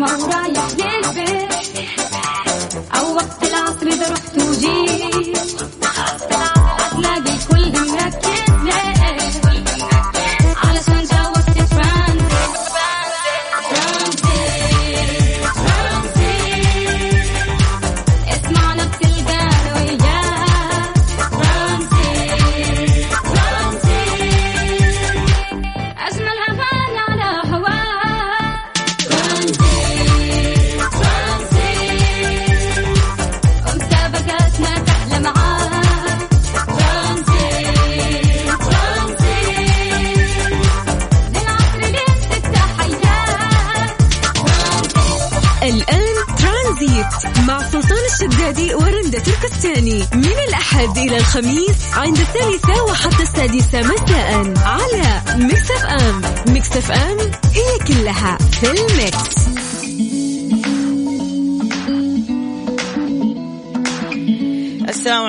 Mama. 0.00 0.37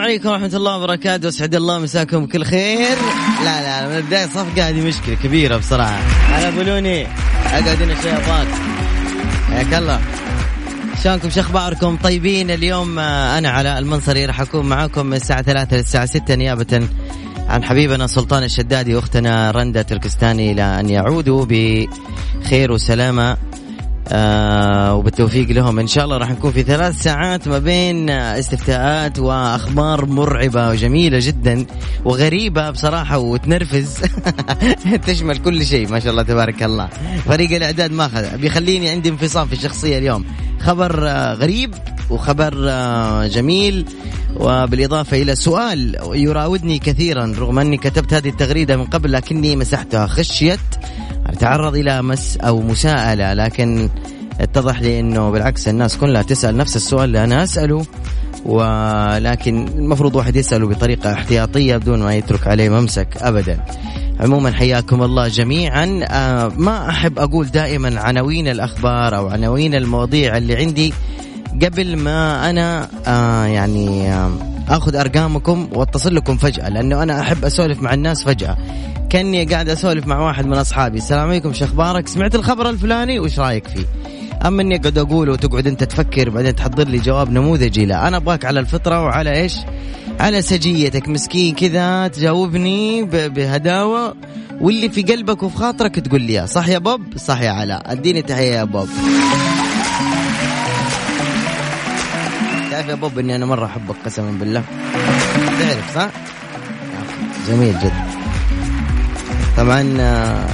عليكم 0.09 0.29
ورحمة 0.29 0.51
الله 0.53 0.77
وبركاته، 0.77 1.29
أسعد 1.29 1.55
الله 1.55 1.79
مساكم 1.79 2.25
بكل 2.25 2.45
خير. 2.45 2.97
لا 3.43 3.61
لا 3.61 3.87
من 3.87 3.97
البداية 3.97 4.25
صفقة 4.25 4.69
هذه 4.69 4.87
مشكلة 4.87 5.15
كبيرة 5.15 5.57
بصراحة. 5.57 5.99
أنا 6.37 6.49
بلوني 6.49 7.07
أقعد 7.45 7.81
هنا 7.81 8.01
شوي 8.01 8.11
أبغاك. 8.11 8.47
حياك 9.49 9.73
الله. 9.73 10.01
شلونكم 11.03 11.29
شو 11.29 11.39
أخباركم 11.39 11.97
طيبين 12.03 12.51
اليوم 12.51 12.99
أنا 12.99 13.49
على 13.49 13.79
المنصري 13.79 14.25
راح 14.25 14.41
أكون 14.41 14.65
معاكم 14.65 15.05
من 15.05 15.13
الساعة 15.13 15.41
3 15.41 15.77
للساعه 15.77 16.05
6 16.05 16.35
نيابة 16.35 16.87
عن 17.47 17.63
حبيبنا 17.63 18.07
سلطان 18.07 18.43
الشدادي 18.43 18.95
واختنا 18.95 19.51
رندا 19.51 19.81
تركستاني 19.81 20.51
إلى 20.51 20.79
أن 20.79 20.89
يعودوا 20.89 21.45
بخير 21.49 22.71
وسلامة 22.71 23.37
آه 24.11 24.95
وبالتوفيق 24.95 25.49
لهم. 25.49 25.79
إن 25.79 25.87
شاء 25.87 26.03
الله 26.05 26.17
راح 26.17 26.31
نكون 26.31 26.51
في 26.51 26.63
ثلاث 26.63 27.01
ساعات 27.01 27.47
ما 27.47 27.59
بين 27.59 28.09
استفتاءات 28.09 29.19
وأخبار 29.19 30.05
مرعبة 30.05 30.69
وجميلة 30.69 31.19
جدا 31.21 31.65
وغريبة 32.05 32.69
بصراحة 32.69 33.17
وتنرفز. 33.17 33.97
تشمل 35.07 35.37
كل 35.37 35.65
شيء 35.65 35.87
ما 35.89 35.99
شاء 35.99 36.11
الله 36.11 36.23
تبارك 36.23 36.63
الله. 36.63 36.89
فريق 37.25 37.51
الإعداد 37.51 37.91
ماخذ 37.91 38.37
بيخليني 38.37 38.89
عندي 38.89 39.09
انفصام 39.09 39.47
في 39.47 39.53
الشخصية 39.53 39.97
اليوم. 39.97 40.25
خبر 40.59 41.07
آه، 41.07 41.33
غريب 41.33 41.75
وخبر 42.09 42.53
آه، 42.69 43.27
جميل. 43.27 43.85
وبالإضافة 44.35 45.21
إلى 45.21 45.35
سؤال 45.35 45.97
يراودني 46.13 46.79
كثيرا 46.79 47.35
رغم 47.39 47.59
أني 47.59 47.77
كتبت 47.77 48.13
هذه 48.13 48.29
التغريدة 48.29 48.77
من 48.77 48.85
قبل 48.85 49.11
لكني 49.11 49.55
مسحتها. 49.55 50.07
خشية 50.07 50.59
أتعرض 51.33 51.75
إلى 51.75 52.01
مس 52.01 52.37
أو 52.37 52.61
مساءلة 52.61 53.33
لكن 53.33 53.89
اتضح 54.39 54.81
لي 54.81 54.99
أنه 54.99 55.29
بالعكس 55.31 55.67
الناس 55.67 55.97
كلها 55.97 56.21
تسأل 56.21 56.57
نفس 56.57 56.75
السؤال 56.75 57.03
اللي 57.03 57.23
أنا 57.23 57.43
أسأله 57.43 57.85
ولكن 58.45 59.67
المفروض 59.67 60.15
واحد 60.15 60.35
يسأله 60.35 60.67
بطريقة 60.67 61.13
احتياطية 61.13 61.77
بدون 61.77 61.99
ما 61.99 62.15
يترك 62.15 62.47
عليه 62.47 62.69
ممسك 62.69 63.17
أبدا. 63.17 63.59
عموما 64.19 64.51
حياكم 64.51 65.03
الله 65.03 65.27
جميعا. 65.27 65.99
آه 66.09 66.51
ما 66.57 66.89
أحب 66.89 67.19
أقول 67.19 67.47
دائما 67.47 67.99
عناوين 67.99 68.47
الأخبار 68.47 69.17
أو 69.17 69.27
عناوين 69.27 69.75
المواضيع 69.75 70.37
اللي 70.37 70.55
عندي 70.55 70.93
قبل 71.63 71.97
ما 71.97 72.49
أنا 72.49 72.87
آه 73.07 73.45
يعني 73.45 74.13
آه 74.13 74.31
آخذ 74.69 74.95
أرقامكم 74.95 75.69
واتصل 75.73 76.15
لكم 76.15 76.37
فجأة 76.37 76.69
لأنه 76.69 77.03
أنا 77.03 77.19
أحب 77.19 77.45
أسولف 77.45 77.81
مع 77.81 77.93
الناس 77.93 78.23
فجأة. 78.23 78.57
كأني 79.09 79.45
قاعد 79.45 79.69
أسولف 79.69 80.07
مع 80.07 80.19
واحد 80.19 80.45
من 80.45 80.53
أصحابي. 80.53 80.97
السلام 80.97 81.29
عليكم 81.29 81.53
شو 81.53 81.65
أخبارك 81.65 82.07
سمعت 82.07 82.35
الخبر 82.35 82.69
الفلاني؟ 82.69 83.19
وش 83.19 83.39
رأيك 83.39 83.67
فيه؟ 83.67 83.85
أما 84.45 84.61
إني 84.61 84.75
اقعد 84.75 84.97
أقوله 84.97 85.31
وتقعد 85.31 85.67
أنت 85.67 85.83
تفكر 85.83 86.29
بعدين 86.29 86.55
تحضر 86.55 86.87
لي 86.87 86.97
جواب 86.97 87.31
نموذجي 87.31 87.85
لا. 87.85 88.07
أنا 88.07 88.17
أبغاك 88.17 88.45
على 88.45 88.59
الفطرة 88.59 89.03
وعلى 89.03 89.41
إيش؟ 89.41 89.57
على 90.19 90.41
سجيتك. 90.41 91.09
مسكين 91.09 91.55
كذا 91.55 92.07
تجاوبني 92.07 93.03
بهداوة. 93.03 94.15
واللي 94.61 94.89
في 94.89 95.01
قلبك 95.01 95.43
وفي 95.43 95.57
خاطرك 95.57 95.99
تقول 95.99 96.21
لي 96.21 96.47
صح 96.47 96.67
يا 96.67 96.77
بوب؟ 96.77 97.01
صح 97.17 97.41
يا 97.41 97.51
علاء. 97.51 97.91
أديني 97.91 98.21
تحية 98.21 98.53
يا 98.53 98.63
بوب. 98.63 98.89
تعرف 102.79 102.89
يا 102.89 102.95
بوب 102.95 103.19
إني 103.19 103.35
أنا 103.35 103.45
مرة 103.45 103.65
أحبك 103.65 103.95
قسما 104.05 104.31
بالله. 104.31 104.63
تعرف 105.59 105.95
صح؟ 105.95 106.09
جميل 107.47 107.79
جدا. 107.79 108.05
طبعا 109.57 109.97
آه، 109.99 110.45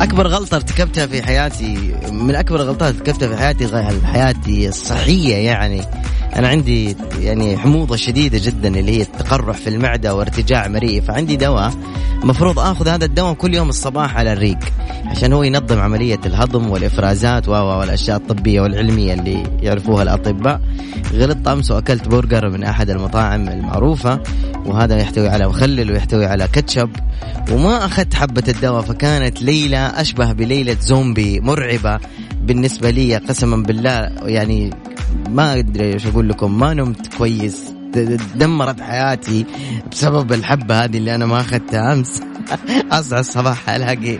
أكبر 0.00 0.26
غلطة 0.26 0.54
ارتكبتها 0.54 1.06
في 1.06 1.22
حياتي 1.22 1.94
من 2.12 2.34
أكبر 2.34 2.56
الغلطات 2.60 2.94
ارتكبتها 2.94 3.28
في 3.28 3.36
حياتي 3.36 3.68
حياتي 4.06 4.68
الصحية 4.68 5.36
يعني 5.36 5.82
أنا 6.36 6.48
عندي 6.48 6.96
يعني 7.20 7.58
حموضة 7.58 7.96
شديدة 7.96 8.38
جدا 8.42 8.68
اللي 8.68 8.98
هي 8.98 9.02
التقرح 9.02 9.56
في 9.56 9.70
المعدة 9.70 10.14
وارتجاع 10.14 10.68
مريء. 10.68 11.00
فعندي 11.00 11.36
دواء 11.36 11.72
مفروض 12.24 12.58
آخذ 12.58 12.88
هذا 12.88 13.04
الدواء 13.04 13.34
كل 13.34 13.54
يوم 13.54 13.68
الصباح 13.68 14.16
على 14.16 14.32
الريق 14.32 14.58
عشان 15.06 15.32
هو 15.32 15.42
ينظم 15.42 15.78
عملية 15.78 16.20
الهضم 16.26 16.70
والإفرازات 16.70 17.48
والأشياء 17.48 18.16
الطبية 18.16 18.60
والعلمية 18.60 19.14
اللي 19.14 19.42
يعرفوها 19.62 20.02
الأطباء. 20.02 20.60
غلطت 21.14 21.48
أمس 21.48 21.70
وأكلت 21.70 22.08
برجر 22.08 22.48
من 22.48 22.64
أحد 22.64 22.90
المطاعم 22.90 23.48
المعروفة 23.48 24.20
وهذا 24.66 24.98
يحتوي 24.98 25.28
على 25.28 25.48
مخلل 25.48 25.92
ويحتوي 25.92 26.26
على 26.26 26.48
كاتشب. 26.52 26.90
وما 27.52 27.84
أخذت 27.84 28.14
حبة 28.14 28.42
الدواء 28.48 28.82
فكانت 28.82 29.42
ليلة 29.42 29.78
أشبه 29.78 30.32
بليلة 30.32 30.76
زومبي 30.80 31.40
مرعبة 31.40 31.98
بالنسبة 32.42 32.90
لي 32.90 33.16
قسما 33.16 33.56
بالله. 33.56 34.10
يعني 34.22 34.70
ما 35.30 35.58
أدري 35.58 35.92
إيش 35.92 36.06
أقول 36.06 36.28
لكم 36.28 36.58
ما 36.58 36.74
نمت 36.74 37.14
كويس. 37.14 37.64
دمرت 38.34 38.80
حياتي 38.80 39.46
بسبب 39.90 40.32
الحبة 40.32 40.84
هذه 40.84 40.96
اللي 40.96 41.14
أنا 41.14 41.26
ما 41.26 41.40
أخذتها 41.40 41.92
أمس. 41.92 42.20
أصحى 42.92 43.20
الصباح 43.20 43.70
ألاقي 43.70 44.18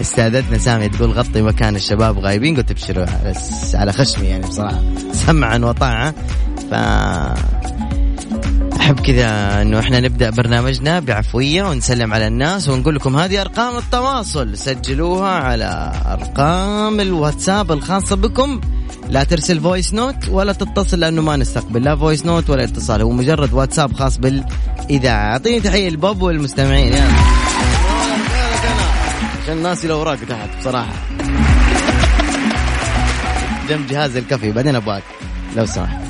استاذتنا 0.00 0.58
سامي 0.58 0.88
تقول 0.88 1.10
غطي 1.10 1.42
مكان 1.42 1.76
الشباب 1.76 2.18
غايبين 2.18 2.56
قلت 2.56 2.70
أبشروا 2.70 3.06
على 3.74 3.92
خشمي 3.92 4.26
يعني 4.26 4.46
بصراحة. 4.46 4.80
سمعا 5.12 5.58
وطاعة. 5.58 6.14
ف 6.70 6.74
أحب 8.76 9.00
كذا 9.00 9.62
إنه 9.62 9.78
إحنا 9.78 10.00
نبدأ 10.00 10.30
برنامجنا 10.30 11.00
بعفوية 11.00 11.62
ونسلم 11.62 12.14
على 12.14 12.26
الناس 12.26 12.68
ونقول 12.68 12.94
لكم 12.94 13.16
هذه 13.16 13.40
أرقام 13.40 13.76
التواصل. 13.76 14.58
سجلوها 14.58 15.30
على 15.30 15.92
أرقام 16.06 17.00
الواتساب 17.00 17.72
الخاصة 17.72 18.16
بكم. 18.16 18.60
لا 19.12 19.24
ترسل 19.24 19.60
voice 19.60 19.94
note 19.94 20.28
ولا 20.28 20.52
تتصل 20.52 21.00
لأنه 21.00 21.22
ما 21.22 21.36
نستقبل 21.36 21.84
لا 21.84 21.96
voice 21.96 22.26
note 22.26 22.50
ولا 22.50 22.64
اتصال 22.64 23.02
هو 23.02 23.10
مجرد 23.10 23.52
واتساب 23.52 23.92
خاص 23.92 24.18
بالإذاعة. 24.18 25.32
أعطيني 25.32 25.60
تحية 25.60 25.88
للبوب 25.88 26.22
والمستمعين 26.22 26.92
يلا. 26.92 27.02
عشان 29.42 29.56
الناس 29.56 29.82
اللي 29.82 29.94
وراك 29.94 30.18
تحت 30.18 30.48
بصراحة. 30.60 30.92
جنب 33.68 33.86
جهاز 33.86 34.16
الكافي 34.16 34.52
بعدين 34.52 34.76
أبغاك 34.76 35.02
لو 35.56 35.66
سمحت. 35.66 36.00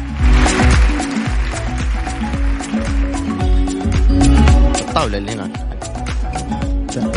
الطاولة 4.80 5.18
اللي 5.18 5.32
هناك. 5.32 5.50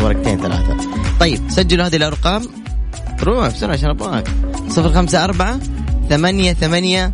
ورقتين 0.01 0.37
ثلاثة. 0.37 0.77
طيب 1.19 1.49
سجلوا 1.49 1.85
هذه 1.85 1.95
الأرقام. 1.95 2.41
روح 3.23 3.47
بسرعة 3.47 3.73
عشان 3.73 3.89
أبغاك. 3.89 4.27
صفر 4.69 4.93
خمسة 4.93 5.23
أربعة 5.23 5.59
ثمانية 6.09 6.53
ثمانية 6.53 7.13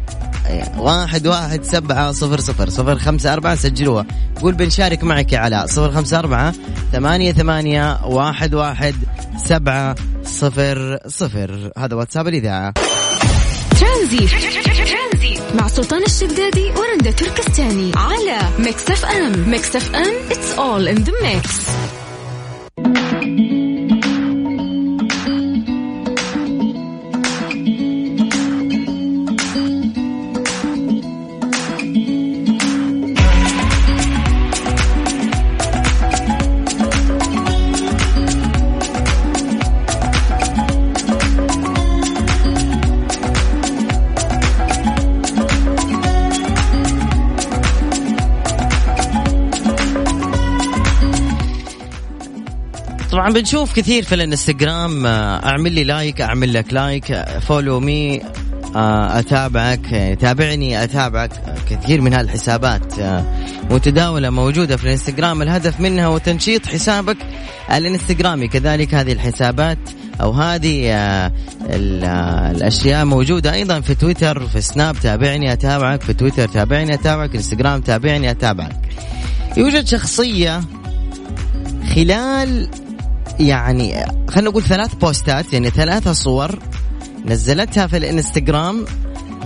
واحد 0.78 1.28
واحد 1.28 1.64
سبعة 1.64 2.12
صفر 2.12 2.40
صفر 2.40 2.70
صفر 2.70 3.00
خمسة 3.00 3.34
أربعة 3.34 3.56
سجلوها. 3.56 4.06
قول 4.42 4.54
بنشارك 4.54 5.04
معك 5.04 5.34
علاء 5.34 5.66
صفر 5.66 5.92
خمسة 5.92 6.20
أربعة 6.20 6.54
ثمانية 6.92 7.32
ثمانية 7.32 8.06
واحد 8.06 8.54
واحد 8.54 8.96
سبعة 9.46 9.96
صفر 10.24 11.00
صفر. 11.08 11.72
هذا 11.78 11.96
واتساب 11.96 12.28
الإذاعة. 12.28 12.74
ترانزي 13.80 14.28
مع 15.56 15.68
سلطان 15.68 16.04
الشدادي 16.04 16.72
ورندا 16.72 17.12
تركستاني. 17.12 17.92
على 17.96 18.40
Mix 18.60 18.90
FM. 18.90 19.50
Mix 19.50 19.76
FM 19.76 20.30
it's 20.30 20.58
all 20.58 20.88
in 20.88 21.04
the 21.04 21.14
mix. 21.24 21.72
بنشوف 53.34 53.74
كثير 53.74 54.04
في 54.04 54.16
الانستغرام 54.16 55.06
آه، 55.06 55.46
اعمل 55.46 55.72
لي 55.72 55.84
like 55.84 56.22
اعمل 56.22 56.54
لك 56.54 56.74
like 56.74 57.26
follow 57.48 57.80
me 57.80 58.22
آه، 58.76 59.20
اتابعك 59.20 60.16
تابعني 60.20 60.84
اتابعك 60.84 61.32
كثير 61.70 62.02
من 62.02 62.14
هالحسابات 62.14 63.00
آه، 63.00 63.24
متداولة 63.70 64.30
موجودة 64.30 64.78
في 64.78 64.84
الانستغرام. 64.84 65.42
الهدف 65.42 65.80
منها 65.80 66.06
هو 66.06 66.18
تنشيط 66.18 66.66
حسابك 66.66 67.18
الانستغرامي. 67.72 68.48
كذلك 68.48 68.96
هذه 68.96 69.12
الحسابات 69.12 69.80
أو 70.22 70.32
هذه 70.32 70.92
الأشياء 71.70 73.06
موجودة 73.06 73.54
أيضا 73.54 73.82
في 73.82 73.96
تويتر 73.96 74.48
في 74.48 74.62
سناب 74.62 74.96
تابعني 74.96 75.54
أتابعك 75.54 76.02
في 76.02 76.14
تويتر 76.14 76.48
تابعني 76.48 76.94
أتابعك 76.94 77.36
إنستغرام 77.36 77.82
تابعني 77.82 78.32
أتابعك. 78.32 78.80
يوجد 79.58 79.88
شخصية 79.88 80.62
خلال 81.96 82.70
يعني 83.48 84.06
خلينا 84.30 84.50
نقول 84.50 84.64
ثلاث 84.64 84.94
بوستات 84.96 85.54
يعني 85.54 85.70
ثلاثة 85.70 86.14
صور 86.14 86.60
نزلتها 87.26 87.88
في 87.88 87.98
الانستغرام 87.98 88.86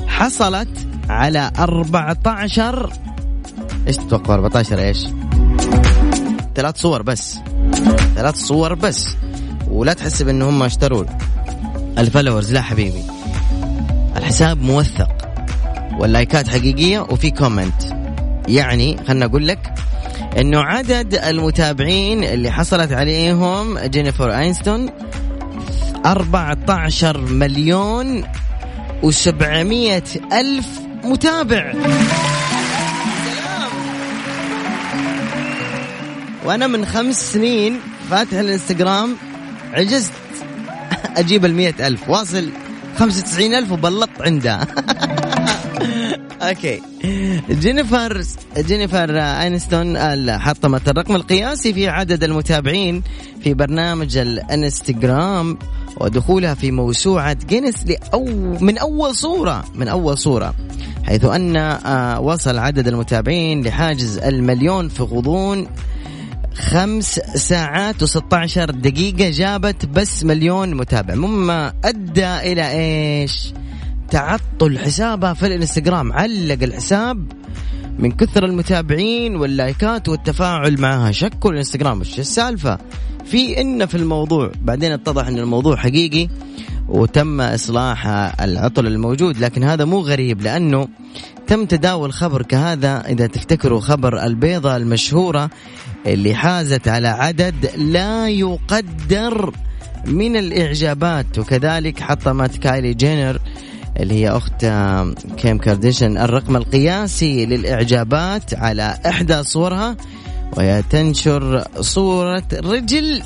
حصلت 0.07 0.87
على 1.09 1.51
14 1.59 2.93
إيش 3.87 3.95
تتوقع 3.97 4.33
14 4.33 4.79
إيش؟ 4.79 5.07
ثلاث 6.55 6.77
صور 6.77 7.01
بس 7.01 7.37
ثلاث 8.15 8.35
صور 8.35 8.73
بس 8.73 9.07
ولا 9.67 9.93
تحسب 9.93 10.27
ان 10.27 10.41
هم 10.41 10.63
اشتروا 10.63 11.03
الفلورز 11.97 12.53
لا 12.53 12.61
حبيبي. 12.61 13.03
الحساب 14.17 14.61
موثق 14.61 15.11
واللايكات 15.99 16.47
حقيقية 16.47 16.99
وفي 16.99 17.31
comment. 17.31 17.83
يعني 18.47 18.97
خلنا 19.07 19.25
أقول 19.25 19.47
لك 19.47 19.73
إنه 20.37 20.61
عدد 20.61 21.15
المتابعين 21.15 22.23
اللي 22.23 22.51
حصلت 22.51 22.91
عليهم 22.91 23.79
جينيفر 23.79 24.37
أنيستون 24.37 24.89
14 26.05 27.17
مليون 27.21 28.23
و700 29.03 30.33
ألف 30.33 30.67
متابع. 31.03 31.73
وأنا 36.45 36.67
من 36.67 36.85
خمس 36.85 37.33
سنين 37.33 37.79
فاتح 38.09 38.33
الانستغرام 38.37 39.15
عجزت 39.73 40.11
أجيب 41.17 41.45
المية 41.45 41.75
ألف. 41.79 42.09
واصل 42.09 42.49
خمسة 42.99 43.19
وتسعين 43.19 43.53
ألف 43.55 43.71
وبلطت 43.71 44.21
عنده. 44.21 44.59
okay. 46.41 46.81
جينيفر 47.49 48.23
جينيفر 48.57 49.19
أنيستون 49.19 49.97
حطمت 50.39 50.89
الرقم 50.89 51.15
القياسي 51.15 51.73
في 51.73 51.87
عدد 51.87 52.23
المتابعين 52.23 53.03
في 53.43 53.53
برنامج 53.53 54.17
الانستغرام 54.17 55.57
ودخولها 55.97 56.53
في 56.53 56.71
موسوعة 56.71 57.37
جينيس 57.47 57.85
لأو 57.85 58.25
من 58.61 58.77
أول 58.77 59.15
صورة 59.15 59.65
من 59.75 59.87
أول 59.87 60.17
صورة 60.17 60.53
حيث 61.03 61.25
أن 61.25 61.57
آه، 61.57 62.19
وصل 62.19 62.57
عدد 62.57 62.87
المتابعين 62.87 63.63
لحاجز 63.63 64.17
المليون 64.17 64.89
في 64.89 65.03
غضون 65.03 65.67
خمس 66.55 67.19
ساعات 67.35 68.03
و16 68.03 68.71
دقيقة 68.71 69.29
جابت 69.29 69.85
بس 69.85 70.23
مليون 70.23 70.73
متابع. 70.73 71.15
مما 71.15 71.73
أدى 71.85 72.25
إلى 72.25 72.71
إيش؟ 72.71 73.53
تعطل 74.11 74.79
حسابها 74.79 75.33
في 75.33 75.45
الانستغرام. 75.47 76.13
علق 76.13 76.63
الحساب 76.63 77.31
من 77.99 78.11
كثر 78.11 78.45
المتابعين 78.45 79.35
واللايكات 79.35 80.09
والتفاعل 80.09 80.81
معها. 80.81 81.11
شكوا 81.11 81.51
الانستغرام. 81.51 81.99
إيش 81.99 82.19
السالفة؟ 82.19 82.77
في 83.25 83.61
إن 83.61 83.85
في 83.85 83.95
الموضوع. 83.95 84.51
بعدين 84.61 84.91
اتضح 84.91 85.27
إن 85.27 85.39
الموضوع 85.39 85.75
حقيقي 85.75 86.29
وتم 86.87 87.41
إصلاح 87.41 88.07
العطل 88.41 88.87
الموجود. 88.87 89.37
لكن 89.37 89.63
هذا 89.63 89.85
مو 89.85 89.99
غريب 89.99 90.41
لأنه 90.41 90.87
تم 91.47 91.65
تداول 91.65 92.13
خبر 92.13 92.41
كهذا. 92.41 93.03
إذا 93.07 93.27
تفتكروا 93.27 93.79
خبر 93.79 94.23
البيضة 94.23 94.77
المشهورة 94.77 95.49
اللي 96.05 96.35
حازت 96.35 96.87
على 96.87 97.07
عدد 97.07 97.55
لا 97.77 98.29
يقدر 98.29 99.53
من 100.05 100.35
الإعجابات. 100.37 101.39
وكذلك 101.39 101.99
حطمت 101.99 102.57
كايلي 102.57 102.93
جينر 102.93 103.39
اللي 103.99 104.13
هي 104.13 104.29
أخت 104.29 104.65
كيم 105.37 105.57
كارديشن. 105.57 106.17
الرقم 106.17 106.55
القياسي 106.55 107.45
للإعجابات 107.45 108.53
على 108.53 108.97
إحدى 109.05 109.43
صورها 109.43 109.97
وهي 110.57 110.83
تنشر 110.89 111.63
صورة 111.81 112.43
رجل 112.53 113.21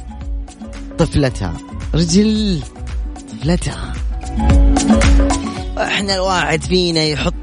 طفلتها. 0.98 1.54
رجل 1.96 2.60
طفلتها. 3.32 3.94
إحنا 5.78 6.16
الواحد 6.16 6.62
فينا 6.64 7.04
يحط 7.04 7.34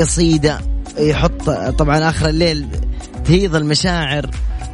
قصيدة 0.00 0.58
يحط 0.98 1.50
طبعا 1.50 2.10
آخر 2.10 2.28
الليل 2.28 2.66
تهيض 3.24 3.56
المشاعر 3.56 4.30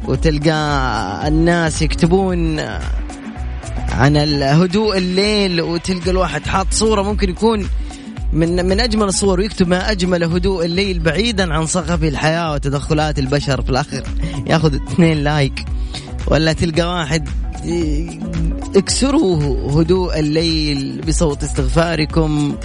وتلقى 0.07 0.57
الناس 1.27 1.81
يكتبون 1.81 2.59
عن 3.97 4.17
الهدوء 4.17 4.97
الليل 4.97 5.61
وتلقى 5.61 6.11
الواحد 6.11 6.45
حاط 6.45 6.67
صورة 6.71 7.01
ممكن 7.01 7.29
يكون 7.29 7.69
من 8.33 8.65
من 8.65 8.79
أجمل 8.79 9.03
الصور 9.03 9.39
ويكتب 9.39 9.67
ما 9.67 9.91
أجمل 9.91 10.23
هدوء 10.23 10.65
الليل 10.65 10.99
بعيدا 10.99 11.53
عن 11.53 11.65
صخب 11.65 12.03
الحياة 12.03 12.53
وتدخلات 12.53 13.19
البشر 13.19 13.61
في 13.61 13.69
الآخر. 13.69 14.03
ياخذ 14.47 14.75
اثنين 14.75 15.23
لايك 15.23 15.65
ولا 16.27 16.53
تلقى 16.53 16.83
واحد 16.83 17.29
اكسروا 18.75 19.71
هدوء 19.81 20.19
الليل 20.19 21.01
بصوت 21.07 21.43
استغفاركم 21.43 22.55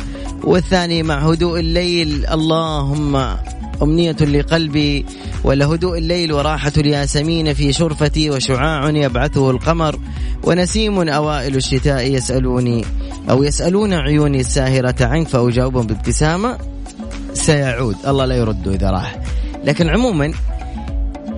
والثاني 0.44 1.02
مع 1.02 1.18
هدوء 1.18 1.60
الليل. 1.60 2.26
اللهم 2.26 3.36
أمنية 3.82 4.12
لقلبي 4.12 5.06
ولا 5.44 5.66
هدوء 5.66 5.98
الليل 5.98 6.32
وراحة 6.32 6.72
الياسمين 6.76 7.54
في 7.54 7.72
شرفتي 7.72 8.30
وشعاع 8.30 8.90
يبعثه 8.90 9.50
القمر 9.50 9.98
ونسيم 10.44 11.08
أوائل 11.08 11.56
الشتاء 11.56 12.12
يسألوني 12.12 12.84
أو 13.30 13.42
يسألون 13.42 13.92
عيوني 13.92 14.40
الساهرة 14.40 14.94
عنك 15.00 15.28
فأجاوبهم 15.28 15.86
بابتسامة 15.86 16.58
سيعود. 17.34 17.96
الله 18.06 18.24
لا 18.24 18.34
يرده 18.34 18.74
إذا 18.74 18.90
راح. 18.90 19.18
لكن 19.64 19.88
عموما 19.88 20.32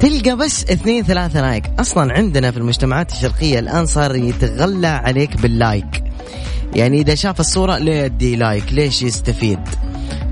تلقى 0.00 0.36
بس 0.36 0.64
اثنين 0.64 1.04
ثلاثة 1.04 1.40
like. 1.40 1.64
أصلا 1.78 2.12
عندنا 2.12 2.50
في 2.50 2.56
المجتمعات 2.56 3.12
الشرقية 3.12 3.58
الآن 3.58 3.86
صار 3.86 4.16
يتغلى 4.16 4.86
عليك 4.86 5.40
بال 5.40 5.59
like. 5.59 6.04
يعني 6.74 7.00
إذا 7.00 7.14
شاف 7.14 7.40
الصورة 7.40 7.78
ليه 7.78 8.02
يدي 8.02 8.36
like. 8.36 8.72
ليش 8.72 9.02
يستفيد؟ 9.02 9.60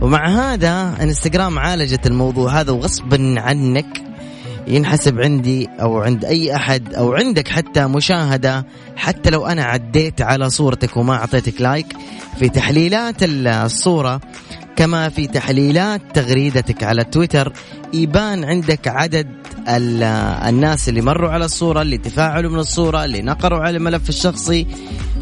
ومع 0.02 0.28
هذا 0.28 0.96
انستغرام 1.02 1.58
عالجت 1.58 2.06
الموضوع 2.06 2.60
هذا 2.60 2.72
وغصبا 2.72 3.34
عنك 3.38 4.02
ينحسب 4.66 5.20
عندي 5.20 5.68
أو 5.80 5.98
عند 5.98 6.24
أي 6.24 6.56
أحد 6.56 6.94
أو 6.94 7.12
عندك 7.12 7.48
حتى 7.48 7.86
مشاهدة 7.86 8.66
حتى 8.96 9.30
لو 9.30 9.46
أنا 9.46 9.64
عديت 9.64 10.22
على 10.22 10.50
صورتك 10.50 10.96
وما 10.96 11.14
أعطيتك 11.14 11.60
لايك 11.60 11.86
في 12.38 12.48
تحليلات 12.48 13.16
الصورة 13.22 14.20
كما 14.76 15.08
في 15.08 15.26
تحليلات 15.26 16.00
تغريدتك 16.14 16.84
على 16.84 17.04
تويتر 17.04 17.52
يبان 17.92 18.44
عندك 18.44 18.88
عدد 18.88 19.28
الناس 20.48 20.88
اللي 20.88 21.00
مروا 21.00 21.30
على 21.30 21.44
الصورة 21.44 21.82
اللي 21.82 21.98
تفاعلوا 21.98 22.50
من 22.50 22.58
الصورة 22.58 23.04
اللي 23.04 23.22
نقروا 23.22 23.58
على 23.58 23.76
الملف 23.76 24.08
الشخصي. 24.08 24.66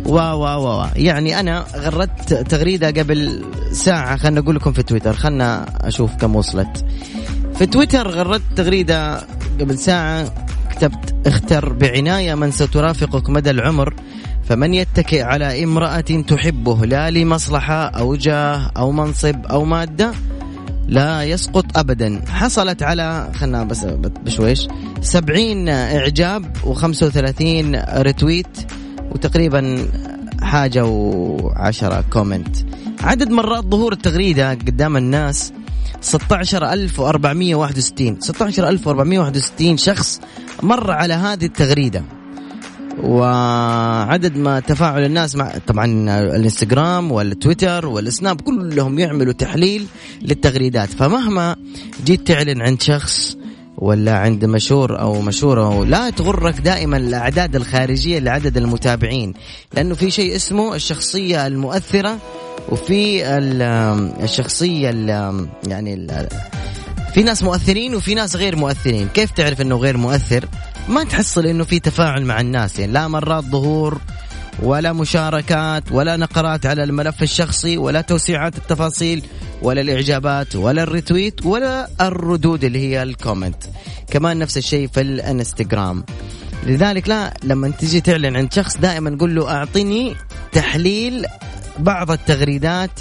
و 0.07 0.17
و 0.17 0.45
و 0.45 0.87
يعني 0.97 1.41
أنا 1.41 1.65
غردت 1.77 2.35
تغريدة 2.35 2.87
قبل 2.87 3.45
ساعة 3.73 4.17
خلنا 4.17 4.41
أقول 4.41 4.57
لكم 4.57 4.73
في 4.73 4.83
تويتر. 4.83 5.13
خلنا 5.13 5.67
أشوف 5.81 6.15
كم 6.15 6.37
وصلت. 6.37 6.85
في 7.55 7.67
تويتر 7.67 8.09
غردت 8.09 8.43
تغريدة 8.57 9.21
قبل 9.61 9.79
ساعة. 9.79 10.35
كتبت 10.71 11.27
اختر 11.27 11.73
بعناية 11.73 12.35
من 12.35 12.51
سترافقك 12.51 13.31
مدى 13.31 13.51
العمر 13.51 13.95
فمن 14.45 14.75
يتكئ 14.75 15.23
على 15.23 15.65
امرأة 15.65 16.01
تحبه 16.01 16.87
لا 16.87 17.11
لمصلحة 17.11 17.85
أو 17.85 18.15
جاه 18.15 18.71
أو 18.77 18.93
منصب 18.93 19.47
أو 19.47 19.65
مادة 19.65 20.13
لا 20.89 21.25
يسقط 21.25 21.79
أبدا. 21.79 22.23
حصلت 22.29 22.83
على 22.83 23.31
خلنا 23.35 23.65
بس 23.65 23.85
بشويش 24.25 24.69
سبعين 25.01 25.69
إعجاب 25.69 26.57
وخمسة 26.65 27.07
وثلاثين 27.07 27.83
ريتويت 27.97 28.59
وتقريبا 29.11 29.89
حاجة 30.43 30.85
وعشرة 30.85 32.05
comment. 32.13 32.57
عدد 33.01 33.31
مرات 33.31 33.65
ظهور 33.65 33.93
التغريدة 33.93 34.51
قدام 34.51 34.97
الناس 34.97 35.53
16461 36.01 38.21
16461 38.21 39.77
شخص 39.77 40.21
مر 40.63 40.91
على 40.91 41.15
هذه 41.15 41.45
التغريدة. 41.45 42.05
وعدد 43.03 44.37
ما 44.37 44.61
تفاعل 44.61 45.05
الناس 45.05 45.37
مع 45.37 45.53
طبعا 45.67 45.85
الإنستغرام 46.37 47.13
والتويتر 47.13 47.87
والسناب 47.87 48.41
كلهم 48.41 48.99
يعملوا 48.99 49.33
تحليل 49.33 49.87
للتغريدات. 50.23 50.89
فمهما 50.89 51.57
جيت 52.05 52.27
تعلن 52.27 52.63
عند 52.63 52.83
شخص 52.83 53.37
ولا 53.81 54.17
عند 54.17 54.45
مشهور 54.45 55.01
أو 55.01 55.21
مشهورة 55.21 55.85
لا 55.85 56.11
تغرك 56.11 56.61
دائما 56.61 56.97
الاعداد 56.97 57.57
الخارجية 57.57 58.19
لعدد 58.19 58.57
المتابعين. 58.57 59.35
لأنه 59.75 59.95
في 59.95 60.11
شيء 60.11 60.37
اسمه 60.37 60.75
الشخصية 60.75 61.47
المؤثرة 61.47 62.19
وفي 62.69 63.27
الشخصية 64.23 64.89
يعني 65.67 66.07
في 67.15 67.23
ناس 67.23 67.43
مؤثرين 67.43 67.95
وفي 67.95 68.15
ناس 68.15 68.37
غير 68.37 68.57
مؤثرين. 68.57 69.09
كيف 69.15 69.31
تعرف 69.31 69.61
إنه 69.61 69.77
غير 69.77 69.97
مؤثر؟ 69.97 70.45
ما 70.89 71.05
تحصل 71.05 71.47
إنه 71.47 71.65
في 71.65 71.81
تفاعل 71.81 72.25
مع 72.25 72.41
الناس. 72.41 72.79
يعني 72.79 72.93
لا 72.93 73.09
مرات 73.09 73.45
ظهور 73.45 74.01
ولا 74.63 74.93
مشاركات 74.93 75.93
ولا 75.93 76.17
نقرات 76.17 76.67
على 76.67 76.85
الملف 76.85 77.23
الشخصي 77.23 77.79
ولا 77.79 78.01
توسيعات 78.01 78.59
التفاصيل 78.59 79.23
ولا 79.63 79.81
الإعجابات 79.81 80.57
ولا 80.57 80.83
ال 80.83 80.91
retweet 80.91 81.47
ولا 81.47 81.89
الردود 82.01 82.65
اللي 82.65 82.79
هي 82.79 83.03
ال 83.03 83.10
comment. 83.10 83.65
كمان 84.11 84.39
نفس 84.39 84.59
الشيء 84.59 84.89
في 84.89 85.01
الإنستغرام. 85.01 86.05
لذلك 86.67 87.09
لا 87.09 87.35
لما 87.43 87.69
تجي 87.69 88.01
تعلن 88.01 88.37
عن 88.37 88.51
شخص 88.51 88.77
دائما 88.77 89.17
قول 89.21 89.35
له 89.35 89.51
أعطني 89.51 90.17
تحليل 90.53 91.27
بعض 91.79 92.11
التغريدات 92.11 93.01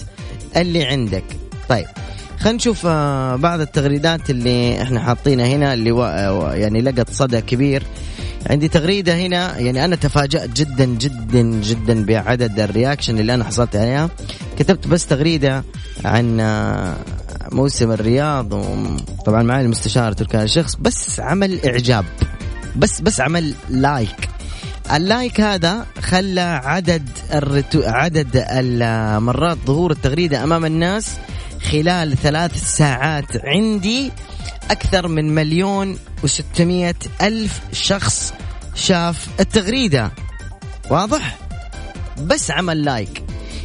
اللي 0.55 0.85
عندك. 0.85 1.23
طيب 1.69 1.85
خلينا 2.39 2.57
نشوف 2.57 2.85
آه، 2.85 3.35
بعض 3.35 3.59
التغريدات 3.59 4.29
اللي 4.29 4.81
إحنا 4.81 4.99
حاطينها 4.99 5.47
هنا 5.47 5.73
اللي 5.73 5.89
يعني 6.61 6.81
لقت 6.81 7.09
صدى 7.09 7.41
كبير. 7.41 7.83
عندي 8.50 8.67
تغريدة 8.67 9.15
هنا 9.15 9.58
يعني 9.58 9.86
أنا 9.86 9.96
تفاجأت 9.96 10.50
جدا 10.50 10.86
جدا 10.86 11.41
جدا 11.41 12.05
بعدد 12.05 12.60
الرياكشن 12.60 13.19
اللي 13.19 13.34
أنا 13.34 13.43
حصلت 13.43 13.75
عليها. 13.75 14.10
كتبت 14.60 14.88
بس 14.88 15.08
تغريدة 15.08 15.63
عن 16.05 16.39
آه، 16.39 16.96
موسم 17.51 17.91
الرياض 17.91 18.53
وطبعا 18.53 19.43
معي 19.43 19.62
المستشار 19.62 20.13
تركان 20.13 20.41
الشخص 20.41 20.75
بس 20.75 21.19
عمل 21.19 21.65
إعجاب. 21.65 22.05
بس 22.75 23.01
بس 23.01 23.22
عمل 23.22 23.53
like. 23.69 24.29
ال 24.93 25.03
like 25.03 25.41
هذا 25.41 25.86
خلى 26.01 26.62
عدد 26.63 27.10
ال 27.33 27.39
retw... 27.39 27.81
عدد 27.86 28.46
المرات 28.50 29.58
ظهور 29.67 29.91
التغريدة 29.91 30.43
أمام 30.43 30.65
الناس 30.65 31.12
خلال 31.72 32.17
ثلاث 32.17 32.63
ساعات. 32.77 33.46
عندي 33.46 34.12
أكثر 34.72 35.08
من 35.08 35.36
مليون 35.36 35.98
وستمائة 36.24 36.96
ألف 37.22 37.62
شخص 37.72 38.34
شاف 38.75 39.27
التغريدة. 39.39 40.12
واضح؟ 40.89 41.38
بس 42.22 42.51
عمل 42.51 42.84
like. 42.83 43.24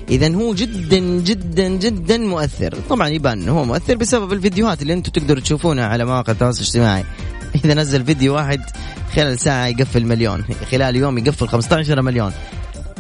إذا 0.09 0.35
هو 0.35 0.55
جدا 0.55 0.99
جدا 0.99 1.69
جدا 1.69 2.19
مؤثر. 2.19 2.75
طبعا 2.89 3.09
يبان 3.09 3.43
أنه 3.43 3.53
هو 3.53 3.65
مؤثر 3.65 3.97
بسبب 3.97 4.33
الفيديوهات 4.33 4.83
اللي 4.83 4.93
أنتم 4.93 5.13
تقدروا 5.13 5.41
تشوفونها 5.41 5.87
على 5.87 6.05
مواقع 6.05 6.33
التواصل 6.33 6.61
الاجتماعي. 6.61 7.05
إذا 7.65 7.75
نزل 7.75 8.05
فيديو 8.05 8.35
واحد 8.35 8.61
خلال 9.15 9.41
ساعة 9.41 9.67
يقفل 9.67 10.07
مليون. 10.07 10.45
خلال 10.71 10.97
يوم 10.97 11.19
يقفل 11.19 11.49
15 11.49 12.03
مليون. 12.03 12.33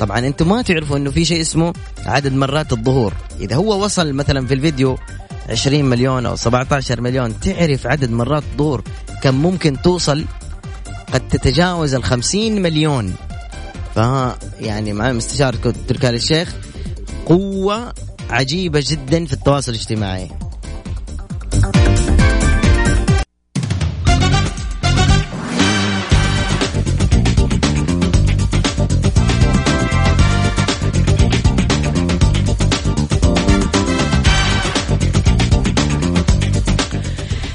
طبعا 0.00 0.18
أنتم 0.18 0.48
ما 0.48 0.62
تعرفوا 0.62 0.96
إنه 0.96 1.10
في 1.10 1.24
شيء 1.24 1.40
اسمه 1.40 1.72
عدد 2.06 2.32
مرات 2.32 2.72
الظهور. 2.72 3.12
إذا 3.40 3.56
هو 3.56 3.84
وصل 3.84 4.12
مثلا 4.12 4.46
في 4.46 4.54
الفيديو 4.54 4.98
20 5.48 5.84
مليون 5.84 6.26
أو 6.26 6.36
17 6.36 7.00
مليون. 7.00 7.40
تعرف 7.40 7.86
عدد 7.86 8.10
مرات 8.10 8.42
الظهور 8.52 8.82
كم 9.22 9.34
ممكن 9.34 9.82
توصل؟ 9.82 10.24
قد 11.12 11.28
تتجاوز 11.28 11.94
ال 11.94 12.04
50 12.04 12.62
مليون. 12.62 13.14
ف 13.94 13.98
يعني 14.60 14.92
مع 14.92 15.12
مستشار 15.12 15.54
تركال 15.88 16.14
الشيخ 16.14 16.54
قوة 17.26 17.92
عجيبة 18.30 18.84
جدا 18.86 19.24
في 19.24 19.32
التواصل 19.32 19.72
الاجتماعي. 19.72 20.30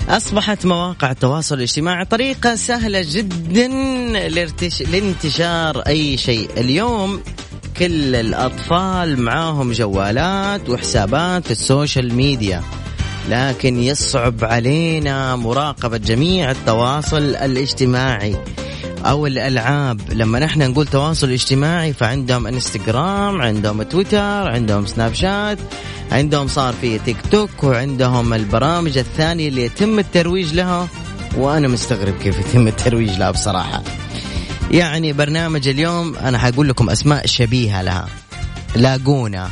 أصبحت 0.10 0.66
مواقع 0.66 1.12
التواصل 1.12 1.56
الاجتماعي 1.56 2.06
طريقة 2.06 2.56
سهلة 2.56 3.06
جدا 3.12 3.68
لانتشار 4.92 5.80
أي 5.80 6.18
شيء. 6.18 6.50
اليوم 6.58 7.22
كل 7.78 8.16
الأطفال 8.16 9.22
معاهم 9.22 9.72
جوالات 9.72 10.70
وحسابات 10.70 11.46
في 11.46 11.52
ال 11.52 11.61
social 11.61 12.14
media 12.14 12.64
لكن 13.30 13.84
يصعب 13.84 14.46
علينا 14.46 15.36
مراقبة 15.36 15.98
جميع 15.98 16.52
التواصل 16.52 17.36
الاجتماعي 17.36 18.36
أو 19.06 19.28
الألعاب. 19.28 20.02
لما 20.12 20.40
نحن 20.40 20.72
نقول 20.72 20.88
تواصل 20.88 21.32
اجتماعي 21.32 21.94
فعندهم 21.94 22.48
إنستغرام 22.48 23.42
عندهم 23.42 23.84
تويتر 23.84 24.52
عندهم 24.52 24.86
سناب 24.86 25.14
شات 25.14 25.58
عندهم 26.12 26.48
صار 26.48 26.74
في 26.74 27.00
تيك 27.00 27.18
توك 27.32 27.64
وعندهم 27.64 28.34
البرامج 28.34 28.98
الثانية 28.98 29.48
اللي 29.48 29.66
يتم 29.66 30.00
الترويج 30.00 30.54
لها 30.54 30.88
وأنا 31.38 31.68
مستغرب 31.68 32.14
كيف 32.18 32.40
يتم 32.40 32.68
الترويج 32.68 33.18
لها 33.18 33.32
بصراحة. 33.32 33.84
يعني 34.72 35.14
برنامج 35.14 35.68
اليوم 35.68 36.16
أنا 36.16 36.38
حقول 36.38 36.70
لكم 36.70 36.90
أسماء 36.90 37.26
شبيهة 37.26 37.82
لها. 37.82 38.08
لاقونا 38.76 39.50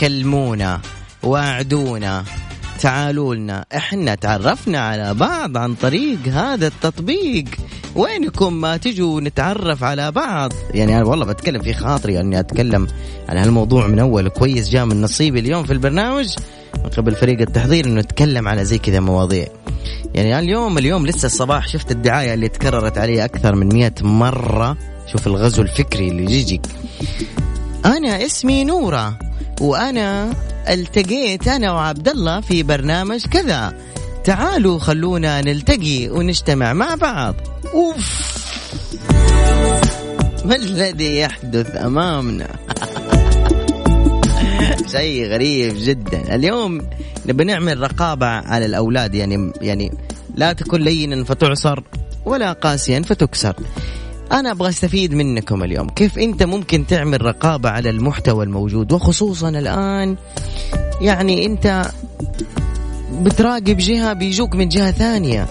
كلمونا 0.00 0.80
واعدونا 1.22 2.24
تعالوا 2.80 3.34
لنا 3.34 3.64
إحنا 3.76 4.14
تعرفنا 4.14 4.78
على 4.78 5.14
بعض 5.14 5.56
عن 5.56 5.74
طريق 5.74 6.18
هذا 6.28 6.66
التطبيق. 6.66 7.44
وينكم 7.96 8.52
ما 8.52 8.76
تجوا 8.76 9.20
نتعرف 9.20 9.84
على 9.84 10.10
بعض؟ 10.12 10.52
يعني 10.74 10.96
أنا 10.96 11.04
والله 11.04 11.24
بتكلم 11.24 11.62
في 11.62 11.72
خاطري 11.72 12.20
أني 12.20 12.40
أتكلم 12.40 12.86
عن 13.28 13.36
هالموضوع 13.36 13.86
من 13.86 13.98
أول. 13.98 14.28
كويس 14.28 14.68
جاء 14.68 14.84
من 14.84 15.02
نصيبي 15.02 15.40
اليوم 15.40 15.64
في 15.64 15.72
البرنامج. 15.72 16.34
من 16.84 16.90
قبل 16.90 17.14
فريق 17.14 17.40
التحضير 17.40 17.86
إنه 17.86 18.00
نتكلم 18.00 18.48
على 18.48 18.64
زي 18.64 18.78
كذا 18.78 19.00
مواضيع. 19.00 19.46
يعني 20.14 20.38
اليوم 20.38 20.78
اليوم 20.78 21.06
لسه 21.06 21.26
الصباح. 21.26 21.68
شفت 21.68 21.90
الدعاية 21.90 22.34
اللي 22.34 22.48
تكررت 22.48 22.98
علي 22.98 23.24
أكثر 23.24 23.54
من 23.54 23.68
مئة 23.68 23.94
مرة. 24.02 24.76
شوف 25.06 25.26
الغزو 25.26 25.62
الفكري 25.62 26.08
اللي 26.08 26.32
يجيك. 26.32 26.66
أنا 27.84 28.26
اسمي 28.26 28.64
نورة 28.64 29.18
وأنا 29.60 30.32
التقيت 30.68 31.48
أنا 31.48 31.72
وعبد 31.72 32.08
الله 32.08 32.40
في 32.40 32.62
برنامج 32.62 33.26
كذا. 33.26 33.72
تعالوا 34.26 34.78
خلونا 34.78 35.40
نلتقي 35.40 36.08
ونجتمع 36.08 36.72
مع 36.72 36.94
بعض. 36.94 37.34
أوف. 37.74 38.36
ما 40.44 40.56
الذي 40.56 41.18
يحدث 41.18 41.76
أمامنا؟ 41.76 42.48
شيء 44.96 45.26
غريب 45.26 45.74
جدا. 45.76 46.34
اليوم 46.34 46.80
نبي 47.26 47.44
نعمل 47.44 47.80
رقابة 47.80 48.26
على 48.26 48.66
الأولاد 48.66 49.14
يعني 49.14 49.52
يعني 49.60 49.92
لا 50.34 50.52
تكن 50.52 50.80
لينا 50.80 51.24
فتعصر 51.24 51.82
ولا 52.24 52.52
قاسيا 52.52 53.00
فتكسر. 53.00 53.54
أنا 54.32 54.50
أبغى 54.50 54.68
أستفيد 54.68 55.14
منكم 55.14 55.64
اليوم. 55.64 55.88
كيف 55.88 56.18
أنت 56.18 56.42
ممكن 56.42 56.86
تعمل 56.86 57.22
رقابة 57.22 57.70
على 57.70 57.90
المحتوى 57.90 58.44
الموجود 58.44 58.92
وخصوصا 58.92 59.48
الآن؟ 59.48 60.16
يعني 61.00 61.46
أنت 61.46 61.90
بتراقب 63.22 63.76
جهة 63.76 64.12
بيجوك 64.12 64.54
من 64.54 64.68
جهة 64.68 64.90
ثانية. 64.90 65.46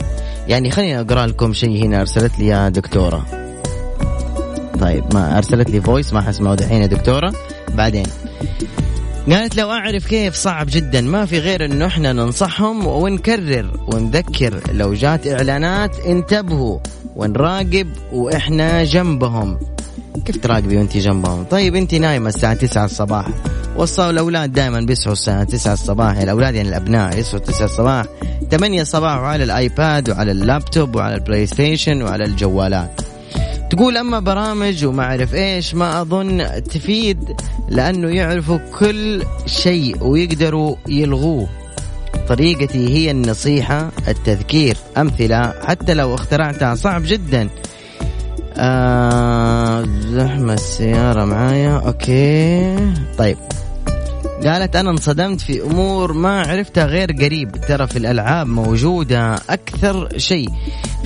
يعني 0.47 0.71
خليني 0.71 0.99
أقرأ 0.99 1.27
لكم 1.27 1.53
شيء 1.53 1.85
هنا 1.85 2.01
أرسلت 2.01 2.39
لي 2.39 2.47
يا 2.47 2.69
دكتورة. 2.69 3.25
طيب 4.81 5.13
ما 5.13 5.37
أرسلت 5.37 5.69
لي 5.69 5.81
فويس 5.81 6.13
ما 6.13 6.21
حسمعه 6.21 6.55
دحين 6.55 6.81
يا 6.81 6.87
دكتورة. 6.87 7.33
بعدين 7.73 8.05
قالت 9.29 9.55
لو 9.57 9.71
أعرف 9.71 10.07
كيف 10.07 10.35
صعب 10.35 10.67
جدا 10.69 11.01
ما 11.01 11.25
في 11.25 11.39
غير 11.39 11.65
أنه 11.65 11.85
إحنا 11.85 12.13
ننصحهم 12.13 12.87
ونكرر 12.87 13.79
ونذكر. 13.93 14.61
لو 14.71 14.93
جات 14.93 15.27
إعلانات 15.27 15.99
انتبهوا 15.99 16.79
ونراقب 17.15 17.87
وإحنا 18.11 18.83
جنبهم. 18.83 19.59
كيف 20.25 20.37
تراقبي 20.37 20.77
وانت 20.77 20.97
جنبهم؟ 20.97 21.43
طيب 21.43 21.75
انت 21.75 21.95
نايمة 21.95 22.29
الساعة 22.29 22.53
9 22.53 22.85
الصباح. 22.85 23.27
وصلوا 23.77 24.09
الأولاد 24.09 24.53
دائما 24.53 24.81
بيصحوا 24.81 25.13
الساعة 25.13 25.43
9 25.43 25.73
الصباح. 25.73 26.17
الأولاد 26.17 26.55
يعني 26.55 26.69
الأبناء 26.69 27.19
يصحوا 27.19 27.39
9 27.39 27.65
الصباح. 27.65 28.05
8 28.51 28.81
الصباح 28.81 29.17
وعلى 29.17 29.43
الآيباد 29.43 30.09
وعلى 30.09 30.31
اللابتوب 30.31 30.95
وعلى 30.95 31.15
البلاي 31.15 31.45
ستيشن 31.45 32.01
وعلى 32.01 32.23
الجوالات. 32.23 33.01
تقول 33.69 33.97
أما 33.97 34.19
برامج 34.19 34.85
وما 34.85 35.03
أعرف 35.03 35.35
إيش 35.35 35.75
ما 35.75 36.01
أظن 36.01 36.63
تفيد 36.63 37.35
لأنه 37.69 38.07
يعرفوا 38.09 38.57
كل 38.79 39.23
شيء 39.45 40.03
ويقدروا 40.03 40.75
يلغوه. 40.87 41.47
طريقتي 42.29 42.89
هي 42.89 43.11
النصيحة 43.11 43.91
التذكير 44.07 44.77
أمثلة 44.97 45.53
حتى 45.63 45.93
لو 45.93 46.15
اخترعتها 46.15 46.75
صعب 46.75 47.01
جدا. 47.05 47.49
آه 48.57 49.83
زحمة 50.11 50.53
السيارة 50.53 51.25
معايا. 51.25 51.77
okay. 51.77 52.75
طيب. 53.17 53.37
قالت 54.45 54.75
أنا 54.75 54.89
انصدمت 54.89 55.41
في 55.41 55.61
أمور 55.61 56.13
ما 56.13 56.41
عرفتها 56.41 56.85
غير 56.85 57.11
قريب. 57.11 57.51
ترى 57.67 57.87
في 57.87 57.97
الألعاب 57.97 58.47
موجودة 58.47 59.35
أكثر 59.49 60.09
شيء. 60.17 60.49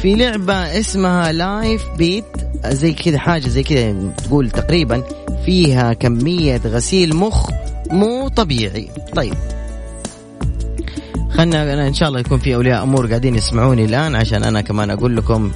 في 0.02 0.16
لعبة 0.16 0.54
اسمها 0.54 1.32
لايف 1.32 1.84
بيت 1.98 2.26
زي 2.66 2.94
كذا 2.94 3.18
حاجة 3.20 3.48
زي 3.48 3.64
كذا 3.64 4.14
تقول 4.18 4.50
تقريبا. 4.50 5.04
فيها 5.46 5.94
كمية 5.94 6.62
غسيل 6.66 7.16
مخ 7.16 7.50
مو 7.92 8.28
طبيعي. 8.28 8.90
طيب. 9.16 9.34
خلنا 11.32 11.74
أنا 11.74 11.88
إن 11.88 11.94
شاء 11.94 12.10
الله 12.10 12.20
يكون 12.20 12.40
في 12.40 12.56
أولياء 12.56 12.84
أمور 12.84 13.08
قاعدين 13.08 13.36
يسمعوني 13.36 13.86
الآن 13.86 14.16
عشان 14.16 14.44
أنا 14.44 14.62
كمان 14.62 14.90
أقول 14.90 15.18
لكم 15.18 15.52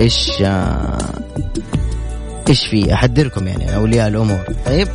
إيش 0.00 0.30
آه، 0.42 0.98
إيش 2.48 2.66
في 2.66 2.94
أحذركم 2.94 3.46
يعني 3.46 3.76
أولياء 3.76 4.08
الأمور. 4.08 4.44
طيب 4.66 4.88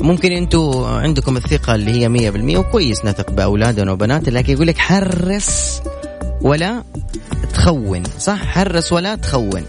ممكن 0.00 0.32
أنتم 0.32 0.84
عندكم 0.84 1.36
الثقة 1.36 1.74
اللي 1.74 1.90
هي 1.90 2.08
مية 2.08 2.30
بالمية 2.30 2.58
وكويس 2.58 3.04
نثق 3.04 3.30
بأولادنا 3.30 3.92
وبناتنا 3.92 4.38
لكن 4.38 4.52
يقول 4.52 4.66
لك 4.66 4.78
حرص 4.78 5.82
ولا 6.42 6.82
تخون 7.54 8.02
صح؟ 8.18 8.44
حرص 8.44 8.92
ولا 8.92 9.14
تخون. 9.14 9.62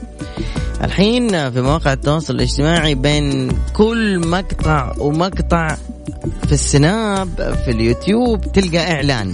الحين 0.83 1.51
في 1.51 1.61
مواقع 1.61 1.93
التواصل 1.93 2.35
الاجتماعي 2.35 2.95
بين 2.95 3.51
كل 3.73 4.27
مقطع 4.27 4.93
ومقطع 4.97 5.75
في 6.47 6.51
السناب 6.51 7.55
في 7.65 7.71
اليوتيوب 7.71 8.51
تلقى 8.51 8.91
إعلان. 8.91 9.33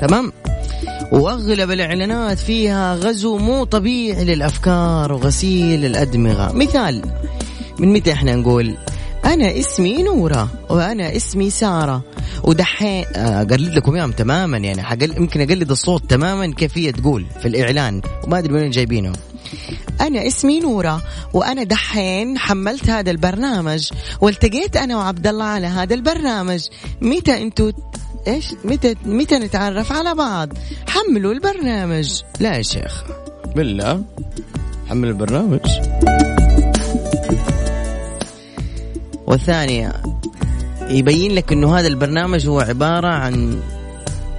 تمام؟ 0.00 0.32
واغلب 1.12 1.70
الاعلانات 1.70 2.38
فيها 2.38 2.94
غزو 2.94 3.38
مو 3.38 3.64
طبيعي 3.64 4.24
للافكار 4.24 5.12
وغسيل 5.12 5.84
الادمغه. 5.84 6.52
مثال 6.52 7.02
من 7.78 7.92
متى 7.92 8.12
إحنا 8.12 8.34
نقول 8.34 8.74
أنا 9.24 9.58
اسمي 9.58 10.02
نورة 10.02 10.48
وأنا 10.70 11.16
اسمي 11.16 11.50
سارة. 11.50 12.02
ودحين 12.44 13.04
آه، 13.16 13.42
أقلد 13.42 13.74
لكم 13.74 13.94
إياهم 13.94 14.12
تماما 14.12 14.58
يعني 14.58 14.82
حقل 14.82 15.16
يمكن 15.16 15.40
أقلد 15.40 15.70
الصوت 15.70 16.10
تماما 16.10 16.54
كيف 16.54 16.78
هي 16.78 16.92
تقول 16.92 17.26
في 17.40 17.48
الإعلان 17.48 18.00
وما 18.24 18.38
أدري 18.38 18.54
وين 18.54 18.70
جايبينه. 18.70 19.12
أنا 20.00 20.26
اسمي 20.26 20.60
نورة 20.60 21.02
وأنا 21.34 21.62
دحين 21.62 22.38
حملت 22.38 22.90
هذا 22.90 23.10
البرنامج 23.10 23.90
والتقيت 24.20 24.76
أنا 24.76 24.96
وعبد 24.96 25.26
الله 25.26 25.44
على 25.44 25.66
هذا 25.66 25.94
البرنامج. 25.94 26.66
متى 27.00 27.42
أنتوا 27.42 27.70
إيش؟ 28.28 28.54
متى 28.64 28.94
متى 29.04 29.38
نتعرف 29.38 29.92
على 29.92 30.14
بعض؟ 30.14 30.48
حملوا 30.88 31.32
البرنامج. 31.32 32.22
لا 32.40 32.56
يا 32.56 32.62
شيخ. 32.62 33.04
بالله. 33.56 34.02
حمل 34.88 35.08
البرنامج. 35.08 35.60
والثانية 39.26 39.92
يبين 40.88 41.32
لك 41.32 41.52
إنه 41.52 41.78
هذا 41.78 41.86
البرنامج 41.86 42.46
هو 42.46 42.60
عبارة 42.60 43.08
عن 43.08 43.60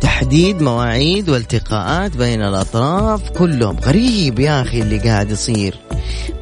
تحديد 0.02 0.62
مواعيد 0.62 1.30
والتقاءات 1.30 2.18
بين 2.18 2.42
الأطراف 2.42 3.30
كلهم. 3.30 3.78
غريب 3.80 4.40
يا 4.40 4.62
أخي 4.62 4.82
اللي 4.82 4.98
قاعد 4.98 5.32
يصير. 5.32 5.80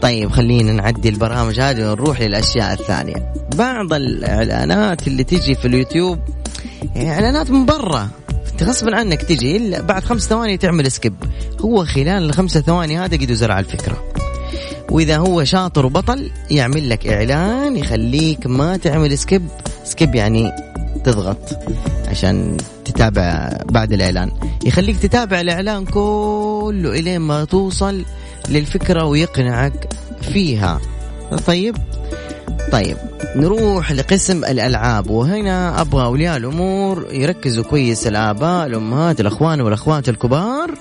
طيب 0.01 0.31
خلينا 0.31 0.73
نعدي 0.73 1.09
البرامج 1.09 1.59
هذه 1.59 1.91
ونروح 1.91 2.21
للأشياء 2.21 2.73
الثانية. 2.73 3.33
بعض 3.55 3.93
الإعلانات 3.93 5.07
اللي 5.07 5.23
تجي 5.23 5.55
في 5.55 5.67
اليوتيوب 5.67 6.19
إعلانات 6.97 7.51
من 7.51 7.65
برا. 7.65 8.09
غصبا 8.63 8.95
عنك 8.95 9.21
تجي 9.21 9.57
إلا 9.57 9.81
بعد 9.81 10.03
خمس 10.03 10.27
ثواني 10.27 10.57
تعمل 10.57 10.91
skip 10.91 11.15
هو 11.61 11.85
خلال 11.85 12.23
الخمسة 12.23 12.61
ثواني 12.61 12.99
هذا 12.99 13.17
قد 13.17 13.33
زرع 13.33 13.59
الفكرة. 13.59 14.03
وإذا 14.91 15.17
هو 15.17 15.43
شاطر 15.43 15.85
وبطل 15.85 16.31
يعمل 16.51 16.89
لك 16.89 17.07
إعلان 17.07 17.77
يخليك 17.77 18.47
ما 18.47 18.77
تعمل 18.77 19.17
skip 19.17 19.47
skip 19.83 20.15
يعني 20.15 20.51
تضغط 21.03 21.37
عشان 22.07 22.57
تتابع 22.85 23.57
بعد 23.65 23.93
الإعلان. 23.93 24.31
يخليك 24.65 24.99
تتابع 24.99 25.41
الإعلان 25.41 25.85
كله 25.85 26.99
إلين 26.99 27.21
ما 27.21 27.45
توصل 27.45 28.05
للفكرة 28.49 29.05
ويقنعك 29.05 29.93
فيها. 30.21 30.81
طيب؟ 31.47 31.75
طيب 32.71 32.97
نروح 33.35 33.91
لقسم 33.91 34.37
الألعاب. 34.45 35.09
وهنا 35.09 35.81
أبغى 35.81 36.03
اولياء 36.05 36.37
الأمور 36.37 37.07
يركزوا 37.11 37.63
كويس 37.63 38.07
الآباء 38.07 38.67
الأمهات 38.67 39.21
الأخوان 39.21 39.61
والأخوات 39.61 40.09
الكبار 40.09 40.71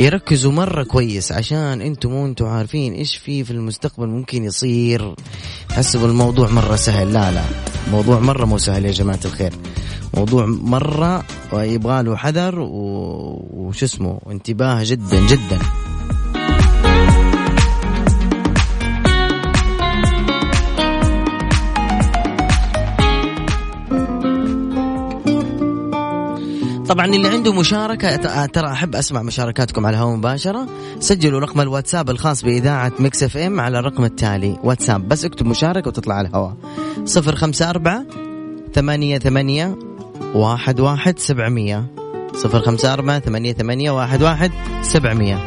يركزوا 0.00 0.52
مرة 0.52 0.82
كويس 0.82 1.32
عشان 1.32 1.80
أنتم 1.80 2.10
مو 2.10 2.26
أنتم 2.26 2.46
عارفين 2.46 2.92
إيش 2.92 3.16
في 3.16 3.44
في 3.44 3.50
المستقبل 3.50 4.06
ممكن 4.06 4.44
يصير. 4.44 5.14
حسبوا 5.70 6.08
الموضوع 6.08 6.48
مرة 6.50 6.76
سهل. 6.76 7.12
لا 7.12 7.30
لا 7.30 7.42
موضوع 7.90 8.18
مرة 8.18 8.44
مو 8.44 8.58
سهل 8.58 8.84
يا 8.84 8.92
جماعة 8.92 9.20
الخير. 9.24 9.52
موضوع 10.14 10.46
مرة 10.46 11.24
يبغى 11.52 12.02
له 12.02 12.16
حذر 12.16 12.54
وش 12.58 13.82
اسمه 13.82 14.20
انتباه 14.30 14.80
جدا 14.84 15.26
جدا. 15.26 15.58
طبعا 26.88 27.06
اللي 27.06 27.28
عنده 27.28 27.52
مشاركة 27.52 28.16
ترى 28.46 28.72
أحب 28.72 28.96
أسمع 28.96 29.22
مشاركاتكم 29.22 29.86
على 29.86 29.96
الهواء 29.96 30.16
مباشرة. 30.16 30.66
سجلوا 31.00 31.40
رقم 31.40 31.60
الواتساب 31.60 32.10
الخاص 32.10 32.42
بإذاعة 32.44 32.92
ميكس 32.98 33.22
إف 33.22 33.36
إم 33.36 33.60
على 33.60 33.78
الرقم 33.78 34.04
التالي 34.04 34.58
واتساب. 34.64 35.08
بس 35.08 35.24
اكتب 35.24 35.46
مشاركة 35.46 35.88
وتطلع 35.88 36.14
على 36.14 36.28
الهواء. 36.28 36.56
صفر 37.04 37.36
خمسة 37.36 37.70
أربعة 37.70 38.04
ثمانية 38.74 39.18
ثمانية 39.18 39.78
واحد 40.34 40.80
واحد 40.80 41.18
سبعمية. 41.18 41.86
صفر 42.34 42.60
خمسة 42.60 42.92
أربعة 42.92 43.20
ثمانية 43.20 43.52
ثمانية 43.52 43.90
واحد 43.90 44.22
واحد 44.22 44.50
سبعمية. 44.82 45.38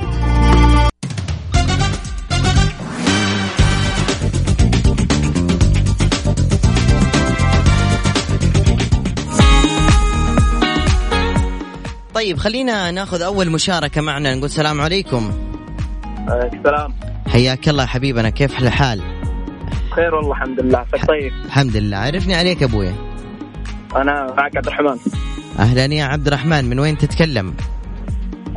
طيب 12.22 12.38
خلينا 12.38 12.92
ناخذ 12.92 13.22
أول 13.22 13.50
مشاركة 13.50 14.02
معنا 14.02 14.36
نقول 14.36 14.46
السلام 14.46 14.82
عليكم. 14.82 15.32
السلام. 16.30 16.94
حياك 17.28 17.70
الله 17.70 17.86
حبيبنا 17.86 18.30
كيف 18.30 18.60
الحال؟ 18.60 19.02
خير 19.96 20.16
والله 20.16 20.32
الحمد 20.32 20.60
لله. 20.60 20.86
طيب؟ 21.08 21.34
الحمد 21.46 21.78
لله. 21.78 21.98
عرفني 21.98 22.36
عليك 22.36 22.64
أبوي. 22.64 22.94
أنا 23.96 24.34
معك 24.38 24.58
عبد 24.58 24.68
الرحمن. 24.68 24.98
أهلا 25.60 25.86
يا 25.86 26.04
عبد 26.04 26.28
الرحمن 26.28 26.66
من 26.66 26.80
وين 26.80 26.98
تتكلم؟ 26.98 27.54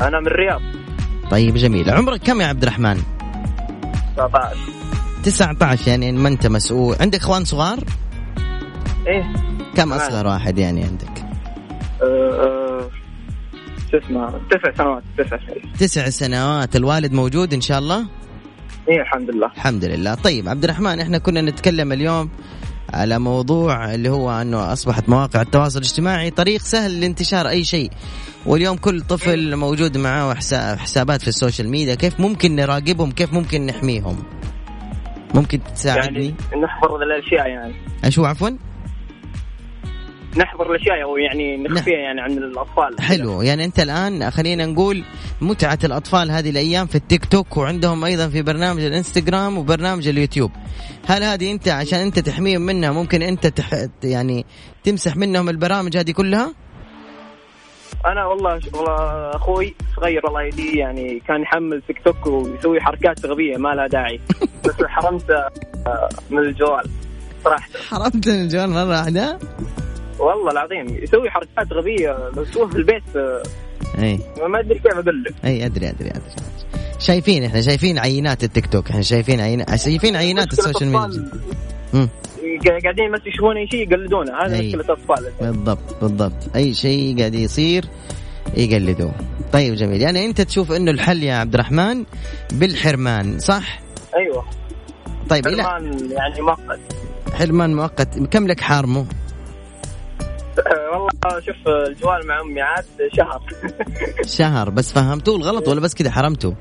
أنا 0.00 0.20
من 0.20 0.26
الرياض. 0.26 0.60
طيب 1.30 1.54
جميل. 1.54 1.90
عمرك 1.90 2.20
كم 2.20 2.40
يا 2.40 2.46
عبد 2.46 2.62
الرحمن؟ 2.62 3.02
19 4.16 4.56
19 5.22 5.88
يعني 5.88 6.12
ما 6.12 6.28
أنت 6.28 6.46
مسؤول. 6.46 6.96
عندك 7.00 7.18
إخوان 7.18 7.44
صغار؟ 7.44 7.78
إيه. 9.06 9.32
كم 9.74 9.92
أصغر 9.92 10.26
واحد 10.26 10.58
يعني 10.58 10.84
عندك؟ 10.84 11.24
أه 12.02 12.63
اسمه 13.94 14.40
تسع 14.50 14.76
سنوات 14.76 15.02
تسع 15.18 15.38
سنوات. 15.46 15.78
تسع 15.78 16.08
سنوات. 16.08 16.76
الوالد 16.76 17.12
موجود 17.12 17.54
إن 17.54 17.60
شاء 17.60 17.78
الله؟ 17.78 18.06
إيه 18.88 19.00
الحمد 19.00 19.30
لله. 19.30 19.46
الحمد 19.46 19.84
لله. 19.84 20.14
طيب 20.14 20.48
عبد 20.48 20.64
الرحمن 20.64 21.00
إحنا 21.00 21.18
كنا 21.18 21.40
نتكلم 21.40 21.92
اليوم 21.92 22.30
على 22.92 23.18
موضوع 23.18 23.94
اللي 23.94 24.08
هو 24.08 24.30
إنه 24.30 24.72
أصبحت 24.72 25.08
مواقع 25.08 25.42
التواصل 25.42 25.78
الاجتماعي 25.78 26.30
طريق 26.30 26.60
سهل 26.60 27.00
لانتشار 27.00 27.48
أي 27.48 27.64
شيء. 27.64 27.90
واليوم 28.46 28.76
كل 28.76 29.00
طفل 29.00 29.56
موجود 29.56 29.98
معاه 29.98 30.34
حسابات 30.76 31.22
في 31.22 31.28
ال 31.28 31.34
social 31.34 31.68
media. 31.68 31.94
كيف 31.94 32.20
ممكن 32.20 32.56
نراقبهم؟ 32.56 33.10
كيف 33.10 33.32
ممكن 33.32 33.66
نحميهم؟ 33.66 34.24
ممكن 35.34 35.60
تساعدني؟ 35.74 36.34
يعني 36.52 36.62
نحفظ 36.64 36.92
الأشياء 36.92 37.48
يعني. 37.48 37.74
إيش 38.04 38.18
هو 38.18 38.24
عفوا؟ 38.24 38.50
نحضر 40.36 40.70
الأشياء 40.74 41.02
أو 41.02 41.16
يعني 41.16 41.56
نخفيها 41.56 41.98
يعني 41.98 42.20
عن 42.20 42.32
الأطفال. 42.32 43.00
حلو. 43.00 43.42
يعني 43.42 43.64
أنت 43.64 43.80
الآن 43.80 44.30
خلينا 44.30 44.66
نقول 44.66 45.04
متعة 45.40 45.78
الأطفال 45.84 46.30
هذه 46.30 46.50
الأيام 46.50 46.86
في 46.86 46.94
التيك 46.94 47.24
توك 47.24 47.56
وعندهم 47.56 48.04
أيضا 48.04 48.28
في 48.28 48.42
برنامج 48.42 48.82
الإنستغرام 48.82 49.58
وبرنامج 49.58 50.08
اليوتيوب. 50.08 50.50
هل 51.06 51.22
هذه 51.22 51.52
أنت 51.52 51.68
عشان 51.68 51.98
أنت 51.98 52.18
تحميهم 52.18 52.62
منها 52.62 52.92
ممكن 52.92 53.22
أنت 53.22 53.46
تح 53.46 53.70
يعني 54.04 54.46
تمسح 54.84 55.16
منهم 55.16 55.48
البرامج 55.48 55.96
هذه 55.96 56.10
كلها؟ 56.10 56.54
أنا 58.06 58.26
والله 58.26 58.60
والله 58.74 59.30
أخوي 59.36 59.74
صغير 59.96 60.28
الله 60.28 60.42
يهديه 60.42 60.78
يعني 60.78 61.22
كان 61.28 61.42
يحمل 61.42 61.82
تيك 61.86 62.02
توك 62.04 62.26
ويسوي 62.26 62.80
حركات 62.80 63.26
غبية 63.26 63.56
ما 63.56 63.74
لها 63.74 63.86
داعي. 63.86 64.20
بس 64.64 64.84
حرمته 64.86 65.44
من 66.30 66.38
الجوال 66.38 66.84
صراحة. 67.44 67.68
حرمت 67.90 68.28
من 68.28 68.42
الجوال 68.42 68.70
مرة 68.70 68.88
واحدة؟ 68.88 69.38
والله 70.18 70.50
العظيم 70.50 71.02
يسوي 71.02 71.30
حركات 71.30 71.72
غبية 71.72 72.30
لو 72.36 72.44
تشوف 72.44 72.70
في 72.72 72.76
البيت 72.78 73.02
إي. 73.98 74.18
ما 74.48 74.60
أدري 74.60 74.78
كيف 74.78 74.92
أقول 74.92 75.24
لك 75.24 75.34
إي 75.44 75.66
أدري 75.66 75.88
أدري 75.88 76.10
أدري. 76.10 76.20
شايفين 76.98 77.44
إحنا 77.44 77.60
شايفين 77.60 77.98
عينات 77.98 78.44
التيك 78.44 78.66
توك 78.66 78.90
إحنا 78.90 79.02
شايفين 79.02 79.40
عينات 79.40 79.74
شايفين 79.74 80.16
عينات 80.16 80.52
ال 80.52 80.57
social 80.57 80.88
media. 80.92 81.28
قاعدين 82.82 83.12
بس 83.12 83.20
يشوفون 83.26 83.56
أي 83.56 83.66
شيء 83.68 83.92
يقلدونه 83.92 84.32
هذا. 84.32 84.60
مشكلة 84.60 84.80
الاطفال 84.80 85.32
بالضبط 85.40 86.00
بالضبط. 86.02 86.56
أي 86.56 86.74
شيء 86.74 87.18
قاعد 87.18 87.34
يصير 87.34 87.84
يقلدوه. 88.56 89.12
طيب 89.52 89.74
جميل. 89.74 90.02
يعني 90.02 90.26
أنت 90.26 90.40
تشوف 90.40 90.72
إنه 90.72 90.90
الحل 90.90 91.22
يا 91.22 91.34
عبد 91.34 91.54
الرحمن 91.54 92.04
بالحرمان 92.52 93.38
صح؟ 93.38 93.80
أيوه. 94.16 94.44
طيب 95.28 95.48
حرمان 95.48 96.10
يعني 96.10 96.40
مؤقت. 96.40 96.80
حرمان 97.34 97.74
مؤقت. 97.74 98.18
كم 98.18 98.46
لك 98.46 98.60
حارمه 98.60 99.00
آه، 99.00 99.06
والله 100.92 101.40
شوف 101.40 101.68
الجوال 101.68 102.26
مع 102.26 102.40
أمي 102.40 102.60
عاد 102.60 102.84
شهر. 103.16 103.42
شهر 104.38 104.70
بس 104.70 104.92
فهمتوه 104.92 105.36
الغلط 105.36 105.68
ولا 105.68 105.80
بس 105.80 105.94
كذا 105.94 106.10
حرمته 106.10 106.54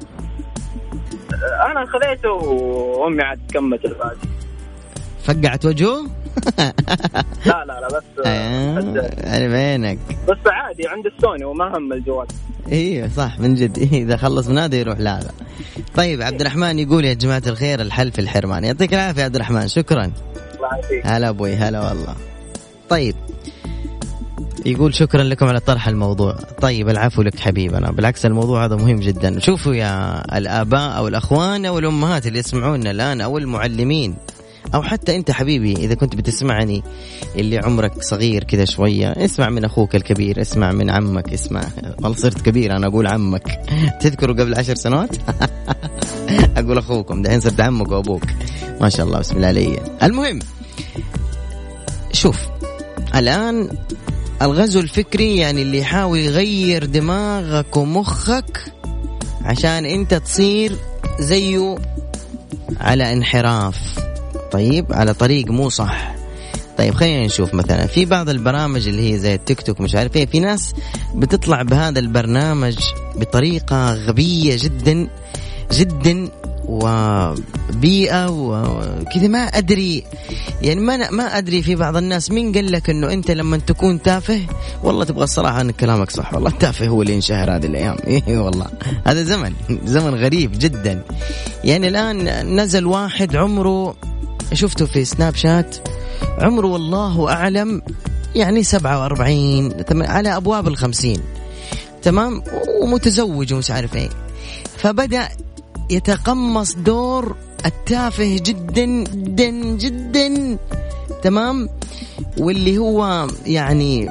أنا 1.72 1.86
خذيته 1.86 2.30
وأمي 2.30 3.24
عاد 3.24 3.40
كملت 3.54 3.86
الباقي. 3.86 4.18
فقعت 5.24 5.66
وجهه؟ 5.66 5.98
لا 7.46 7.66
لا 7.66 7.80
لا 7.82 7.88
بس 7.88 8.04
آه، 8.26 8.76
على 9.24 9.48
بينك 9.48 10.00
بس 10.28 10.38
عادي 10.46 10.88
عند 10.88 11.06
السوني 11.06 11.46
وما 11.46 11.78
هم 11.78 11.94
الجوال. 11.94 12.28
أيوه 12.72 13.08
صح 13.08 13.40
من 13.40 13.56
جد. 13.56 13.78
إيه 13.78 14.04
إذا 14.04 14.18
خلص 14.18 14.48
من 14.48 14.58
هذا 14.58 14.76
يروح 14.76 15.00
لهذا. 15.00 15.32
طيب 15.96 16.22
عبد 16.22 16.42
الرحمن 16.42 16.80
يقول 16.80 17.06
يا 17.06 17.14
جماعة 17.14 17.42
الخير 17.48 17.82
الحل 17.82 18.12
في 18.12 18.20
الحرمان. 18.20 18.64
يعطيك 18.64 18.94
العافية 18.94 19.24
عبد 19.24 19.36
الرحمن 19.36 19.68
شكرا. 19.68 20.04
الله 20.56 20.68
يعافيك. 20.72 21.08
هلا 21.08 21.30
أبوي 21.30 21.56
هلا 21.56 21.90
والله. 21.90 22.16
طيب 22.90 23.16
يقول 24.66 24.94
شكرا 24.94 25.24
لكم 25.24 25.46
على 25.46 25.60
طرح 25.60 25.88
الموضوع. 25.88 26.36
طيب 26.62 26.90
العفو 26.90 27.22
لك 27.22 27.40
حبيبنا 27.40 27.92
بالعكس 27.92 28.26
الموضوع 28.26 28.66
هذا 28.66 28.76
مهم 28.76 29.00
جدا. 29.00 29.40
شوفوا 29.40 29.76
يا 29.76 30.24
الآباء 30.38 30.98
أو 30.98 31.08
الأخوان 31.08 31.66
أو 31.66 31.80
الأمهات 31.80 32.28
اللي 32.28 32.40
يسمعونا 32.40 32.92
الآن 32.92 33.22
أو 33.22 33.38
المعلمين 33.38 34.16
أو 34.76 34.84
حتى 34.84 35.16
أنت 35.16 35.32
حبيبي 35.32 35.74
إذا 35.74 35.94
كنت 35.94 36.16
بتسمعني 36.16 36.84
اللي 37.36 37.58
عمرك 37.58 38.04
صغير 38.04 38.44
كذا 38.44 38.66
شوية 38.66 39.12
اسمع 39.12 39.50
من 39.50 39.66
أخوك 39.66 39.96
الكبير 39.96 40.42
اسمع 40.42 40.72
من 40.72 40.90
عمك 40.90 41.34
اسمع. 41.34 41.64
والله 42.04 42.18
صرت 42.18 42.42
كبير 42.42 42.76
أنا 42.76 42.88
أقول 42.88 43.08
عمك. 43.08 43.60
تذكروا 44.02 44.36
قبل 44.36 44.56
عشر 44.56 44.76
سنوات؟ 44.76 45.18
أقول 46.58 46.78
أخوكم. 46.78 47.22
دحين 47.22 47.40
صرت 47.40 47.62
عمك 47.62 47.92
وأبوك. 47.92 48.24
ما 48.82 48.90
شاء 48.90 49.06
الله 49.06 49.20
بسم 49.20 49.36
الله 49.36 49.48
علي 49.48 49.80
المهم 50.04 50.40
شوف 52.12 52.38
الآن 53.16 53.70
الغزو 54.44 54.80
الفكري 54.80 55.38
يعني 55.38 55.62
اللي 55.62 55.80
يحاول 55.80 56.20
يغير 56.20 56.86
دماغك 56.86 57.78
ومخك 57.78 58.74
عشان 59.42 59.86
انت 59.86 60.14
تصير 60.14 60.76
زيه 61.20 61.76
على 62.80 63.14
انحراف. 63.14 64.00
طيب 64.52 64.94
على 64.94 65.14
طريق 65.14 65.48
مو 65.52 65.70
صح. 65.70 66.16
طيب 66.78 66.94
خلينا 66.94 67.26
نشوف 67.26 67.54
مثلا. 67.54 67.86
في 67.88 68.06
بعض 68.06 68.30
البرامج 68.30 68.88
اللي 68.88 69.14
هي 69.14 69.18
زي 69.18 69.36
التيك 69.36 69.62
توك 69.62 69.82
مش 69.82 69.96
عارف 69.96 70.16
إيه 70.16 70.26
في 70.26 70.40
ناس 70.40 70.74
بتطلع 71.16 71.62
بهذا 71.62 72.00
البرنامج 72.00 72.78
بطريقة 73.16 73.94
غبية 73.94 74.58
جدا 74.60 75.08
جدا 75.72 76.30
وبيئة 76.66 78.30
وكذا. 78.30 79.28
ما 79.28 79.40
أدري. 79.40 80.04
يعني 80.62 80.80
ما 80.80 81.12
ما 81.12 81.38
أدري 81.38 81.62
في 81.62 81.76
بعض 81.76 81.98
الناس 81.98 82.32
مين 82.32 82.54
قال 82.54 82.72
لك 82.72 82.90
إنه 82.90 83.14
أنت 83.14 83.32
لما 83.32 83.58
تكون 83.58 84.02
تافه 84.02 84.42
والله 84.84 85.04
تبغى 85.06 85.24
الصراحة 85.24 85.62
أن 85.62 85.72
كلامك 85.72 86.12
صح. 86.12 86.34
والله 86.34 86.50
التافه 86.50 86.88
هو 86.88 87.02
اللي 87.02 87.14
ينشهر 87.14 87.56
هذه 87.56 87.66
الأيام. 87.66 87.96
إيه 88.08 88.38
والله. 88.38 88.68
هذا 89.08 89.24
زمن. 89.24 89.54
زمن 89.86 90.16
غريب 90.16 90.52
جدا. 90.60 91.04
يعني 91.64 91.88
الآن 91.88 92.28
نزل 92.60 92.86
واحد 92.86 93.36
عمره 93.36 93.96
شفته 94.54 94.86
في 94.86 95.06
سناب 95.06 95.36
شات 95.36 95.76
عمره 96.40 96.68
والله 96.68 97.30
أعلم 97.32 97.82
يعني 98.36 98.64
47 98.64 99.74
على 99.92 100.36
أبواب 100.38 100.68
الخمسين. 100.68 101.20
تمام؟ 102.02 102.44
ومتزوج 102.82 103.54
ومش 103.54 103.72
عارف 103.72 103.96
إيه. 103.96 104.10
فبدأ 104.78 105.30
يتقمص 105.94 106.76
دور 106.76 107.36
التافه 107.66 108.40
جدا 108.44 109.04
جدا 109.04 109.50
جدا. 109.78 110.58
تمام؟ 111.24 111.70
واللي 112.38 112.78
هو 112.78 113.28
يعني 113.46 114.10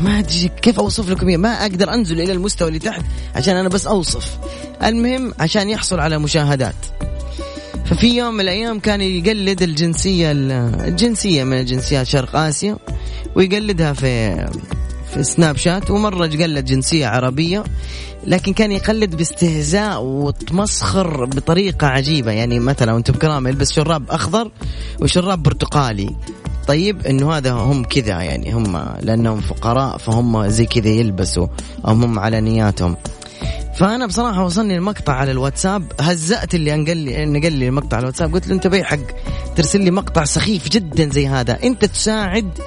ما 0.00 0.18
أدري 0.18 0.50
كيف 0.62 0.78
أوصف 0.78 1.10
لكم 1.10 1.26
ما 1.26 1.48
أقدر 1.48 1.94
أنزل 1.94 2.20
إلى 2.20 2.32
المستوى 2.32 2.68
اللي 2.68 2.78
تحت 2.78 3.02
عشان 3.34 3.56
أنا 3.56 3.68
بس 3.68 3.86
أوصف. 3.86 4.38
المهم 4.84 5.32
عشان 5.38 5.70
يحصل 5.70 6.00
على 6.00 6.18
مشاهدات. 6.18 6.74
ففي 7.84 8.16
يوم 8.16 8.34
من 8.34 8.40
الأيام 8.40 8.80
كان 8.80 9.00
يقلد 9.00 9.62
الجنسية 9.62 10.32
الجنسية 10.32 11.44
من 11.44 11.60
الجنسيات 11.60 12.06
شرق 12.06 12.36
آسيا 12.36 12.76
ويقلدها 13.34 13.92
في 13.92 14.36
في 15.14 15.22
سناب 15.22 15.56
شات 15.56 15.90
ومرة 15.90 16.26
قلد 16.26 16.64
جنسية 16.64 17.06
عربية. 17.06 17.64
لكن 18.26 18.52
كان 18.52 18.72
يقلد 18.72 19.16
باستهزاء 19.16 20.02
وتمسخر 20.02 21.24
بطريقة 21.24 21.86
عجيبة. 21.86 22.32
يعني 22.32 22.60
مثلا 22.60 22.92
وانت 22.92 23.10
بكرامه 23.10 23.48
يلبس 23.48 23.72
شراب 23.72 24.10
أخضر 24.10 24.50
وشراب 25.00 25.42
برتقالي. 25.42 26.16
طيب 26.68 27.06
إنه 27.06 27.32
هذا 27.32 27.52
هم 27.52 27.84
كذا 27.84 28.22
يعني 28.22 28.52
هم 28.52 28.94
لأنهم 29.00 29.40
فقراء 29.40 29.98
فهم 29.98 30.48
زي 30.48 30.66
كذا 30.66 30.88
يلبسوا 30.88 31.46
أو 31.86 31.92
هم 31.92 32.18
على 32.18 32.40
نياتهم. 32.40 32.96
فأنا 33.76 34.06
بصراحة 34.06 34.44
وصلني 34.44 34.76
المقطع 34.76 35.12
على 35.12 35.30
الواتساب 35.30 35.92
هزأت 36.00 36.54
اللي 36.54 36.74
أنقل 36.74 36.96
لي 36.96 37.26
نقل 37.26 37.52
لي 37.52 37.68
المقطع 37.68 37.96
على 37.96 38.02
الواتساب. 38.02 38.34
قلت 38.34 38.48
له 38.48 38.54
أنت 38.54 38.66
بي 38.66 38.84
حق 38.84 38.98
ترسل 39.56 39.80
لي 39.80 39.90
مقطع 39.90 40.24
سخيف 40.24 40.68
جدا 40.68 41.10
زي 41.10 41.26
هذا. 41.26 41.58
أنت 41.62 41.84
تساعد 41.84 42.58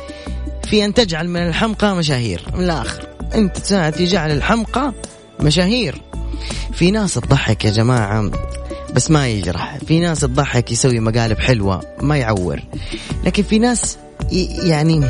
في 0.63 0.85
أن 0.85 0.93
تجعل 0.93 1.29
من 1.29 1.47
الحمقى 1.47 1.95
مشاهير. 1.95 2.45
من 2.53 2.63
الآخر 2.63 3.07
أنت 3.35 3.57
تساعد 3.57 3.93
في 3.93 4.05
جعل 4.05 4.31
الحمقى 4.31 4.93
مشاهير. 5.43 6.01
في 6.73 6.91
ناس 6.91 7.13
تضحك 7.13 7.65
يا 7.65 7.71
جماعة 7.71 8.31
بس 8.93 9.11
ما 9.11 9.27
يجرح. 9.27 9.77
في 9.87 9.99
ناس 9.99 10.19
تضحك 10.19 10.71
يسوي 10.71 10.99
مقالب 10.99 11.39
حلوة 11.39 11.81
ما 12.01 12.17
يعور. 12.17 12.59
لكن 13.25 13.43
في 13.43 13.59
ناس 13.59 13.97
يعني 14.63 15.01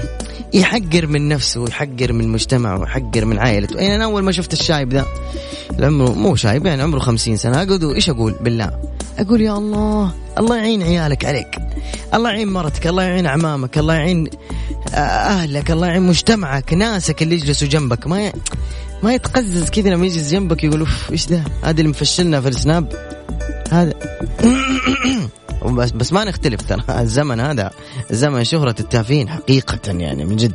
يحقر 0.54 1.08
من 1.08 1.28
نفسه 1.28 1.62
ويحقر 1.62 2.13
من 2.13 2.28
مجتمعه 2.28 2.80
ويحقر 2.80 3.26
من 3.26 3.39
عائلته. 3.39 3.80
يعني 3.80 3.96
أنا 3.96 4.04
أول 4.04 4.24
ما 4.24 4.32
شفت 4.32 4.54
الشايب 4.54 4.93
ذا 4.93 5.06
عمره 5.80 6.13
مو 6.13 6.36
شايب 6.36 6.65
يعني 6.65 6.82
عمره 6.82 7.00
خمسين 7.00 7.38
سنة 7.38 7.58
أقعد 7.58 7.84
إيش 7.84 8.10
أقول؟ 8.10 8.36
بالله. 8.41 8.72
أقول 9.19 9.41
يا 9.41 9.58
الله 9.58 10.12
الله 10.38 10.58
يعين 10.58 10.84
عيالك 10.84 11.26
عليك. 11.26 11.60
الله 12.13 12.30
يعين 12.30 12.48
مرتك 12.48 12.88
الله 12.88 13.04
يعين 13.04 13.26
اعمامك 13.26 13.78
الله 13.78 13.93
يعين 13.93 14.28
أهلك 14.93 15.72
الله 15.72 15.88
يعين 15.88 16.02
مجتمعك 16.02 16.74
ناسك 16.74 17.24
اللي 17.24 17.36
يجلسوا 17.36 17.67
جنبك. 17.67 18.08
ما 18.08 18.28
ي... 18.28 18.34
ما 19.04 19.13
يتقزز 19.13 19.70
كذا 19.70 19.89
لما 19.89 20.06
يجلس 20.06 20.32
جنبك 20.32 20.63
يقول 20.63 20.80
أوف 20.80 21.12
إيش 21.12 21.26
ده؟ 21.26 21.44
هذا 21.63 21.80
اللي 21.80 21.89
مفشلنا 21.89 22.42
في 22.42 22.48
السناب. 22.48 22.94
هذا. 23.72 23.94
بس 25.78 25.92
بس 25.92 26.13
ما 26.13 26.24
نختلف 26.24 26.62
ترى. 26.62 26.84
الزمن 26.89 27.39
هذا 27.39 27.72
زمن 28.12 28.44
شهرة 28.44 28.76
التافهين 28.80 29.30
حقيقة 29.30 29.92
يعني 29.92 30.26
من 30.26 30.36
جد. 30.36 30.54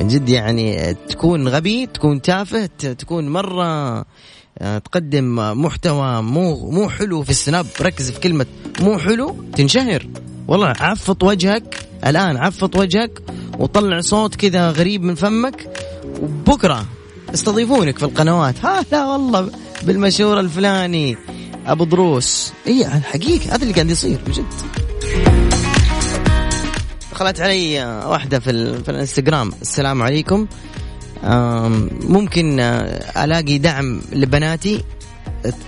من 0.00 0.08
جد 0.08 0.28
يعني 0.28 0.94
تكون 0.94 1.48
غبي 1.48 1.86
تكون 1.86 2.22
تافه 2.22 2.66
تكون 2.66 3.28
مرة 3.28 4.04
آه، 4.58 4.78
تقدم 4.78 5.34
محتوى 5.62 6.22
مو 6.22 6.70
مو 6.70 6.88
حلو 6.88 7.22
في 7.22 7.30
السناب. 7.30 7.66
ركز 7.80 8.10
في 8.10 8.20
كلمة 8.20 8.46
مو 8.80 8.98
حلو 8.98 9.36
تنشهر. 9.56 10.06
والله 10.48 10.68
عفط 10.80 11.22
وجهك 11.22 11.88
الآن 12.06 12.36
عفط 12.36 12.76
وجهك 12.76 13.22
وطلع 13.58 14.00
صوت 14.00 14.34
كذا 14.34 14.70
غريب 14.70 15.02
من 15.02 15.14
فمك 15.14 15.68
وبكرة 16.22 16.86
استضيفونك 17.34 17.98
في 17.98 18.04
القنوات. 18.04 18.64
ها 18.64 18.84
لا 18.92 19.06
والله 19.06 19.50
بالمشهور 19.82 20.40
الفلاني 20.40 21.16
أبو 21.66 21.84
دروس. 21.84 22.52
إي 22.66 22.86
الحقيقة 22.86 23.54
هذا 23.54 23.62
اللي 23.62 23.74
قاعد 23.74 23.90
يصير 23.90 24.18
بجد. 24.26 24.44
دخلت 27.12 27.40
علي 27.40 27.84
واحدة 28.06 28.40
في. 28.40 28.82
في 28.82 28.90
الإنستغرام. 28.90 29.52
السلام 29.62 30.02
عليكم. 30.02 30.46
ممكن 32.08 32.60
آه، 32.60 33.24
ألاقي 33.24 33.58
دعم 33.58 34.00
لبناتي؟ 34.12 34.84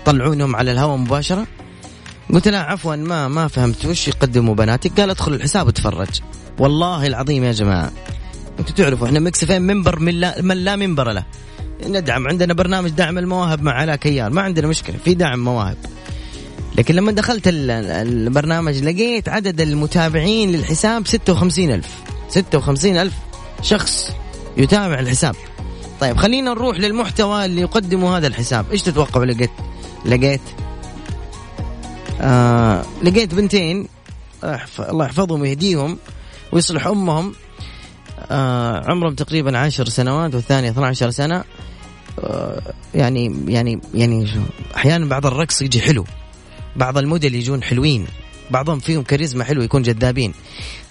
تطلعونهم 0.05 0.57
على 0.57 0.73
الهواء 0.73 0.97
مباشرة؟ 0.97 1.47
قلت 2.35 2.49
لها 2.49 2.61
عفوا 2.61 2.97
ما 2.97 3.29
ما 3.29 3.49
فهمت 3.49 3.85
وش 3.85 4.09
يقدموا 4.09 4.55
بناتك؟ 4.55 5.01
قال 5.01 5.11
ادخل 5.11 5.35
الحساب 5.35 5.67
وتفرج. 5.67 6.21
والله 6.59 7.07
العظيم 7.07 7.45
يا 7.45 7.53
جماعة 7.53 7.93
أنتوا 8.59 8.75
تعرفوا 8.75 9.07
إحنا 9.07 9.21
مكس 9.21 9.45
فين 9.45 9.63
منبر 9.63 9.99
من 9.99 10.15
لا, 10.15 10.43
من 10.43 10.57
لا 10.57 10.77
منبر 10.77 11.13
له. 11.13 11.25
ندعم. 11.87 12.29
عندنا 12.29 12.55
برنامج 12.55 12.91
دعم 12.91 13.19
المواهب 13.19 13.63
مع 13.63 13.73
علاء 13.73 13.97
كيال 13.97 14.35
ما 14.35 14.43
عندنا 14.43 14.67
مشكلة 14.67 14.97
في 15.05 15.15
دعم 15.15 15.39
مواهب. 15.45 15.77
لكن 16.79 16.95
لما 16.95 17.13
دخلت 17.13 17.49
ال- 17.49 17.71
ال- 17.71 17.91
البرنامج 18.27 18.77
لقيت 18.83 19.29
عدد 19.29 19.61
المتابعين 19.61 20.53
للحساب 20.53 21.07
56 21.07 21.71
ألف. 21.71 21.89
56 22.29 22.97
ألف 22.97 23.15
شخص 23.63 24.11
يتابع 24.57 24.99
الحساب. 24.99 25.35
طيب 26.01 26.17
خلينا 26.17 26.51
نروح 26.51 26.79
للمحتوى 26.79 27.45
اللي 27.45 27.61
يقدمه 27.61 28.17
هذا 28.17 28.27
الحساب. 28.27 28.67
إيش 28.73 28.83
تتوقعوا 28.83 29.25
لقيت 29.25 29.51
لقيت 30.07 30.41
آه 32.21 32.85
لقيت 33.03 33.35
بنتين. 33.35 33.89
الله 34.79 35.05
يحفظهم 35.05 35.41
ويهديهم 35.41 35.99
ويصلح 36.53 36.87
أمهم. 36.87 37.35
آه 38.31 38.91
عمرهم 38.91 39.15
تقريبا 39.15 39.59
عشر 39.59 39.89
سنوات 39.89 40.35
والثاني 40.35 40.69
12 40.71 41.11
سنة. 41.11 41.45
يعني 42.95 43.45
يعني 43.49 43.81
يعني 43.95 44.29
أحيانا 44.77 45.07
بعض 45.07 45.27
الرقص 45.27 45.63
يجي 45.63 45.81
حلو 45.81 46.05
بعض 46.77 46.99
الموديل 46.99 47.35
يجون 47.35 47.63
حلوين 47.63 48.07
بعضهم 48.51 48.79
فيهم 48.79 49.03
كاريزما 49.03 49.45
حلو 49.45 49.63
يكون 49.63 49.83
جذابين. 49.83 50.35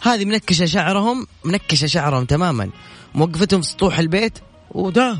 هذه 0.01 0.25
منكشة 0.25 0.65
شعرهم 0.65 1.27
منكشة 1.45 1.87
شعرهم 1.87 2.25
تماما. 2.25 2.69
موقفتهم 3.15 3.61
في 3.61 3.67
سطوح 3.67 3.99
البيت 3.99 4.39
ودا 4.71 5.17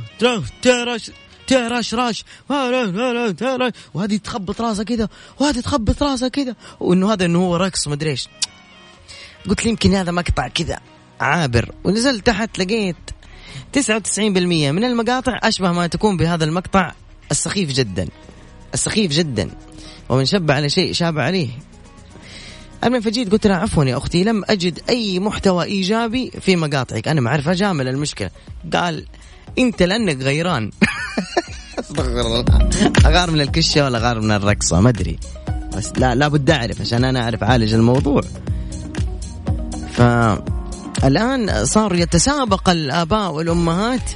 ترش 0.62 1.12
ترش 1.48 1.94
راش. 1.94 2.26
وهذه 3.94 4.18
تخبط 4.18 4.62
راسها 4.62 4.84
كذا 4.84 5.10
وهذه 5.40 5.60
تخبط 5.60 6.04
راسها 6.04 6.28
كذا 6.28 6.56
وإنه 6.80 7.14
هذا 7.14 7.26
إنه 7.26 7.40
هو 7.40 7.56
رقص 7.56 7.88
مدري 7.88 8.10
إيش. 8.10 8.28
قلت 9.50 9.64
لي 9.64 9.70
يمكن 9.70 9.94
هذا 9.94 10.12
مقطع 10.12 10.48
كذا 10.48 10.80
عابر 11.20 11.72
ونزلت 11.84 12.28
تحت 12.28 12.60
لقيت 12.60 12.96
99% 13.78 14.20
من 14.72 14.84
المقاطع 14.84 15.40
أشبه 15.44 15.72
ما 15.72 15.88
تكون 15.88 16.18
بهذا 16.18 16.46
المقطع 16.46 16.92
السخيف 17.32 17.72
جدا. 17.72 18.08
السخيف 18.74 19.12
جدا. 19.12 19.50
ومن 20.10 20.26
شب 20.26 20.52
على 20.52 20.70
شيء 20.70 20.94
شاب 20.94 21.20
عليه. 21.20 21.50
المهم 22.84 23.02
فجيت 23.02 23.32
قلت 23.32 23.48
لها 23.48 23.56
عفوا 23.56 23.86
يا 23.86 23.98
أختي 23.98 24.24
لم 24.24 24.44
أجد 24.50 24.80
أي 24.90 25.20
محتوى 25.20 25.66
إيجابي 25.66 26.32
في 26.42 26.56
مقاطعك. 26.56 27.08
أنا 27.08 27.22
ما 27.22 27.30
أعرف 27.30 27.50
أجامل 27.50 27.88
المشكلة. 27.88 28.30
قال 28.74 29.06
أنت 29.60 29.84
لأنك 29.84 30.18
غيران. 30.22 30.72
استغفر 31.80 32.22
الله 32.26 32.46
أغار 33.06 33.32
من 33.32 33.42
الكشة 33.42 33.86
ولا 33.86 33.98
أغار 33.98 34.22
من 34.22 34.32
الرقصة؟ 34.32 34.80
ما 34.80 34.90
أدري. 34.90 35.20
بس 35.78 35.92
لا 35.98 36.16
لابد 36.16 36.50
أعرف 36.50 36.82
عشان 36.82 37.04
أنا 37.04 37.24
أعرف 37.24 37.44
أعالج 37.44 37.74
الموضوع. 37.74 38.22
فالان 41.04 41.66
صار 41.66 41.96
يتسابق 41.96 42.70
الآباء 42.70 43.32
والأمهات 43.32 44.12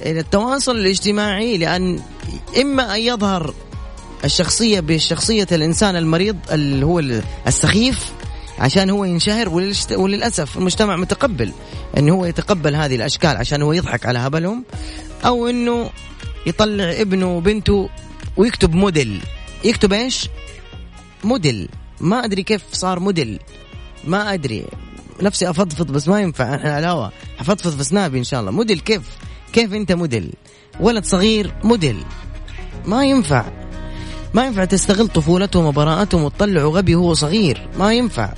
إلى 0.00 0.20
التواصل 0.20 0.76
الاجتماعي 0.76 1.58
لأن 1.58 2.00
إما 2.60 2.94
أن 2.94 3.00
يظهر 3.00 3.54
الشخصية 4.24 4.80
بشخصية 4.80 5.46
الإنسان 5.52 5.96
المريض 5.96 6.36
اللي 6.52 6.86
هو 6.86 6.98
السخيف 7.46 8.12
عشان 8.58 8.90
هو 8.90 9.04
ينشهر 9.04 9.48
وللأسف 9.92 10.58
المجتمع 10.58 10.96
متقبل 10.96 11.52
أنه 11.98 12.14
هو 12.14 12.24
يتقبل 12.24 12.74
هذه 12.74 12.96
الأشكال 12.96 13.36
عشان 13.36 13.62
هو 13.62 13.72
يضحك 13.72 14.06
على 14.06 14.18
هبلهم 14.18 14.64
أو 15.24 15.48
أنه 15.48 15.90
يطلع 16.46 16.90
ابنه 16.90 17.36
وبنته 17.36 17.88
ويكتب 18.36 18.74
موديل. 18.74 19.20
يكتب 19.64 19.92
إيش؟ 19.92 20.28
موديل. 21.24 21.68
ما 22.00 22.24
أدري 22.24 22.42
كيف 22.42 22.62
صار 22.72 23.00
موديل. 23.00 23.38
ما 24.04 24.34
أدري. 24.34 24.64
نفسي 25.22 25.50
أفضفض 25.50 25.92
بس 25.92 26.08
ما 26.08 26.20
ينفع. 26.20 26.54
إحنا 26.54 26.74
على 26.74 26.86
الهواء 26.86 27.12
حفضفض 27.38 27.76
في 27.76 27.84
سنابي 27.84 28.18
إن 28.18 28.24
شاء 28.24 28.40
الله. 28.40 28.50
موديل 28.50 28.80
كيف؟ 28.80 29.02
كيف 29.52 29.74
أنت 29.74 29.92
موديل؟ 29.92 30.32
ولد 30.80 31.04
صغير 31.04 31.54
موديل. 31.64 32.04
ما 32.86 33.04
ينفع. 33.04 33.44
ما 34.34 34.46
ينفع 34.46 34.64
تستغل 34.64 35.08
طفولتهم 35.08 35.64
وبراءتهم 35.64 36.22
وتطلعوا 36.22 36.76
غبي 36.76 36.94
وهو 36.94 37.14
صغير. 37.14 37.68
ما 37.78 37.92
ينفع. 37.92 38.34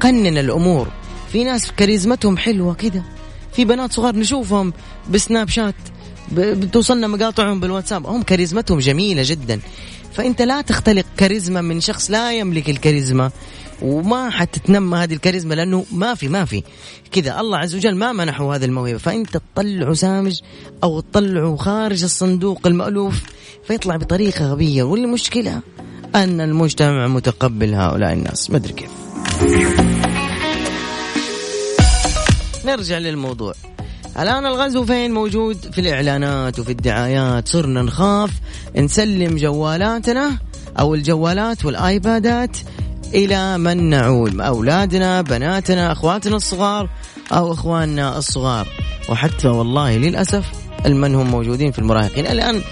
قنن 0.00 0.38
الأمور. 0.38 0.88
في 1.32 1.44
ناس 1.44 1.72
كاريزمتهم 1.72 2.36
حلوة 2.36 2.74
كده. 2.74 3.02
في 3.52 3.64
بنات 3.64 3.92
صغار 3.92 4.16
نشوفهم 4.16 4.72
بسناب 5.10 5.48
شات 5.48 5.74
بتوصلنا 6.32 7.06
مقاطعهم 7.06 7.60
بالواتساب. 7.60 8.06
هم 8.06 8.22
كاريزمتهم 8.22 8.78
جميلة 8.78 9.22
جدا. 9.26 9.60
فأنت 10.12 10.42
لا 10.42 10.60
تختلق 10.60 11.04
كاريزما 11.16 11.60
من 11.60 11.80
شخص 11.80 12.10
لا 12.10 12.32
يملك 12.32 12.70
الكاريزما. 12.70 13.30
وما 13.82 14.30
حتتنمى 14.30 14.98
هذه 14.98 15.12
الكاريزما 15.12 15.54
لأنه 15.54 15.84
ما 15.92 16.14
في 16.14 16.28
ما 16.28 16.44
في. 16.44 16.62
كذا 17.12 17.40
الله 17.40 17.58
عز 17.58 17.74
وجل 17.74 17.94
ما 17.94 18.12
منحه 18.12 18.54
هذه 18.54 18.64
الموهبة. 18.64 18.98
فانت 18.98 19.36
تطلعه 19.36 19.94
سامج 19.94 20.40
أو 20.84 21.00
تطلعه 21.00 21.56
خارج 21.56 22.02
الصندوق 22.02 22.66
المألوف 22.66 23.22
فيطلع 23.66 23.96
بطريقة 23.96 24.52
غبية. 24.52 24.82
والمشكلة 24.82 25.60
أن 26.14 26.40
المجتمع 26.40 27.06
متقبل 27.06 27.74
هؤلاء 27.74 28.12
الناس. 28.12 28.50
ما 28.50 28.56
أدري 28.56 28.72
كيف. 28.72 28.90
نرجع 32.64 32.98
للموضوع. 32.98 33.54
الآن 34.18 34.46
الغزو 34.46 34.84
فين 34.84 35.12
موجود؟ 35.12 35.56
في 35.72 35.80
الإعلانات 35.80 36.58
وفي 36.58 36.72
الدعايات. 36.72 37.48
صرنا 37.48 37.82
نخاف 37.82 38.30
نسلم 38.76 39.36
جوالاتنا 39.36 40.38
أو 40.78 40.94
الجوالات 40.94 41.64
والآيبادات 41.64 42.56
إلى 43.14 43.58
من 43.58 43.90
نعول 43.90 44.40
أولادنا 44.40 45.22
بناتنا 45.22 45.92
أخواتنا 45.92 46.36
الصغار 46.36 46.88
أو 47.32 47.52
إخواننا 47.52 48.18
الصغار. 48.18 48.68
وحتى 49.08 49.48
والله 49.48 49.96
للأسف 49.96 50.46
المن 50.86 51.14
هم 51.14 51.30
موجودين 51.30 51.72
في 51.72 51.78
المراهقين. 51.78 52.26
الآن 52.26 52.62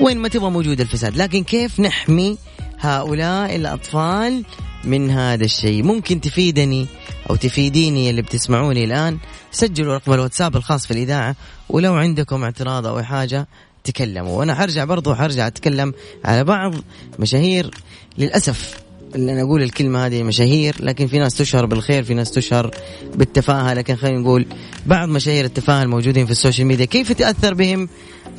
وين 0.00 0.18
ما 0.18 0.28
تبغى 0.28 0.50
موجود 0.50 0.80
الفساد 0.80 1.16
لكن 1.16 1.44
كيف 1.44 1.80
نحمي 1.80 2.38
هؤلاء 2.80 3.56
الأطفال 3.56 4.44
من 4.84 5.10
هذا 5.10 5.44
الشيء؟ 5.44 5.82
ممكن 5.82 6.20
تفيدني 6.20 6.86
أو 7.30 7.36
تفيديني 7.36 8.10
اللي 8.10 8.22
بتسمعوني 8.22 8.84
الآن؟ 8.84 9.18
سجلوا 9.50 9.94
رقم 9.94 10.12
الواتساب 10.12 10.56
الخاص 10.56 10.86
في 10.86 10.90
الإذاعة 10.90 11.36
ولو 11.68 11.94
عندكم 11.94 12.44
اعتراض 12.44 12.86
أو 12.86 13.02
حاجة 13.02 13.48
تكلموا. 13.84 14.38
وأنا 14.38 14.54
حرجع 14.54 14.84
برضو 14.84 15.14
حرجع 15.14 15.46
أتكلم 15.46 15.94
على 16.24 16.44
بعض 16.44 16.74
مشاهير 17.18 17.70
للأسف 18.18 18.82
اللي 19.14 19.32
أنا 19.32 19.42
أقول 19.42 19.62
الكلمة 19.62 20.06
هذه 20.06 20.22
مشاهير 20.22 20.76
لكن 20.80 21.06
في 21.06 21.18
ناس 21.18 21.34
تشهر 21.34 21.66
بالخير 21.66 22.02
في 22.02 22.14
ناس 22.14 22.30
تشهر 22.30 22.70
بالتفاهه 23.14 23.74
لكن 23.74 23.96
خلينا 23.96 24.18
نقول 24.18 24.46
بعض 24.86 25.08
مشاهير 25.08 25.44
التفاهة 25.44 25.82
الموجودين 25.82 26.26
في 26.26 26.32
السوشيال 26.32 26.66
ميديا 26.66 26.84
كيف 26.84 27.12
تأثر 27.12 27.54
بهم 27.54 27.88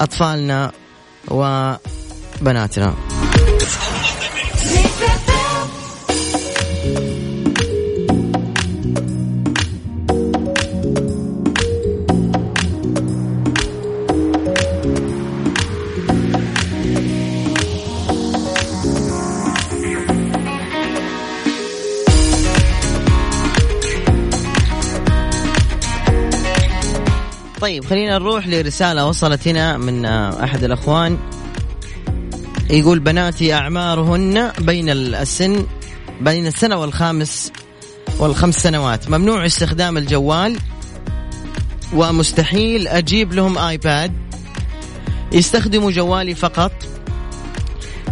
أطفالنا 0.01 0.71
وبناتنا؟ 1.27 2.95
طيب 27.63 27.85
خلينا 27.85 28.17
نروح 28.17 28.47
لرسالة 28.47 29.05
وصلت 29.05 29.47
هنا 29.47 29.77
من 29.77 30.05
آه، 30.05 30.43
أحد 30.43 30.63
الأخوان. 30.63 31.17
يقول 32.69 32.99
بناتي 32.99 33.53
أعمارهن 33.53 34.51
بين 34.59 34.89
السن 34.89 35.65
بين 36.21 36.47
السنة 36.47 36.75
والخامس 36.75 37.51
والخمس 38.19 38.55
سنوات. 38.55 39.09
ممنوع 39.09 39.45
استخدام 39.45 39.97
الجوال 39.97 40.57
ومستحيل 41.93 42.87
أجيب 42.87 43.33
لهم 43.33 43.57
آيباد. 43.57 44.13
يستخدموا 45.31 45.91
جوالي 45.91 46.35
فقط 46.35 46.71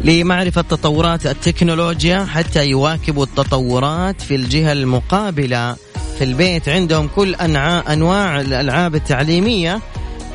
لمعرفة 0.04 0.62
تطورات 0.62 1.26
التكنولوجيا 1.26 2.26
حتى 2.26 2.66
يواكبوا 2.66 3.24
التطورات 3.24 4.22
في 4.22 4.36
الجهة 4.36 4.72
المقابلة 4.72 5.76
في 6.22 6.28
البيت 6.28 6.70
عندهم 6.70 7.10
كل 7.16 7.36
أنواع 7.36 7.94
أنواع 7.94 8.42
الألعاب 8.42 8.96
التعليمية 8.96 9.80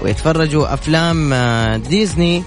ويتفرجوا 0.03 0.75
أفلام 0.75 1.33
آه، 1.33 1.77
ديزني 1.77 2.43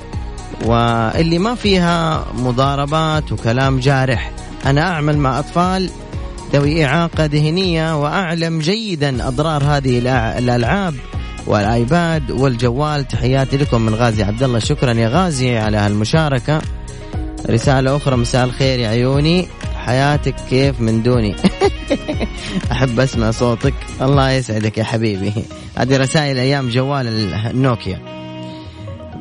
واللي 0.65 1.39
ما 1.39 1.55
فيها 1.55 2.25
مضاربات 2.33 3.31
وكلام 3.31 3.79
جارح. 3.79 4.31
أنا 4.65 4.81
أعمل 4.81 5.17
مع 5.17 5.39
أطفال 5.39 5.89
ذوي 6.53 6.85
إعاقة 6.85 7.25
ذهنية 7.25 8.01
وأعلم 8.01 8.59
جيدا 8.59 9.27
أضرار 9.27 9.63
هذه 9.63 9.99
الألعاب 10.39 10.95
والآيباد 11.47 12.31
والجوال. 12.31 13.07
تحياتي 13.07 13.57
لكم 13.57 13.81
من 13.81 13.95
غازي 13.95 14.23
عبد 14.23 14.43
الله. 14.43 14.59
شكرا 14.59 14.93
يا 14.93 15.07
غازي 15.07 15.57
على 15.57 15.77
هالمشاركة. 15.77 16.61
رسالة 17.49 17.95
أخرى 17.95 18.15
مساء 18.15 18.43
الخير 18.45 18.79
يا 18.79 18.87
عيوني. 18.87 19.47
حياتك 19.89 20.35
كيف 20.49 20.81
من 20.81 21.03
دوني؟ 21.03 21.35
أحب 22.71 22.99
أسمع 22.99 23.31
صوتك. 23.31 23.73
الله 24.01 24.31
يسعدك 24.31 24.77
يا 24.77 24.83
حبيبي. 24.83 25.33
هذه 25.77 25.97
رسائل 25.97 26.37
أيام 26.37 26.69
جوال 26.69 27.07
النوكيا. 27.33 27.99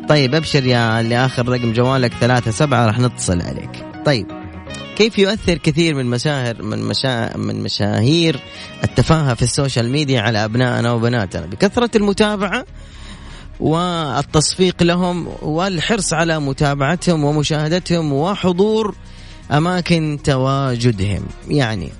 طيب 0.09 0.35
أبشر 0.35 0.67
يا 0.67 1.01
اللي 1.01 1.25
اخر 1.25 1.49
رقم 1.49 1.73
جوالك 1.73 2.13
ثلاثة 2.21 2.51
سبعة 2.51 2.87
راح 2.87 2.99
نتصل 2.99 3.43
عليك. 3.43 3.85
طيب 4.07 4.27
كيف 4.97 5.19
يؤثر 5.19 5.59
كثير 5.59 5.95
من 5.95 6.07
مشاهر 6.07 6.63
من 6.63 6.83
مشا 6.83 7.37
من 7.37 7.63
مشاهير 7.63 8.41
التفاهة 8.85 9.35
في 9.35 9.43
ال 9.43 9.50
social 9.50 9.91
media 9.91 10.21
على 10.21 10.45
أبنائنا 10.45 10.93
وبناتنا؟ 10.93 11.47
بكثرة 11.47 11.91
المتابعة 11.97 12.65
والتصفيق 13.61 14.83
لهم 14.83 15.29
والحرص 15.43 16.13
على 16.13 16.41
متابعتهم 16.41 17.25
ومشاهدتهم 17.25 18.13
وحضور 18.13 18.95
أماكن 19.51 20.19
تواجدهم. 20.25 21.27
يعني 21.49 21.91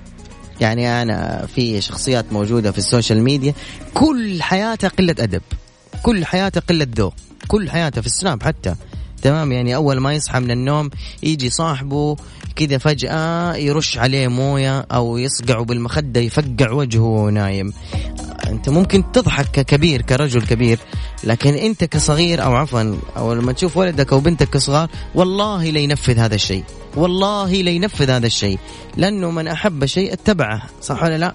يعني 0.61 1.01
أنا 1.01 1.47
في 1.55 1.81
شخصيات 1.81 2.25
موجودة 2.33 2.71
في 2.71 2.77
ال 2.77 2.84
social 2.84 3.23
media. 3.23 3.53
كل 3.93 4.41
حياتها 4.41 4.87
قلة 4.87 5.15
أدب. 5.19 5.41
كل 6.03 6.25
حياتها 6.25 6.61
قلة 6.61 6.87
ذوق. 6.95 7.13
كل 7.47 7.69
حياتها 7.69 8.01
في 8.01 8.07
السناب 8.07 8.43
حتى. 8.43 8.75
تمام؟ 9.21 9.51
يعني 9.51 9.75
أول 9.75 9.97
ما 9.97 10.13
يصحى 10.13 10.39
من 10.39 10.51
النوم 10.51 10.89
يجي 11.23 11.49
صاحبه 11.49 12.15
كذا 12.55 12.77
فجأة 12.77 13.55
يرش 13.55 13.97
عليه 13.97 14.27
موية 14.27 14.79
أو 14.79 15.17
يصقعه 15.17 15.63
بالمخدة 15.63 16.19
يفقع 16.19 16.71
وجهه 16.71 17.01
وهو 17.01 17.29
نايم. 17.29 17.73
أنت 18.47 18.69
ممكن 18.69 19.11
تضحك 19.11 19.51
ككبير 19.51 20.01
كرجل 20.01 20.41
كبير 20.41 20.79
لكن 21.23 21.53
أنت 21.53 21.83
كصغير 21.83 22.43
أو 22.43 22.55
عفوا 22.55 22.95
أو 23.17 23.33
لما 23.33 23.51
تشوف 23.51 23.77
ولدك 23.77 24.13
أو 24.13 24.19
بنتك 24.19 24.49
كصغار 24.49 24.89
والله 25.15 25.69
لينفذ 25.69 26.17
هذا 26.19 26.35
الشيء. 26.35 26.63
والله 26.95 27.51
لينفذ 27.51 28.09
هذا 28.09 28.27
الشيء. 28.27 28.59
لأنه 28.97 29.31
من 29.31 29.47
أحب 29.47 29.85
شيء 29.85 30.13
اتبعه 30.13 30.61
صح 30.81 31.03
ولا 31.03 31.17
لا؟ 31.17 31.33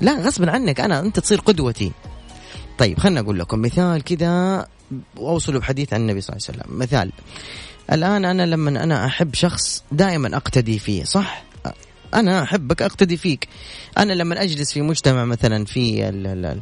لا 0.00 0.12
غصبا 0.20 0.50
عنك 0.50 0.80
أنا 0.80 1.00
أنت 1.00 1.20
تصير 1.20 1.40
قدوتي. 1.40 1.92
طيب 2.78 2.98
خلنا 2.98 3.20
أقول 3.20 3.38
لكم 3.38 3.62
مثال 3.62 4.04
كذا 4.04 4.66
واوصلوا 5.16 5.60
بحديث 5.60 5.92
عن 5.92 6.00
النبي 6.00 6.20
صلى 6.20 6.36
الله 6.36 6.46
عليه 6.48 6.58
وسلم. 6.58 6.78
مثال 6.78 7.12
الآن 7.92 8.24
أنا 8.24 8.46
لما 8.46 8.84
أنا 8.84 9.06
أحب 9.06 9.34
شخص 9.34 9.84
دائما 9.92 10.36
أقتدي 10.36 10.78
فيه 10.78 11.04
صح؟ 11.04 11.42
أنا 12.14 12.42
أحبك 12.42 12.82
أقتدي 12.82 13.16
فيك. 13.16 13.48
أنا 13.98 14.12
لما 14.12 14.42
أجلس 14.42 14.72
في 14.72 14.82
مجتمع 14.82 15.24
مثلا 15.24 15.64
في 15.64 16.08
اللي 16.08 16.60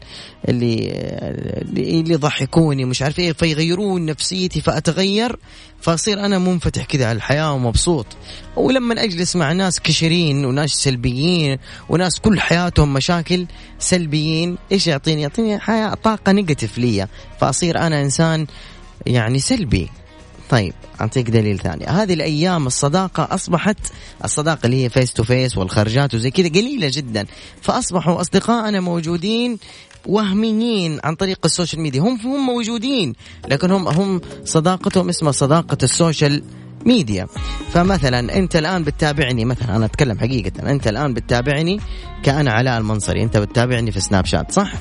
اللي 0.49 2.13
يضحكوني 2.15 2.85
مش 2.85 3.03
عارف 3.03 3.19
إيه 3.19 3.33
فيغيرون 3.33 4.07
نفسيتي 4.07 4.61
فأتغير 4.61 5.39
فأصير 5.81 6.21
أنا 6.25 6.39
منفتح 6.39 6.85
كذا 6.85 7.07
على 7.07 7.17
الحياة 7.17 7.53
ومبسوط. 7.53 8.07
ولما 8.57 9.05
أجلس 9.05 9.37
مع 9.37 9.53
ناس 9.53 9.81
كشرين 9.81 10.45
وناس 10.45 10.71
سلبيين 10.71 11.59
وناس 11.89 12.21
كل 12.21 12.41
حياتهم 12.41 12.93
مشاكل 12.93 13.47
سلبيين 13.79 14.59
إيش 14.73 14.87
يعطيني؟ 14.87 15.23
يعطيني 15.23 15.59
حياة 15.59 15.95
طاقة 15.95 16.33
negative 16.33 16.79
لي 16.79 17.09
فأصير 17.41 17.79
أنا 17.79 18.03
إنسان 18.03 18.47
يعني 19.07 19.39
سلبي. 19.39 19.89
طيب 20.51 20.75
أعطيك 21.01 21.31
دليل 21.31 21.59
ثاني. 21.59 21.87
هذه 21.87 22.15
الأيام 22.15 22.67
الصداقة 22.67 23.29
أصبحت 23.31 23.79
الصداقة 24.25 24.67
اللي 24.67 24.85
هي 24.85 24.89
face 24.89 25.13
to 25.13 25.23
face 25.23 25.59
والخرجات 25.59 26.15
وزي 26.15 26.31
كذا 26.31 26.49
قليلة 26.49 26.91
جدا. 26.93 27.27
فأصبحوا 27.63 28.21
اصدقائنا 28.21 28.81
موجودين 28.81 29.59
وهميين 30.07 31.01
عن 31.05 31.15
طريق 31.15 31.39
ال 31.45 31.50
social 31.50 31.83
media. 31.83 32.01
هم 32.01 32.21
هم 32.21 32.47
موجودين 32.47 33.15
لكن 33.49 33.71
هم 33.71 33.89
هم 33.89 34.21
صداقتهم 34.45 35.09
اسمها 35.09 35.33
صداقة 35.33 35.79
ال 35.83 35.91
social 35.91 36.43
media 36.87 37.27
فمثلا 37.73 38.39
أنت 38.39 38.57
الآن 38.57 38.85
بتتابعني 38.85 39.45
مثلا 39.45 39.77
أنا 39.77 39.85
أتكلم 39.85 40.19
حقيقة 40.19 40.71
أنت 40.71 40.89
الآن 40.89 41.15
بتتابعني 41.15 41.81
كأنا 42.23 42.53
علاء 42.53 42.79
المنصري 42.79 43.23
أنت 43.23 43.37
بتتابعني 43.37 43.93
في 43.93 44.01
Snapchat 44.01 44.53
صح؟ 44.53 44.73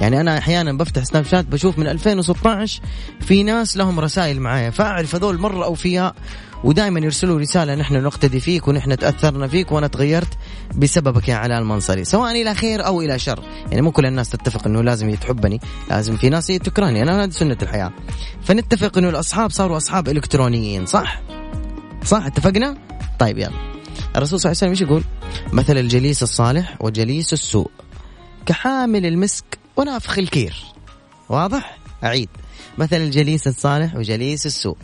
يعني 0.00 0.20
أنا 0.20 0.38
أحيانا 0.38 0.72
بفتح 0.72 1.04
Snapchat 1.04 1.44
بشوف 1.44 1.78
من 1.78 1.86
2016 1.86 2.82
في 3.20 3.42
ناس 3.42 3.76
لهم 3.76 4.00
رسائل 4.00 4.40
معايا 4.40 4.70
فأعرف 4.70 5.14
هذول 5.14 5.38
مرة 5.38 5.64
اوفياء 5.64 6.14
ودائما 6.64 7.00
يرسلوا 7.00 7.40
رسالة 7.40 7.74
نحن 7.74 8.02
نقتدي 8.02 8.40
فيك 8.40 8.68
ونحن 8.68 8.96
تأثرنا 8.98 9.48
فيك 9.48 9.72
وأنا 9.72 9.86
تغيرت 9.86 10.28
بسببك 10.74 11.28
يا 11.28 11.34
علاء 11.34 11.58
المنصري 11.58 12.04
سواء 12.04 12.42
إلى 12.42 12.54
خير 12.54 12.86
أو 12.86 13.00
إلى 13.00 13.18
شر. 13.18 13.42
يعني 13.70 13.82
مو 13.82 13.92
كل 13.92 14.06
الناس 14.06 14.30
تتفق 14.30 14.66
إنه 14.66 14.82
لازم 14.82 15.10
يتحبني 15.10 15.60
لازم 15.90 16.16
في 16.16 16.28
ناس 16.28 16.46
تكرهني 16.46 17.02
أنا 17.02 17.24
هذه 17.24 17.30
سنة 17.30 17.56
الحياة. 17.62 17.92
فنتفق 18.42 18.98
إنه 18.98 19.08
الأصحاب 19.08 19.50
صاروا 19.50 19.76
أصحاب 19.76 20.08
إلكترونيين 20.08 20.86
صح؟ 20.86 21.22
صح 22.04 22.26
اتفقنا؟ 22.26 22.76
طيب 23.18 23.38
يلا. 23.38 23.50
الرسول 24.16 24.40
صلى 24.40 24.52
الله 24.52 24.62
عليه 24.62 24.70
وسلم 24.70 24.70
إيش 24.70 24.80
يقول؟ 24.80 25.04
مثل 25.52 25.78
الجليس 25.78 26.22
الصالح 26.22 26.76
وجليس 26.80 27.32
السوء. 27.32 27.70
كحامل 28.46 29.06
المسك 29.06 29.58
ونافخ 29.76 30.18
الكير. 30.18 30.64
واضح؟ 31.28 31.78
أعيد. 32.04 32.28
مثل 32.78 32.96
الجليس 32.96 33.46
الصالح 33.46 33.96
وجليس 33.96 34.46
السوء. 34.46 34.76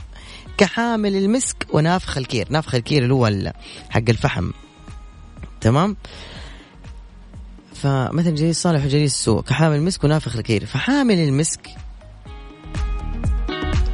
كحامل 0.61 1.16
المسك 1.16 1.66
ونافخ 1.73 2.18
الكير. 2.18 2.46
نافخ 2.51 2.75
الكير 2.75 3.03
اللي 3.03 3.14
هو 3.14 3.53
حق 3.90 4.03
الفحم. 4.09 4.51
تمام؟ 5.61 5.96
فمثل 7.75 8.35
جليس 8.35 8.57
الصالح 8.57 8.85
وجليس 8.85 9.14
السوء 9.14 9.42
كحامل 9.42 9.77
المسك 9.77 10.05
ونافخ 10.05 10.37
الكير. 10.37 10.66
فحامل 10.66 11.18
المسك 11.18 11.68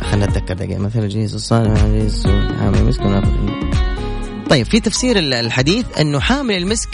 خلنا 0.00 0.26
نتذكر 0.26 0.55
دقيقة. 0.55 0.79
مثل 0.79 0.98
الجليس 0.98 1.35
الصالح 1.35 1.85
وجليس 1.85 2.14
السوء 2.14 2.57
حامل 2.59 2.79
المسك 2.79 3.00
ونافخ 3.00 3.29
الكير. 3.29 3.70
طيب 4.50 4.66
في 4.66 4.81
تفسير 4.81 5.18
الحديث 5.18 5.98
إنه 6.00 6.20
حامل 6.20 6.57
المسك 6.57 6.88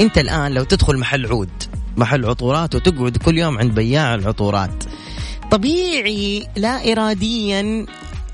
أنت 0.00 0.18
الآن 0.18 0.54
لو 0.54 0.64
تدخل 0.64 0.98
محل 0.98 1.26
عود 1.26 1.62
محل 1.96 2.24
عطورات 2.24 2.74
وتقعد 2.74 3.16
كل 3.16 3.38
يوم 3.38 3.58
عند 3.58 3.74
بياع 3.74 4.14
العطورات 4.14 4.84
طبيعي 5.50 6.48
لا 6.56 6.92
إراديا 6.92 7.86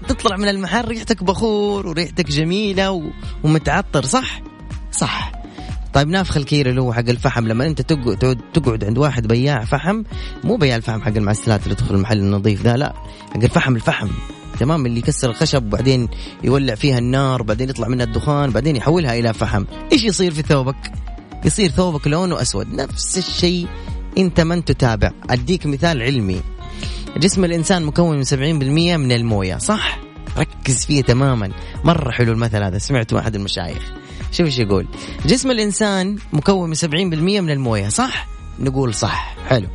تطلع 0.09 0.37
من 0.37 0.49
المحل 0.49 0.89
ريحتك 0.89 1.25
بخور 1.25 1.87
وريحتك 1.87 2.27
جميلة 2.27 3.13
ومتعطر 3.45 4.05
صح؟ 4.05 4.43
صح. 4.93 5.33
طيب 5.93 6.09
نافخ 6.09 6.37
الكير 6.37 6.71
اللي 6.71 6.81
هو 6.81 6.93
حق 6.93 7.09
الفحم 7.09 7.49
لما 7.49 7.67
أنت 7.67 7.83
تقعد 7.83 8.39
تقعد 8.55 8.85
عند 8.85 8.99
واحد 8.99 9.27
بياع 9.27 9.65
فحم 9.65 10.03
مو 10.45 10.57
بياع 10.57 10.77
الفحم 10.77 11.03
حق 11.03 11.17
المعسلات 11.17 11.65
اللي 11.65 11.75
تدخل 11.75 11.95
المحل 11.95 12.19
النظيف 12.19 12.63
ذا 12.63 12.77
لا 12.77 12.93
حق 13.35 13.43
الفحم 13.43 13.77
الفحم. 13.77 14.09
تمام؟ 14.61 14.87
اللي 14.87 14.99
يكسر 14.99 15.31
الخشب 15.31 15.67
وبعدين 15.67 16.09
يولع 16.45 16.75
فيها 16.75 16.99
النار 16.99 17.43
بعدين 17.43 17.69
يطلع 17.69 17.89
منها 17.89 18.05
الدخان 18.05 18.51
بعدين 18.51 18.77
يحولها 18.77 19.19
إلى 19.19 19.35
فحم. 19.35 19.65
إيش 19.93 20.05
يصير 20.05 20.35
في 20.35 20.43
ثوبك؟ 20.43 20.93
يصير 21.45 21.71
ثوبك 21.71 22.07
لونه 22.07 22.43
أسود. 22.43 22.75
نفس 22.75 23.19
الشيء 23.19 23.67
أنت 24.19 24.41
من 24.41 24.65
تتابع. 24.65 25.11
أديك 25.31 25.67
مثال 25.67 26.03
علمي. 26.03 26.41
جسم 27.17 27.45
الإنسان 27.45 27.83
مكون 27.83 28.17
من 28.17 28.25
70% 28.25 28.35
من 28.97 29.13
الموية 29.13 29.57
صح؟ 29.57 29.99
ركز 30.39 30.85
فيه 30.87 31.03
تماما. 31.03 31.51
مرة 31.85 32.11
حلو 32.11 32.33
المثل 32.33 32.63
هذا 32.63 32.79
سمعته 32.79 33.19
احد 33.19 33.35
المشايخ. 33.35 33.93
شوف 34.33 34.47
إيش 34.47 34.59
يقول. 34.59 34.87
جسم 35.27 35.51
الإنسان 35.51 36.19
مكون 36.33 36.69
من 36.69 36.75
70% 36.75 36.85
من 37.41 37.51
الموية 37.51 37.89
صح؟ 37.89 38.27
نقول 38.59 38.95
صح. 38.95 39.37
حلو. 39.49 39.69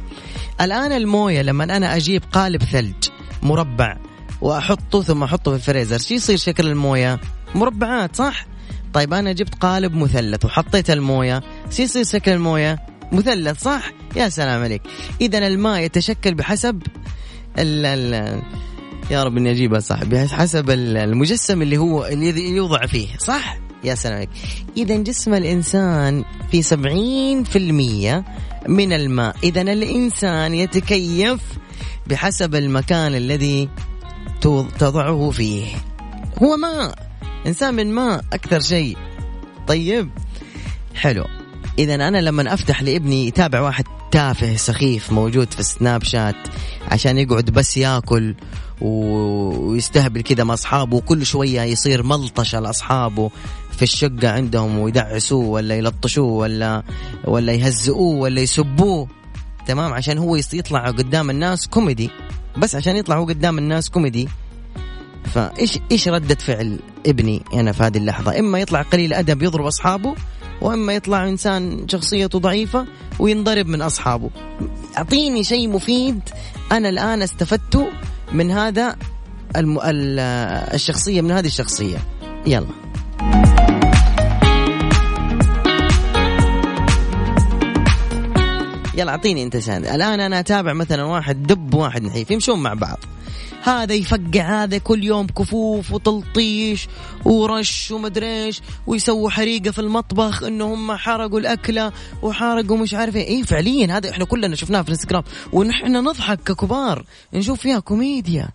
الآن 0.62 0.92
الموية 0.92 1.42
لما 1.42 1.64
أنا 1.64 1.96
أجيب 1.96 2.24
قالب 2.32 2.64
ثلج 2.64 3.10
مربع 3.44 3.98
وأحطه 4.42 5.02
ثم 5.02 5.24
أحطه 5.24 5.52
في 5.52 5.58
الفريزر 5.58 5.98
شو 5.98 6.14
يصير 6.14 6.38
شكل 6.38 6.68
الموية؟ 6.68 7.20
مربعات 7.56 8.16
صح؟ 8.16 8.46
طيب 8.94 9.14
أنا 9.14 9.32
جبت 9.32 9.56
قالب 9.56 9.96
مثلث 9.96 10.46
وحطيت 10.46 10.90
الموية 10.90 11.44
شو 11.72 11.84
يصير 11.84 12.04
شكل 12.04 12.32
الموية؟ 12.32 12.80
مثلث 13.12 13.64
صح؟ 13.64 13.92
يا 14.16 14.30
سلام 14.30 14.64
عليك. 14.64 14.82
اذا 15.22 15.48
الماء 15.48 15.82
يتشكل 15.82 16.34
بحسب 16.36 16.82
ال 17.60 17.86
ال 17.86 18.42
يا 19.12 19.24
رب 19.24 19.38
إني 19.38 19.52
أجيبها 19.52 19.80
صح 19.80 20.04
بحسب 20.04 20.70
المجسم 20.70 21.62
اللي 21.62 21.78
هو 21.78 22.06
اللي 22.06 22.50
يوضع 22.50 22.86
فيه 22.86 23.08
صح؟ 23.18 23.58
يا 23.84 23.96
سلام 23.96 24.16
عليك. 24.16 24.30
إذا 24.78 24.98
جسم 24.98 25.34
الإنسان 25.34 26.24
في 26.52 26.62
سبعين 26.62 27.44
في 27.44 27.58
المية 27.58 28.26
من 28.68 28.94
الماء 28.94 29.36
إذا 29.44 29.62
الإنسان 29.62 30.54
يتكيف 30.54 31.42
بحسب 32.08 32.56
المكان 32.56 33.16
الذي 33.16 33.70
تضعه 34.80 35.30
فيه. 35.30 35.66
هو 36.44 36.58
ماء 36.58 36.96
إنسان 37.48 37.74
من 37.74 37.92
ماء 37.92 38.26
أكثر 38.34 38.60
شيء. 38.60 38.98
طيب 39.68 40.10
حلو. 40.96 41.26
إذا 41.80 41.96
أنا 41.96 42.18
لما 42.18 42.54
أفتح 42.54 42.84
لابني 42.84 43.28
يتابع 43.28 43.62
واحد 43.62 43.86
تافه 44.12 44.56
سخيف 44.56 45.12
موجود 45.12 45.54
في 45.54 45.60
ال 45.60 46.04
Snapchat 46.04 46.36
عشان 46.92 47.18
يقعد 47.18 47.46
بس 47.46 47.78
ياكل 47.78 48.36
ويستهبل 48.82 50.22
كذا 50.22 50.44
مع 50.44 50.54
أصحابه 50.54 50.98
وكل 50.98 51.26
شوية 51.26 51.62
يصير 51.62 52.04
ملطشه 52.04 52.60
لاصحابه 52.60 53.32
في 53.72 53.84
الشقة 53.84 54.30
عندهم 54.30 54.80
ويدعسوه 54.80 55.46
ولا 55.46 55.76
يلطشوه 55.76 56.32
ولا 56.32 56.84
ولا 57.26 57.54
يهزئوه 57.54 58.16
ولا 58.18 58.42
يسبوه 58.42 59.08
تمام؟ 59.68 59.94
عشان 59.94 60.18
هو 60.18 60.36
يطلع 60.36 60.88
قدام 60.88 61.30
الناس 61.30 61.68
كوميدي. 61.68 62.10
بس 62.58 62.76
عشان 62.76 62.96
يطلع 62.96 63.18
هو 63.18 63.26
قدام 63.26 63.58
الناس 63.58 63.90
كوميدي. 63.90 64.30
فايش 65.34 65.80
إيش 65.92 66.08
ردة 66.08 66.36
فعل 66.36 66.80
ابني 67.06 67.44
أنا 67.54 67.72
في 67.72 67.84
هذه 67.84 67.98
اللحظة؟ 67.98 68.40
إما 68.40 68.60
يطلع 68.60 68.82
قليل 68.82 69.14
أدب 69.14 69.42
يضرب 69.42 69.66
أصحابه 69.66 70.16
وأما 70.62 70.94
يطلع 70.94 71.30
إنسان 71.30 71.88
شخصيته 71.88 72.40
ضعيفة 72.40 72.86
وينضرب 73.20 73.68
من 73.68 73.82
أصحابه. 73.82 74.30
أعطيني 74.98 75.44
شيء 75.44 75.70
مفيد 75.70 76.20
أنا 76.72 76.90
الآن 76.90 77.22
استفدته 77.22 77.88
من 78.32 78.52
هذا 78.52 78.96
الم... 79.56 79.78
الشخصية 80.74 81.22
من 81.22 81.32
هذه 81.32 81.48
الشخصية. 81.48 81.98
يلا. 82.48 82.87
يلا 88.98 89.12
أعطيني 89.12 89.44
أنت 89.44 89.60
شهاده 89.60 89.96
الآن 89.96 90.20
أنا 90.20 90.40
أتابع 90.40 90.74
مثلا 90.74 91.04
واحد 91.04 91.44
دب 91.44 91.74
وواحد 91.74 92.04
نحيف 92.04 92.32
يمشون 92.32 92.60
مع 92.60 92.74
بعض. 92.74 93.00
هذا 93.64 93.94
يفقع 93.94 94.64
هذا 94.64 94.78
كل 94.78 95.04
يوم 95.04 95.28
كفوف 95.28 95.92
وتلطيش 95.92 96.88
ورش 97.26 97.92
ومدري 97.92 98.46
إيش 98.46 98.62
ويسووا 98.88 99.30
حريقة 99.30 99.72
في 99.72 99.80
المطبخ 99.80 100.44
انه 100.44 100.74
هم 100.74 100.96
حرقوا 100.96 101.40
الأكلة 101.40 101.92
وحرقوا 102.22 102.78
مش 102.78 102.94
عارف 102.94 103.16
إيه. 103.16 103.44
فعليا 103.44 103.98
هذا 103.98 104.10
إحنا 104.10 104.26
كلنا 104.26 104.56
شفناه 104.56 104.82
في 104.82 104.88
الإنستغرام. 104.88 105.24
ونحن 105.54 105.92
نضحك 105.92 106.40
ككبار 106.46 107.06
نشوف 107.34 107.60
فيها 107.60 107.80
كوميديا. 107.80 108.50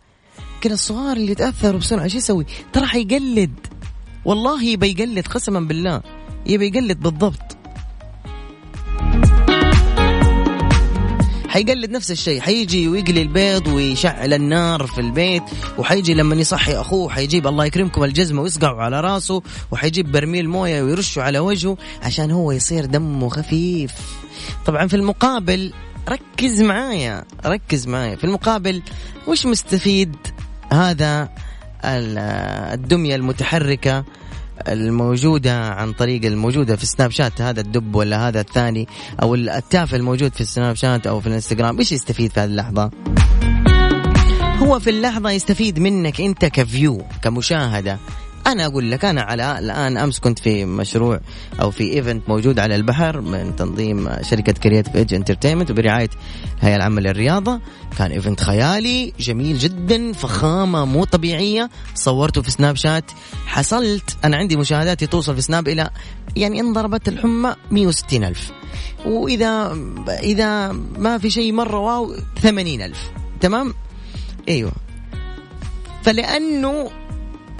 كذا 0.60 0.74
الصغار 0.74 1.16
اللي 1.16 1.34
تاثروا 1.34 1.80
بسرعة 1.80 2.08
شو 2.08 2.16
يسوي؟ 2.16 2.46
ترى 2.72 2.86
حيقلد. 2.86 3.66
والله 4.24 4.64
يبي 4.64 4.90
يقلد 4.90 5.26
قسما 5.26 5.60
بالله. 5.60 6.02
يبي 6.46 6.66
يقلد 6.66 7.00
بالضبط. 7.00 7.56
حيقلد 11.52 11.90
نفس 11.90 12.10
الشيء. 12.10 12.40
حيجي 12.40 12.88
ويقلي 12.88 13.22
البيض 13.22 13.66
ويشعل 13.66 14.34
النار 14.34 14.86
في 14.86 15.00
البيت 15.00 15.42
وحيجي 15.78 16.14
لما 16.14 16.34
يصحي 16.34 16.74
أخوه 16.74 17.08
حيجيب 17.10 17.46
الله 17.46 17.64
يكرمكم 17.64 18.04
الجزمة 18.04 18.42
ويصقعوا 18.42 18.82
على 18.82 19.00
راسه 19.00 19.42
وحيجيب 19.70 20.12
برميل 20.12 20.48
موية 20.48 20.82
ويرشه 20.82 21.22
على 21.22 21.38
وجهه 21.38 21.76
عشان 22.02 22.30
هو 22.30 22.52
يصير 22.52 22.84
دمه 22.84 23.28
خفيف. 23.28 23.92
طبعا 24.66 24.86
في 24.86 24.96
المقابل 24.96 25.72
ركز 26.08 26.62
معايا 26.62 27.24
ركز 27.46 27.86
معايا. 27.86 28.16
في 28.16 28.24
المقابل 28.24 28.82
وش 29.28 29.46
مستفيد 29.46 30.16
هذا 30.72 31.28
الدمية 31.84 33.16
المتحركة 33.16 34.04
الموجودة 34.68 35.60
عن 35.60 35.92
طريق 35.92 36.24
الموجودة 36.24 36.76
في 36.76 36.86
سناب 36.86 37.10
شات 37.10 37.40
هذا 37.40 37.60
الدب 37.60 37.94
ولا 37.94 38.28
هذا 38.28 38.40
الثاني 38.40 38.88
أو 39.22 39.34
التافه 39.34 39.96
الموجود 39.96 40.34
في 40.34 40.40
ال 40.40 40.76
Snapchat 40.76 41.06
أو 41.06 41.20
في 41.20 41.26
الإنستغرام 41.26 41.78
إيش 41.78 41.92
يستفيد 41.92 42.32
في 42.32 42.40
هذه 42.40 42.44
اللحظة؟ 42.44 42.90
هو 44.58 44.78
في 44.78 44.90
اللحظة 44.90 45.30
يستفيد 45.30 45.78
منك 45.78 46.20
أنت 46.20 46.44
ك 46.44 46.56
view 46.56 47.02
كمشاهدة. 47.22 47.98
أنا 48.46 48.66
أقول 48.66 48.90
لك 48.90 49.04
أنا 49.04 49.22
على 49.22 49.58
الآن 49.58 49.96
أمس 49.96 50.18
كنت 50.18 50.38
في 50.38 50.64
مشروع 50.64 51.20
أو 51.60 51.70
في 51.70 51.92
event 51.92 52.28
موجود 52.28 52.58
على 52.58 52.76
البحر 52.76 53.20
من 53.20 53.56
تنظيم 53.56 54.08
شركة 54.22 54.52
Creative 54.52 54.96
Edge 54.96 55.14
Entertainment 55.14 55.70
وبرعاية 55.70 56.08
الهيئه 56.58 56.76
العامه 56.76 57.00
للرياضة. 57.00 57.60
كان 57.98 58.10
event 58.10 58.40
خيالي 58.40 59.12
جميل 59.20 59.58
جدا 59.58 60.12
فخامة 60.12 60.84
مو 60.84 61.04
طبيعية. 61.04 61.70
صورته 61.94 62.42
في 62.42 62.50
Snapchat 62.50 63.10
حصلت. 63.46 64.16
أنا 64.24 64.36
عندي 64.36 64.56
مشاهداتي 64.56 65.06
توصل 65.06 65.34
في 65.34 65.40
Snap 65.40 65.68
إلى 65.68 65.90
يعني 66.36 66.60
ان 66.60 66.72
ضربت 66.72 67.08
الحمى 67.08 67.54
160 67.70 68.24
ألف. 68.24 68.52
وإذا 69.06 69.78
إذا 70.08 70.72
ما 70.98 71.18
في 71.18 71.30
شيء 71.30 71.52
مرة 71.52 71.78
واو 71.78 72.16
80 72.42 72.82
ألف. 72.82 73.10
تمام؟ 73.40 73.74
أيوه. 74.48 74.72
فلأنه 76.02 76.90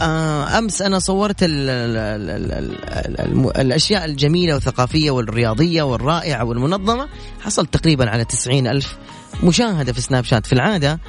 أمس 0.00 0.82
أنا 0.82 0.98
صورت 0.98 1.42
ال 1.42 1.50
ال 1.50 1.96
ال 2.30 2.52
ال 2.52 3.20
ال 3.20 3.56
الأشياء 3.60 4.04
الجميلة 4.04 4.54
والثقافية 4.54 5.10
والرياضية 5.10 5.82
والرائعة 5.82 6.44
والمنظمة. 6.44 7.08
حصلت 7.40 7.74
تقريبا 7.74 8.10
على 8.10 8.24
90 8.24 8.66
ألف 8.66 8.96
مشاهدة 9.42 9.92
في 9.92 10.00
سناب 10.00 10.24
شات. 10.24 10.46
في 10.46 10.52
العادة 10.52 11.00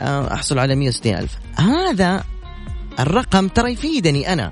آه 0.00 0.34
أحصل 0.34 0.58
على 0.58 0.74
160 0.74 1.14
ألف. 1.14 1.32
هذا 1.56 2.24
الرقم 3.00 3.48
ترى 3.48 3.72
يفيدني 3.72 4.32
أنا. 4.32 4.50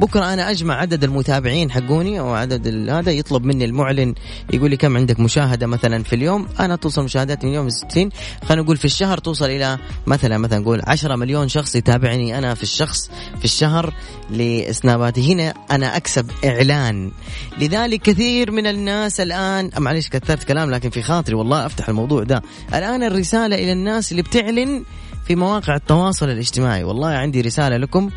بكرة 0.00 0.32
أنا 0.32 0.50
أجمع 0.50 0.74
عدد 0.74 1.04
المتابعين 1.04 1.70
حقوني 1.70 2.20
أو 2.20 2.34
عدد 2.34 2.88
هذا 2.90 3.12
يطلب 3.12 3.44
مني 3.44 3.64
المعلن 3.64 4.14
يقول 4.52 4.70
لي 4.70 4.76
كم 4.76 4.96
عندك 4.96 5.20
مشاهدة 5.20 5.66
مثلا 5.66 6.02
في 6.02 6.12
اليوم؟ 6.12 6.48
أنا 6.60 6.76
توصل 6.76 7.04
مشاهداتي 7.04 7.46
من 7.46 7.52
يوم 7.52 7.68
60 7.68 8.10
خلينا 8.48 8.62
نقول 8.62 8.76
في 8.76 8.84
الشهر 8.84 9.18
توصل 9.18 9.44
إلى 9.44 9.78
مثلا 10.06 10.38
مثلا 10.38 10.58
نقول 10.58 10.82
10 10.86 11.16
مليون 11.16 11.48
شخص 11.48 11.76
يتابعني 11.76 12.38
أنا 12.38 12.54
في 12.54 12.62
الشخص 12.62 13.10
في 13.38 13.44
الشهر 13.44 13.94
لسناباتي. 14.30 15.32
هنا 15.32 15.54
أنا 15.70 15.96
أكسب 15.96 16.30
إعلان. 16.44 17.10
لذلك 17.58 18.02
كثير 18.02 18.50
من 18.50 18.66
الناس 18.66 19.20
الآن 19.20 19.70
معلش 19.78 20.08
كثرت 20.08 20.44
كلام 20.44 20.70
لكن 20.70 20.90
في 20.90 21.02
خاطري 21.02 21.34
والله 21.34 21.66
أفتح 21.66 21.88
الموضوع 21.88 22.22
ده. 22.22 22.42
الآن 22.74 23.02
الرسالة 23.02 23.56
إلى 23.56 23.72
الناس 23.72 24.10
اللي 24.10 24.22
بتعلن 24.22 24.84
في 25.28 25.36
مواقع 25.36 25.76
التواصل 25.76 26.30
الاجتماعي. 26.30 26.84
والله 26.84 27.08
عندي 27.08 27.40
رسالة 27.40 27.76
لكم. 27.76 28.10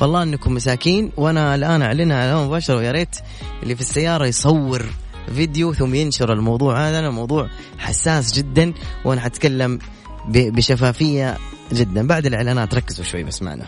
والله 0.00 0.22
إنكم 0.22 0.54
مساكين. 0.54 1.12
وأنا 1.16 1.54
الآن 1.54 1.82
أعلنها 1.82 2.22
على 2.22 2.46
مباشرة 2.46 2.76
ويا 2.76 2.92
ريت 2.92 3.16
اللي 3.62 3.74
في 3.74 3.80
السيارة 3.80 4.26
يصور 4.26 4.86
فيديو 5.34 5.74
ثم 5.74 5.94
ينشر 5.94 6.32
الموضوع 6.32 6.88
هذا. 6.88 7.10
موضوع 7.10 7.48
حساس 7.78 8.32
جدا 8.32 8.72
وأنا 9.04 9.20
حتكلم 9.20 9.78
بشفافية 10.28 11.36
جدا. 11.72 12.06
بعد 12.06 12.26
الإعلانات 12.26 12.74
ركزوا 12.74 13.04
شوي 13.04 13.24
بس 13.24 13.42
معنا. 13.42 13.66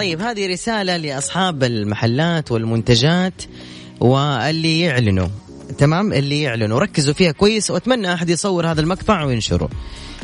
طيب 0.00 0.20
هذه 0.20 0.46
رسالة 0.46 0.96
لأصحاب 0.96 1.64
المحلات 1.64 2.52
والمنتجات 2.52 3.42
واللي 4.00 4.80
يعلنوا. 4.80 5.28
تمام؟ 5.78 6.12
اللي 6.12 6.42
يعلنوا. 6.42 6.80
ركزوا 6.80 7.14
فيها 7.14 7.32
كويس 7.32 7.70
وأتمنى 7.70 8.14
أحد 8.14 8.30
يصور 8.30 8.66
هذا 8.66 8.80
المقطع 8.80 9.24
وينشره. 9.24 9.70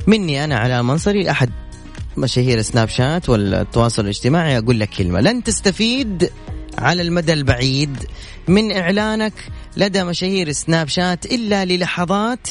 مني 0.07 0.45
أنا 0.45 0.57
على 0.57 0.83
منصري 0.83 1.31
أحد 1.31 1.51
مشاهير 2.17 2.63
سناب 2.63 2.89
شات 2.89 3.29
والتواصل 3.29 4.03
الاجتماعي. 4.03 4.59
أقول 4.59 4.81
لك 4.81 4.89
كلمة. 4.89 5.21
لن 5.21 5.43
تستفيد 5.43 6.31
على 6.79 7.03
المدى 7.03 7.33
البعيد 7.33 7.97
من 8.49 8.77
إعلانك 8.77 9.35
لدى 9.77 10.05
مشاهير 10.05 10.53
سناب 10.53 10.89
شات 10.89 11.27
إلا 11.27 11.65
للحظات 11.65 12.47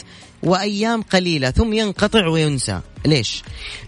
وأيام 0.46 1.02
قليلة 1.02 1.52
ثم 1.52 1.74
ينقطع 1.74 2.28
وينسى. 2.28 2.80
ليش؟ 3.06 3.44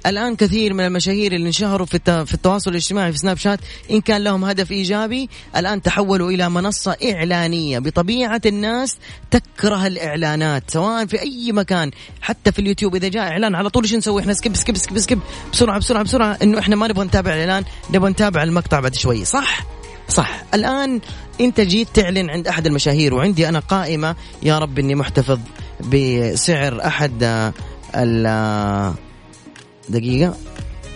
الآن 0.06 0.36
كثير 0.36 0.74
من 0.74 0.86
المشاهير 0.86 1.32
اللي 1.32 1.48
انشهروا 1.48 1.86
في 1.86 2.26
في 2.26 2.34
التواصل 2.34 2.72
الاجتماعي 2.72 3.12
في 3.12 3.18
Snapchat 3.18 3.60
إن 3.92 4.02
كان 4.02 4.24
لهم 4.24 4.46
هدف 4.46 4.72
إيجابي 4.72 5.30
الآن 5.58 5.82
تحولوا 5.82 6.32
إلى 6.32 6.50
منصة 6.50 6.98
إعلانية. 7.14 7.80
بطبيعة 7.80 8.42
الناس 8.46 8.98
تكره 9.32 9.88
الإعلانات 9.88 10.64
سواء 10.72 11.06
في 11.06 11.22
أي 11.22 11.52
مكان 11.52 11.92
حتى 12.22 12.52
في 12.52 12.60
اليوتيوب. 12.60 12.96
إذا 12.96 13.08
جاء 13.08 13.24
إعلان 13.24 13.56
على 13.56 13.70
طول 13.70 13.84
إيش 13.84 13.94
نسوي؟ 13.94 14.22
إحنا 14.22 14.34
skip 14.34 14.56
skip 14.56 14.78
skip 14.78 15.00
skip 15.00 15.20
بسرعة 15.54 15.80
بسرعة 15.80 16.04
بسرعة. 16.04 16.38
إنه 16.44 16.60
إحنا 16.60 16.76
ما 16.76 16.88
نبغى 16.88 17.06
نتابع 17.06 17.34
الإعلان 17.34 17.64
نبغى 17.90 18.10
نتابع 18.10 18.44
المقطع 18.44 18.80
بعد 18.80 18.96
شوي. 18.96 19.26
صح؟ 19.26 19.66
صح. 20.10 20.44
الآن 20.54 21.02
إنت 21.42 21.62
جيت 21.62 21.88
تعلن 21.94 22.30
عند 22.30 22.48
أحد 22.48 22.66
المشاهير 22.66 23.14
وعندي 23.14 23.50
أنا 23.50 23.60
قائمة 23.60 24.16
يا 24.44 24.60
رب 24.60 24.80
إني 24.80 24.96
محتفظ 24.96 25.40
بسعر 25.80 26.86
أحد 26.86 27.24
ال 27.96 28.94
دقيقة. 29.90 30.36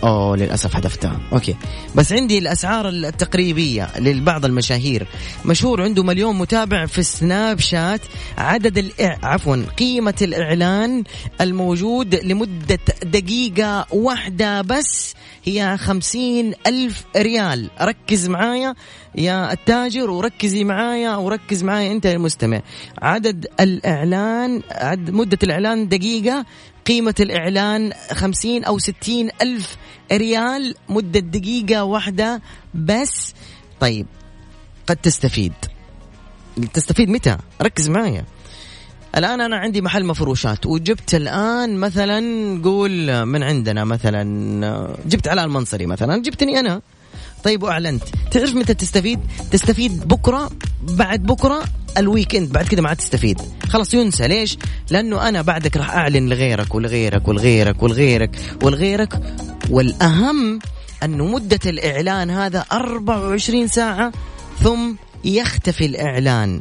أوه 0.04 0.36
للأسف 0.36 0.74
حذفتها 0.74 1.20
أوكي. 1.32 1.56
بس 1.94 2.12
عندي 2.12 2.38
الأسعار 2.38 2.88
التقريبية 2.88 3.88
لبعض 3.98 4.44
المشاهير. 4.44 5.06
مشهور 5.44 5.82
عنده 5.82 6.02
مليون 6.02 6.38
متابع 6.38 6.86
في 6.86 7.02
سناب 7.02 7.58
شات. 7.60 8.00
عدد 8.38 8.78
الإع... 8.78 9.18
عفوا 9.22 9.56
قيمة 9.78 10.14
الإعلان 10.22 11.04
الموجود 11.40 12.14
لمدة 12.14 12.78
دقيقة 13.02 13.86
واحدة 13.90 14.62
بس 14.62 15.14
هي 15.44 15.76
خمسين 15.76 16.52
ألف 16.66 17.04
ريال. 17.16 17.70
ركز 17.80 18.28
معايا 18.28 18.74
يا 19.14 19.52
التاجر 19.52 20.10
وركزي 20.10 20.64
معايا 20.64 21.16
وركز 21.16 21.62
معايا 21.64 21.92
أنت 21.92 22.06
المستمع. 22.06 22.62
عدد 23.02 23.46
الإعلان 23.60 24.62
عد 24.70 25.10
مدة 25.10 25.38
الإعلان 25.42 25.88
دقيقة 25.88 26.44
قيمة 26.86 27.14
الإعلان 27.20 27.92
خمسين 28.12 28.64
أو 28.64 28.78
ستين 28.78 29.30
ألف 29.42 29.76
ريال 30.12 30.74
مدة 30.88 31.20
دقيقة 31.20 31.84
واحدة 31.84 32.42
بس. 32.74 33.34
طيب 33.80 34.06
قد 34.86 34.96
تستفيد. 34.96 35.52
تستفيد 36.72 37.08
متى؟ 37.08 37.36
ركز 37.62 37.88
معايا. 37.88 38.24
الآن 39.16 39.40
أنا 39.40 39.56
عندي 39.56 39.80
محل 39.80 40.04
مفروشات 40.04 40.66
وجبت 40.66 41.14
الآن 41.14 41.76
مثلا 41.76 42.20
قول 42.64 43.26
من 43.26 43.42
عندنا 43.42 43.84
مثلا 43.84 44.96
جبت 45.06 45.28
علاء 45.28 45.44
المنصري 45.44 45.86
مثلا 45.86 46.22
جبتني 46.22 46.60
أنا. 46.60 46.82
طيب 47.44 47.62
وأعلنت. 47.62 48.02
تعرف 48.30 48.54
متى 48.54 48.74
تستفيد؟ 48.74 49.20
تستفيد 49.50 50.08
بكرة 50.08 50.50
بعد 50.82 51.22
بكرة 51.22 51.64
ال 51.98 52.36
weekend 52.36 52.52
بعد 52.52 52.66
كذا 52.66 52.80
ما 52.80 52.88
عاد 52.88 52.96
تستفيد. 52.96 53.40
خلاص 53.68 53.94
ينسى. 53.94 54.28
ليش؟ 54.28 54.58
لأنه 54.90 55.28
أنا 55.28 55.42
بعدك 55.42 55.76
راح 55.76 55.90
أعلن 55.90 56.28
لغيرك 56.28 56.74
ولغيرك 56.74 57.28
ولغيرك 57.28 57.82
ولغيرك 57.82 58.30
ولغيرك. 58.62 59.20
والأهم 59.72 60.58
أنه 61.02 61.26
مدة 61.26 61.60
الإعلان 61.66 62.30
هذا 62.30 62.64
24 62.72 63.68
ساعة 63.68 64.12
ثم 64.62 64.94
يختفي 65.24 65.86
الإعلان 65.86 66.60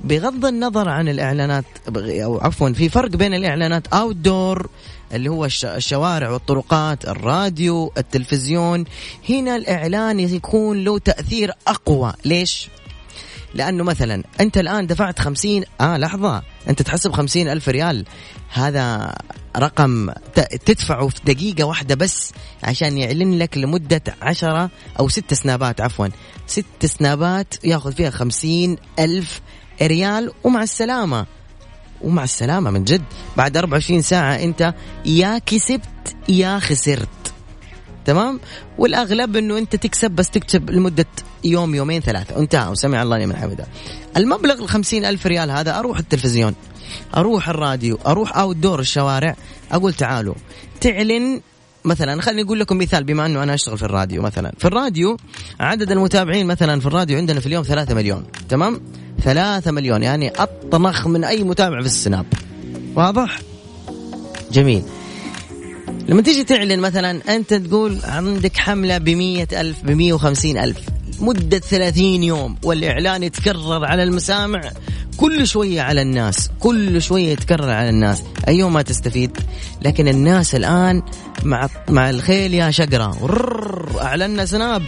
بغض 0.00 0.46
النظر 0.46 0.88
عن 0.88 1.08
الإعلانات 1.08 1.64
أو 1.96 2.38
عفوا 2.38 2.70
في 2.70 2.88
فرق 2.88 3.10
بين 3.10 3.34
الإعلانات 3.34 3.86
outdoor 3.86 4.68
اللي 5.12 5.30
هو 5.30 5.44
الشوارع 5.44 6.30
والطرقات 6.30 7.08
الراديو 7.08 7.92
التلفزيون 7.98 8.84
هنا 9.28 9.56
الإعلان 9.56 10.20
يكون 10.20 10.84
له 10.84 10.98
تأثير 10.98 11.52
أقوى 11.66 12.12
ليش؟ 12.24 12.68
لأنه 13.54 13.84
مثلا 13.84 14.22
أنت 14.40 14.58
الآن 14.58 14.86
دفعت 14.86 15.18
خمسين 15.18 15.64
آه 15.80 15.96
لحظة. 15.96 16.42
أنت 16.68 16.82
تحسب 16.82 17.12
خمسين 17.12 17.48
ألف 17.48 17.68
ريال. 17.68 18.04
هذا 18.52 19.14
رقم 19.56 20.10
تدفعه 20.66 21.08
في 21.08 21.20
دقيقة 21.24 21.64
واحدة 21.64 21.94
بس 21.94 22.32
عشان 22.62 22.98
يعلن 22.98 23.38
لك 23.38 23.58
لمدة 23.58 24.02
عشرة 24.22 24.70
أو 25.00 25.08
ست 25.08 25.34
سنابات 25.34 25.80
عفوا. 25.80 26.08
ست 26.46 26.86
سنابات 26.86 27.64
ياخذ 27.64 27.92
فيها 27.92 28.10
خمسين 28.10 28.76
ألف 28.98 29.40
ريال 29.82 30.32
ومع 30.44 30.62
السلامة. 30.62 31.26
ومع 32.02 32.24
السلامة 32.24 32.70
من 32.70 32.84
جد. 32.84 33.04
بعد 33.36 33.56
24 33.56 34.02
ساعة 34.02 34.34
أنت 34.34 34.74
يا 35.06 35.38
كسبت 35.38 36.16
يا 36.28 36.58
خسرت. 36.58 37.08
تمام؟ 38.04 38.40
والأغلب 38.78 39.36
إنه 39.36 39.58
أنت 39.58 39.76
تكسب 39.76 40.10
بس 40.10 40.30
تكسب 40.30 40.70
لمدة 40.70 41.06
يوم 41.44 41.74
يومين 41.74 42.00
ثلاثة. 42.00 42.38
انتهى 42.38 42.70
وسمع 42.70 43.02
الله 43.02 43.18
لمن 43.18 43.36
حمده. 43.36 43.66
المبلغ 44.16 44.54
الخمسين 44.62 45.04
ألف 45.04 45.26
ريال 45.26 45.50
هذا 45.50 45.78
أروح 45.78 45.98
التلفزيون 45.98 46.54
أروح 47.16 47.48
الراديو 47.48 47.98
أروح 48.06 48.38
outdoor 48.38 48.80
الشوارع 48.80 49.36
أقول 49.72 49.94
تعالوا. 49.94 50.34
تعلن 50.80 51.40
مثلا 51.84 52.22
خليني 52.22 52.42
أقول 52.42 52.60
لكم 52.60 52.78
مثال 52.78 53.04
بما 53.04 53.26
إنه 53.26 53.42
أنا 53.42 53.54
أشتغل 53.54 53.78
في 53.78 53.84
الراديو 53.84 54.22
مثلا. 54.22 54.52
في 54.58 54.64
الراديو 54.64 55.16
عدد 55.60 55.90
المتابعين 55.90 56.46
مثلا 56.46 56.80
في 56.80 56.86
الراديو 56.86 57.18
عندنا 57.18 57.40
في 57.40 57.46
اليوم 57.46 57.64
ثلاثة 57.64 57.94
مليون. 57.94 58.26
تمام؟ 58.48 58.80
ثلاثة 59.22 59.70
مليون 59.70 60.02
يعني 60.02 60.28
أطنخ 60.30 61.06
من 61.06 61.24
أي 61.24 61.44
متابع 61.44 61.80
في 61.80 61.86
ال 61.86 61.93
Snap. 61.93 62.26
واضح؟ 62.94 63.40
جميل. 64.52 64.82
لما 66.08 66.22
تيجي 66.22 66.44
تعلن 66.44 66.80
مثلا 66.80 67.36
أنت 67.36 67.54
تقول 67.54 67.98
عندك 68.04 68.56
حملة 68.56 68.98
بمية 68.98 69.48
ألف 69.52 69.82
بمية 69.82 70.12
وخمسين 70.12 70.58
ألف. 70.58 70.78
مدة 71.20 71.58
ثلاثين 71.58 72.22
يوم 72.22 72.56
والإعلان 72.62 73.22
يتكرر 73.22 73.84
على 73.84 74.02
المسامع. 74.02 74.60
كل 75.16 75.46
شوية 75.46 75.82
على 75.82 76.02
الناس 76.02 76.50
كل 76.60 77.02
شوية 77.02 77.28
يتكرر 77.32 77.70
على 77.70 77.88
الناس. 77.88 78.22
أيوم 78.48 78.72
ما 78.72 78.82
تستفيد. 78.82 79.38
لكن 79.82 80.08
الناس 80.08 80.54
الآن 80.54 81.02
مع 81.42 81.68
مع 81.88 82.10
الخيل 82.10 82.54
يا 82.54 82.70
شقرة. 82.70 83.18
أعلنا 84.02 84.46
سناب. 84.46 84.82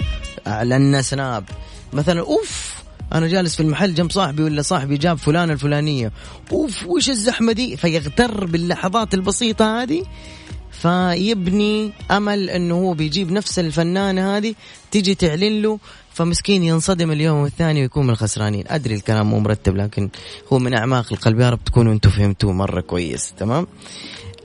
أعلنا 0.46 1.02
سناب. 1.02 1.44
مثلا 1.92 2.20
أوف 2.20 2.74
أنا 3.12 3.26
جالس 3.26 3.54
في 3.56 3.62
المحل 3.62 3.94
جنب 3.94 4.10
صاحبي 4.10 4.42
ولا 4.42 4.62
صاحبي 4.62 4.96
جاب 4.96 5.18
فلانة 5.18 5.52
الفلانية. 5.52 6.12
أوف 6.52 6.86
وش 6.86 7.10
الزحمة 7.10 7.52
دي؟ 7.52 7.76
فيغتر 7.76 8.46
باللحظات 8.46 9.14
البسيطة 9.14 9.82
هذه. 9.82 10.02
فيبني 10.82 11.92
أمل 12.10 12.50
إنه 12.50 12.74
هو 12.74 12.94
بيجيب 12.94 13.32
نفس 13.32 13.58
الفنانة 13.58 14.36
هذه 14.36 14.54
تيجي 14.90 15.14
تعلن 15.14 15.62
له 15.62 15.78
فمسكين 16.14 16.62
ينصدم 16.62 17.10
اليوم 17.10 17.38
والثاني 17.38 17.80
ويكون 17.80 18.04
من 18.04 18.10
الخسرانين. 18.10 18.64
أدري 18.68 18.94
الكلام 18.94 19.30
مو 19.30 19.38
مرتب 19.38 19.76
لكن 19.76 20.10
هو 20.52 20.58
من 20.58 20.74
أعماق 20.74 21.12
القلب. 21.12 21.40
يا 21.40 21.50
رب 21.50 21.64
تكونوا 21.64 21.92
أنتم 21.92 22.10
فهمتوه 22.10 22.52
مرة 22.52 22.80
كويس 22.80 23.32
تمام؟ 23.38 23.66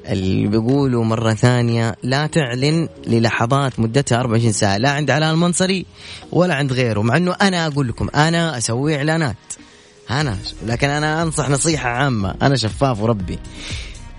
اللي 0.07 0.47
بيقولوا 0.47 1.03
مرة 1.03 1.33
ثانية 1.33 1.95
لا 2.03 2.27
تعلن 2.27 2.89
للحظات 3.07 3.79
مدتها 3.79 4.19
24 4.19 4.51
ساعة 4.51 4.77
لا 4.77 4.89
عند 4.89 5.11
علاء 5.11 5.31
المنصري 5.31 5.85
ولا 6.31 6.55
عند 6.55 6.73
غيره 6.73 7.01
مع 7.01 7.17
إنه 7.17 7.35
أنا 7.41 7.67
أقول 7.67 7.87
لكم 7.87 8.07
أنا 8.15 8.57
أسوي 8.57 8.95
إعلانات. 8.95 9.35
أنا 10.09 10.37
لكن 10.65 10.89
أنا 10.89 11.23
أنصح 11.23 11.49
نصيحة 11.49 11.89
عامة 11.89 12.35
أنا 12.41 12.55
شفاف 12.55 13.01
وربي. 13.01 13.39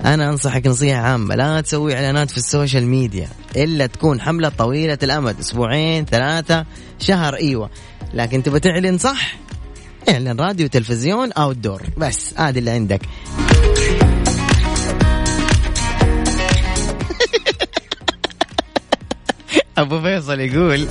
أنا 0.04 0.28
أنصحك 0.28 0.66
نصيحة 0.66 1.00
عامة 1.00 1.34
لا 1.34 1.60
تسوي 1.60 1.94
إعلانات 1.94 2.30
في 2.30 2.36
ال 2.36 2.43
social 2.43 2.86
media 2.86 3.28
إلا 3.56 3.86
تكون 3.86 4.20
حملة 4.20 4.48
طويلة 4.48 4.98
الأمد 5.02 5.38
أسبوعين 5.38 6.04
ثلاثة 6.04 6.66
شهر 6.98 7.34
أيوه. 7.34 7.70
لكن 8.14 8.42
تبى 8.42 8.60
تعلن 8.60 8.98
صح 8.98 9.36
اعلن 10.08 10.40
راديو 10.40 10.68
تلفزيون 10.68 11.32
outdoor 11.32 11.82
بس 11.96 12.34
هذا 12.38 12.58
اللي 12.58 12.70
عندك. 12.70 13.00
أبو 19.78 20.00
فيصل 20.00 20.40
يقول 20.40 20.86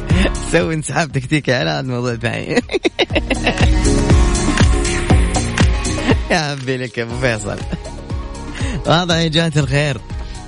سوي 0.51 0.74
انسحاب 0.74 1.12
تكتيك 1.12 1.49
إعلان 1.49 1.88
موضوع 1.88 2.16
ثاني. 2.16 2.53
يا 6.32 6.38
عمي 6.38 6.78
لك 6.78 6.97
يا 6.97 7.03
أبو 7.03 7.20
فيصل. 7.20 7.57
واضح 8.88 9.15
يا 9.15 9.27
جماعة 9.27 9.51
الخير؟ 9.57 9.97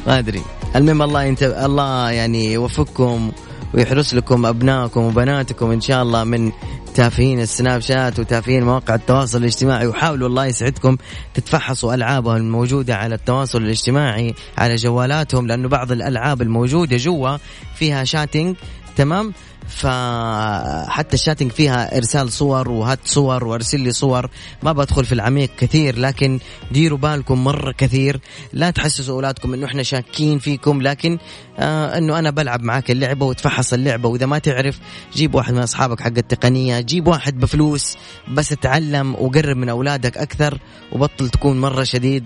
ما 0.07 0.19
أدري. 0.19 0.41
المهم 0.75 1.01
الله 1.01 1.23
ينت... 1.23 1.43
الله 1.43 2.11
يعني 2.11 2.53
يوفقكم 2.53 3.31
ويحرس 3.73 4.13
لكم 4.13 4.45
أبنائكم 4.45 5.01
وبناتكم 5.01 5.71
إن 5.71 5.81
شاء 5.81 6.03
الله 6.03 6.23
من 6.23 6.51
تافهين 6.95 7.39
السناب 7.39 7.81
شات 7.81 8.19
وتافهين 8.19 8.63
مواقع 8.63 8.95
التواصل 8.95 9.38
الاجتماعي. 9.38 9.88
وحاولوا 9.88 10.27
الله 10.27 10.45
يسعدكم 10.45 10.97
تتفحصوا 11.34 11.93
ألعابهم 11.93 12.36
الموجودة 12.36 12.95
على 12.95 13.15
التواصل 13.15 13.61
الاجتماعي 13.61 14.34
على 14.57 14.75
جوالاتهم 14.75 15.47
لأنه 15.47 15.67
بعض 15.67 15.91
الألعاب 15.91 16.41
الموجودة 16.41 16.97
جوا 16.97 17.38
فيها 17.75 18.03
شاتنج 18.03 18.55
تمام؟ 18.97 19.34
فحتى 19.68 21.14
الشاتنج 21.14 21.51
فيها 21.51 21.97
إرسال 21.97 22.32
صور 22.32 22.70
وهات 22.70 22.99
صور 23.05 23.43
وأرسل 23.43 23.80
لي 23.80 23.91
صور. 23.91 24.30
ما 24.64 24.72
بدخل 24.72 25.05
في 25.05 25.11
العميق 25.11 25.49
كثير 25.57 25.99
لكن 25.99 26.39
ديروا 26.72 26.97
بالكم 26.97 27.43
مرة 27.43 27.72
كثير. 27.72 28.20
لا 28.53 28.70
تحسسوا 28.70 29.16
أولادكم 29.16 29.53
إنه 29.53 29.66
إحنا 29.66 29.84
شاكين 29.84 30.39
فيكم 30.39 30.82
لكن 30.82 31.18
آه 31.59 31.97
إنه 31.97 32.20
أنا 32.20 32.30
بلعب 32.30 32.64
معاك 32.64 32.91
اللعبة 32.91 33.26
وتفحص 33.26 33.74
اللعبة. 33.74 34.09
وإذا 34.09 34.26
ما 34.26 34.39
تعرف 34.39 34.80
جيب 35.14 35.36
واحد 35.36 35.53
من 35.53 35.59
أصحابك 35.59 36.01
حق 36.01 36.18
التقنية 36.18 36.80
جيب 36.80 37.07
واحد 37.07 37.39
بفلوس 37.39 37.97
بس 38.34 38.51
اتعلم 38.51 39.16
وقرب 39.16 39.57
من 39.57 39.70
أولادك 39.70 40.18
أكثر 40.18 40.57
وبطل 40.91 41.30
تكون 41.30 41.61
مرة 41.61 41.84
شديد 41.84 42.24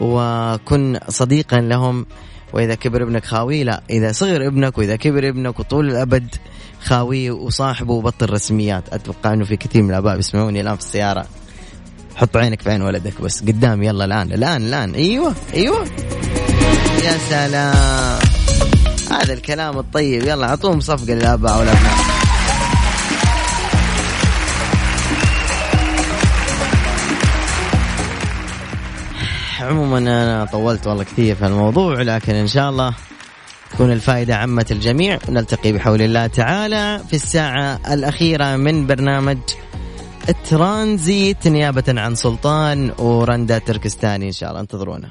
وكن 0.00 0.98
صديقا 1.08 1.60
لهم. 1.60 2.06
وإذا 2.54 2.74
كبر 2.74 3.02
ابنك 3.02 3.24
خاوي 3.24 3.64
لا. 3.64 3.82
إذا 3.90 4.12
صغر 4.12 4.46
ابنك 4.46 4.78
وإذا 4.78 4.96
كبر 4.96 5.28
ابنك 5.28 5.60
وطول 5.60 5.90
الأبد 5.90 6.34
خاويه 6.84 7.30
وصاحبه 7.30 7.92
وبطل 7.92 8.30
رسميات. 8.30 8.84
أتوقع 8.92 9.32
إنه 9.32 9.44
في 9.44 9.56
كثير 9.56 9.82
من 9.82 9.90
الآباء 9.90 10.16
بيسمعوني 10.16 10.60
الآن 10.60 10.76
في 10.76 10.82
السيارة. 10.82 11.26
حط 12.16 12.36
عينك 12.36 12.62
في 12.62 12.70
عين 12.70 12.82
ولدك 12.82 13.20
بس. 13.20 13.42
قدام 13.42 13.82
يلا 13.82 14.04
الآن 14.04 14.32
الآن 14.32 14.66
الآن. 14.66 14.94
أيوه 14.94 15.34
أيوه. 15.54 15.86
يا 17.04 17.18
سلام. 17.30 18.18
هذا 19.10 19.32
الكلام 19.32 19.78
الطيب. 19.78 20.22
يلا 20.22 20.46
أعطوهم 20.48 20.80
صفقة 20.80 21.14
للآباء 21.14 21.58
والأبناء. 21.58 22.23
عموما 29.64 29.98
أنا 29.98 30.48
طولت 30.52 30.86
والله 30.86 31.04
كثير 31.04 31.34
في 31.34 31.46
الموضوع 31.46 32.02
لكن 32.02 32.34
إن 32.34 32.46
شاء 32.46 32.70
الله 32.70 32.94
تكون 33.72 33.92
الفائدة 33.92 34.36
عمت 34.36 34.72
الجميع. 34.72 35.18
ونلتقي 35.28 35.72
بحول 35.72 36.02
الله 36.02 36.26
تعالى 36.26 37.00
في 37.08 37.16
الساعة 37.16 37.80
الأخيرة 37.90 38.56
من 38.56 38.86
برنامج 38.86 39.38
الترانزيت 40.28 41.48
نيابة 41.48 41.84
عن 41.88 42.14
سلطان 42.14 42.92
ورندا 42.98 43.58
تركستاني 43.58 44.26
إن 44.26 44.32
شاء 44.32 44.50
الله. 44.50 44.60
انتظرونا. 44.60 45.10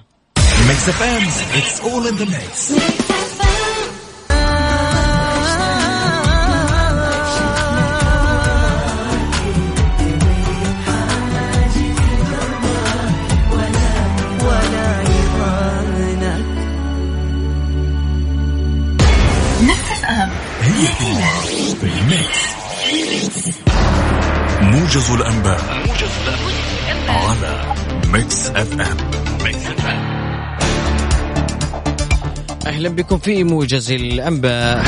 بكم 32.94 33.18
في 33.18 33.44
موجز 33.44 33.92
الأنباء. 33.92 34.84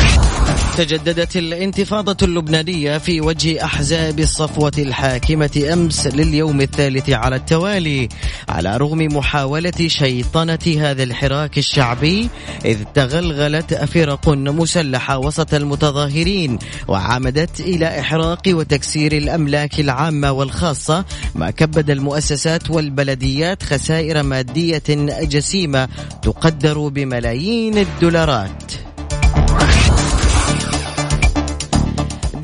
تجددت 0.78 1.38
الانتفاضة 1.38 2.18
اللبنانية 2.26 2.98
في 2.98 3.22
وجه 3.22 3.64
أحزاب 3.64 4.20
الصفوة 4.20 4.72
الحاكمة 4.78 5.70
أمس 5.74 6.08
لليوم 6.08 6.62
الثالث 6.62 7.10
على 7.10 7.36
التوالي. 7.36 8.10
على 8.50 8.78
رغم 8.78 8.98
محاولة 8.98 9.88
شيطنة 9.88 10.60
هذا 10.80 11.04
الحراك 11.04 11.58
الشعبي 11.58 12.30
إذ 12.66 12.78
تغلغلت 12.94 13.74
فرق 13.74 14.30
مسلحة 14.30 15.18
وسط 15.18 15.54
المتظاهرين 15.54 16.60
وعمدت 16.88 17.60
إلى 17.60 18.00
إحراق 18.00 18.42
وتكسير 18.48 19.12
الأملاك 19.18 19.80
العامة 19.80 20.32
والخاصة 20.32 21.06
ما 21.36 21.52
كبد 21.52 21.90
المؤسسات 21.90 22.72
والبلديات 22.72 23.64
خسائر 23.64 24.24
مادية 24.24 24.84
جسيمة 25.22 25.88
تقدر 26.22 26.88
بملايين 26.88 27.78
الدولارات. 27.78 28.85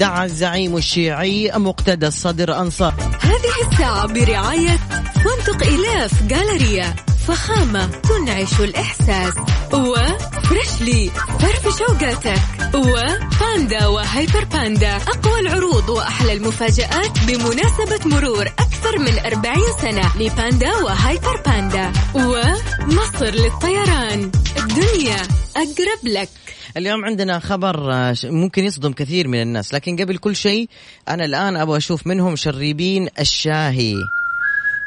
دعا 0.01 0.25
الزعيم 0.25 0.77
الشيعي 0.77 1.51
مقتدى 1.55 2.07
الصدر 2.07 2.59
أنصار. 2.59 2.93
هذه 3.21 3.71
الساعة 3.71 4.07
برعاية 4.07 4.79
فندق 5.15 5.67
إلاف 5.67 6.23
جالريا 6.23 6.95
فخامة 7.27 7.85
تنعش 7.87 8.59
الإحساس 8.59 9.33
وفريشلي 9.73 11.11
فرف 11.39 11.77
شوقاتك 11.77 12.41
وباندا 12.75 13.87
وهيبر 13.87 14.43
باندا 14.43 14.97
أقوى 14.97 15.39
العروض 15.39 15.89
وأحلى 15.89 16.33
المفاجآت 16.33 17.19
بمناسبة 17.27 17.99
مرور 18.05 18.47
أكثر 18.47 18.70
من 18.89 19.19
40 19.19 19.59
سنة 19.81 20.17
لباندا 20.19 20.75
وهيبر 20.75 21.41
باندا 21.45 21.91
ومصر 22.13 23.29
للطيران. 23.29 24.31
الدنيا 24.57 25.21
أقرب 25.55 26.03
لك. 26.03 26.29
اليوم 26.77 27.05
عندنا 27.05 27.39
خبر 27.39 27.93
آه، 27.93 28.15
ممكن 28.23 28.65
يصدم 28.65 28.93
كثير 28.93 29.27
من 29.27 29.41
الناس 29.41 29.73
لكن 29.73 29.95
قبل 29.95 30.17
كل 30.17 30.35
شيء 30.35 30.69
أنا 31.09 31.25
الآن 31.25 31.57
أبغى 31.57 31.77
أشوف 31.77 32.07
منهم 32.07 32.35
شريبين 32.35 33.07
الشاهي. 33.19 33.95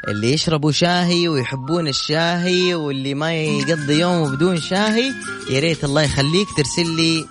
اللي 0.07 0.33
يشربوا 0.33 0.71
شاهي 0.71 1.27
ويحبون 1.27 1.87
الشاهي 1.87 2.75
واللي 2.75 3.13
ما 3.13 3.33
يقضي 3.33 3.99
يومه 3.99 4.35
بدون 4.35 4.61
شاهي 4.61 5.11
يا 5.49 5.59
ريت 5.59 5.83
الله 5.83 6.01
يخليك 6.01 6.47
ترسل 6.57 6.95
لي. 6.95 7.25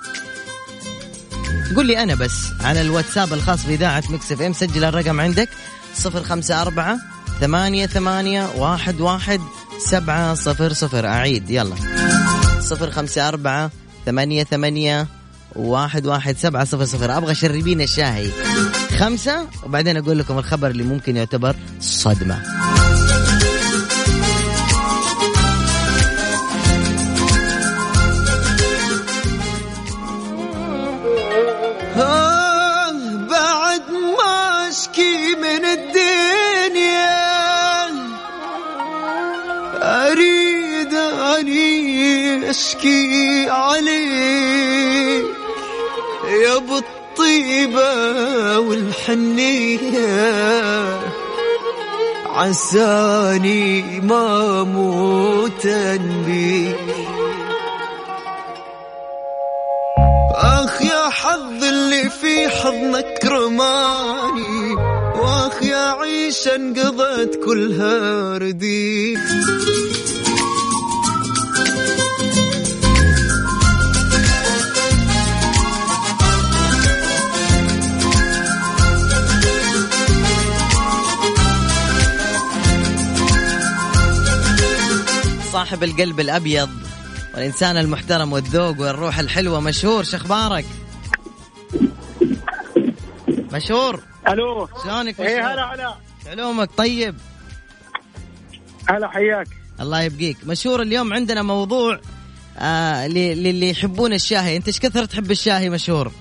قول 1.77 1.87
لي 1.87 2.03
أنا 2.03 2.15
بس 2.15 2.35
على 2.61 2.81
الواتساب 2.81 3.33
الخاص 3.33 3.67
بإذاعة 3.67 4.05
Mix 4.11 4.32
FM 4.32 4.53
سجل 4.53 4.85
الرقم 4.85 5.21
عندك. 5.21 5.49
صفر 5.95 6.22
خمسة 6.22 6.62
أربعة 6.62 6.99
ثمانية 7.40 7.86
ثمانية 7.86 8.49
واحد 8.57 9.01
واحد 9.01 9.40
سبعة 9.78 10.34
صفر 10.34 10.72
صفر. 10.72 11.07
أعيد 11.07 11.51
يلا. 11.51 11.76
صفر 12.61 12.90
خمسة 12.90 13.28
أربعة 13.28 13.70
ثمانية 14.07 14.45
ثمانية 14.45 15.07
واحد 15.57 16.07
واحد 16.07 16.36
سبعة 16.36 16.64
صفر 16.64 16.84
صفر. 16.84 17.16
أبغى 17.16 17.34
شربين 17.34 17.80
الشاهي 17.80 18.30
خمسة 18.99 19.47
وبعدين 19.64 19.97
أقول 19.97 20.18
لكم 20.18 20.38
الخبر 20.38 20.70
اللي 20.70 20.82
ممكن 20.82 21.16
يعتبر 21.16 21.57
صدمة. 21.80 22.53
اشكي 42.59 43.50
عليك 43.50 45.24
يا 46.42 46.57
ابو 46.57 46.76
الطيبة 46.78 48.59
والحنية 48.59 50.05
عساني 52.26 53.82
ما 54.00 54.62
موتا 54.62 55.96
بيك 56.26 56.76
أخ 60.34 60.82
يا 60.82 61.09
حظ 61.11 61.64
اللي 61.64 62.11
في 62.11 62.48
حضنك 62.48 63.24
رماني 63.24 64.74
وأخ 65.20 65.62
يا 65.62 65.90
عيشة 66.00 66.55
انقضت 66.57 67.40
كلها 67.44 68.38
رديت 68.38 69.18
صاحب 85.55 85.84
القلب 85.84 86.20
الأبيض 86.20 86.70
والإنسان 87.34 87.76
المحترم 87.76 88.32
والذوق 88.32 88.80
والروح 88.80 89.18
الحلوة. 89.18 89.61
مشهور 89.61 90.05
شخبارك 90.05 90.64
مشهور. 93.52 94.02
ألو. 94.28 94.68
شلونك؟ 94.84 95.20
إيه 95.20 95.38
مشهور. 95.38 95.52
هلا 95.52 95.74
هلا. 95.74 95.94
علومك 96.26 96.70
طيب. 96.76 97.14
هلا 98.88 99.09
حياك. 99.09 99.46
الله 99.80 100.02
يبقيك. 100.02 100.36
مشهور 100.46 100.82
اليوم 100.82 101.12
عندنا 101.12 101.42
موضوع 101.42 102.00
آه 102.59 103.07
للي 103.07 103.70
يحبون 103.70 104.12
الشاهي. 104.12 104.57
أنت 104.57 104.66
إيش 104.66 104.80
كثر 104.80 105.05
تحب 105.05 105.30
الشاهي 105.30 105.70
مشهور؟ 105.70 106.12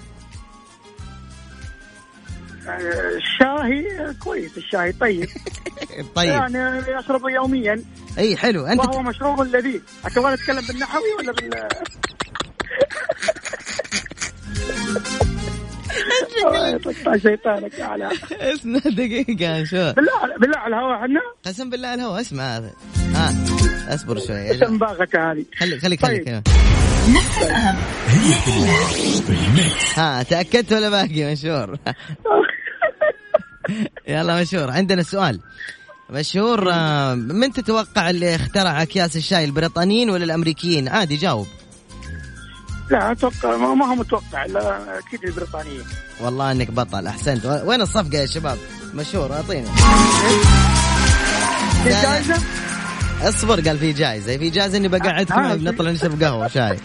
الشاهي 2.78 4.14
كويس 4.24 4.58
الشاهي 4.58 4.92
طيب. 4.92 5.30
طيب. 6.16 6.30
يعني 6.30 7.00
اشربه 7.00 7.30
يوميا. 7.30 7.84
أي 8.18 8.38
حلو. 8.38 8.66
أنت 8.66 8.80
وهو 8.80 9.02
مشروب 9.02 9.42
لذيذ. 9.42 9.82
تبغى 10.16 10.34
نتكلم 10.34 10.62
بالنحوي 10.68 11.14
ولا 11.20 11.32
بال 11.32 11.50
يطلع 16.88 17.18
شيطانك 17.18 17.80
يا 17.80 17.86
علاء. 17.86 18.14
اسمع 18.32 18.80
دقيقة 18.80 19.64
شو؟ 19.64 19.94
بالله 19.94 20.38
بالله 20.40 20.58
على 20.58 20.76
الهواء 20.76 20.96
إحنا. 21.00 21.22
قسم 21.46 21.70
بالله 21.70 21.94
الهوا 21.94 22.22
اسمع 22.22 22.58
هذا. 22.58 22.72
ها 23.16 23.34
اصبر 23.96 24.20
شوي. 24.20 24.52
إيش 24.52 24.64
هذه؟ 24.64 25.46
خليك 25.60 25.80
خليك 25.82 26.02
طيب. 26.02 26.26
خليك 26.26 26.44
ها 29.96 30.24
تأكدت 30.24 30.74
ولا 30.74 30.90
باقي؟ 30.90 31.32
مشهور. 31.32 31.78
يلا 34.08 34.42
مشهور. 34.42 34.72
عندنا 34.72 35.04
سؤال. 35.04 35.40
مشهور 36.10 36.72
آه، 36.72 37.14
من 37.16 37.54
تتوقع 37.54 38.10
اللي 38.10 38.36
اخترع 38.36 38.82
أكياس 38.82 39.16
الشاي 39.18 39.46
البريطانيين 39.46 40.10
ولا 40.10 40.24
الأمريكيين؟ 40.24 40.88
عادي 40.88 41.16
جاوب. 41.16 41.48
لا 42.92 43.12
أتوقع 43.12 43.58
ما 43.58 43.74
ما 43.74 43.86
هو 43.86 43.96
متوقع 43.96 44.46
لا 44.46 45.00
أكيد 45.00 45.24
البريطانيين. 45.24 45.84
والله 46.22 46.52
إنك 46.52 46.72
بطل 46.72 47.08
أحسنت. 47.08 47.46
وين 47.66 47.82
الصفقة 47.82 48.18
يا 48.18 48.26
شباب؟ 48.26 48.58
مشهور 48.94 49.34
أعطيني. 49.34 49.68
في 51.84 51.90
جائزة؟ 51.90 52.36
اصبر 53.22 53.62
قال 53.62 53.80
في 53.80 53.94
جائزة. 53.94 54.38
في 54.38 54.50
جائزة 54.50 54.78
إني 54.78 54.88
بقعدكم 54.88 55.40
آه، 55.40 55.56
بنطلع 55.56 55.92
نشرب 55.92 56.24
قهوة 56.24 56.48
شاي. 56.48 56.80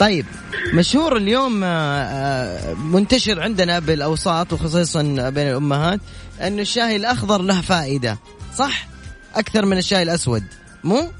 طيب 0.00 0.26
مشهور 0.74 1.16
اليوم 1.16 1.64
آه، 1.64 1.68
آه، 2.02 2.74
منتشر 2.74 3.40
عندنا 3.40 3.78
بالأوساط 3.78 4.52
وخصوصا 4.52 5.02
بين 5.30 5.48
الأمهات 5.48 6.00
انه 6.40 6.62
الشاي 6.62 6.96
الأخضر 6.96 7.42
له 7.42 7.60
فائدة 7.60 8.18
صح؟ 8.54 8.86
أكثر 9.34 9.66
من 9.66 9.78
الشاي 9.78 10.02
الأسود 10.02 10.44
مو؟ 10.84 11.10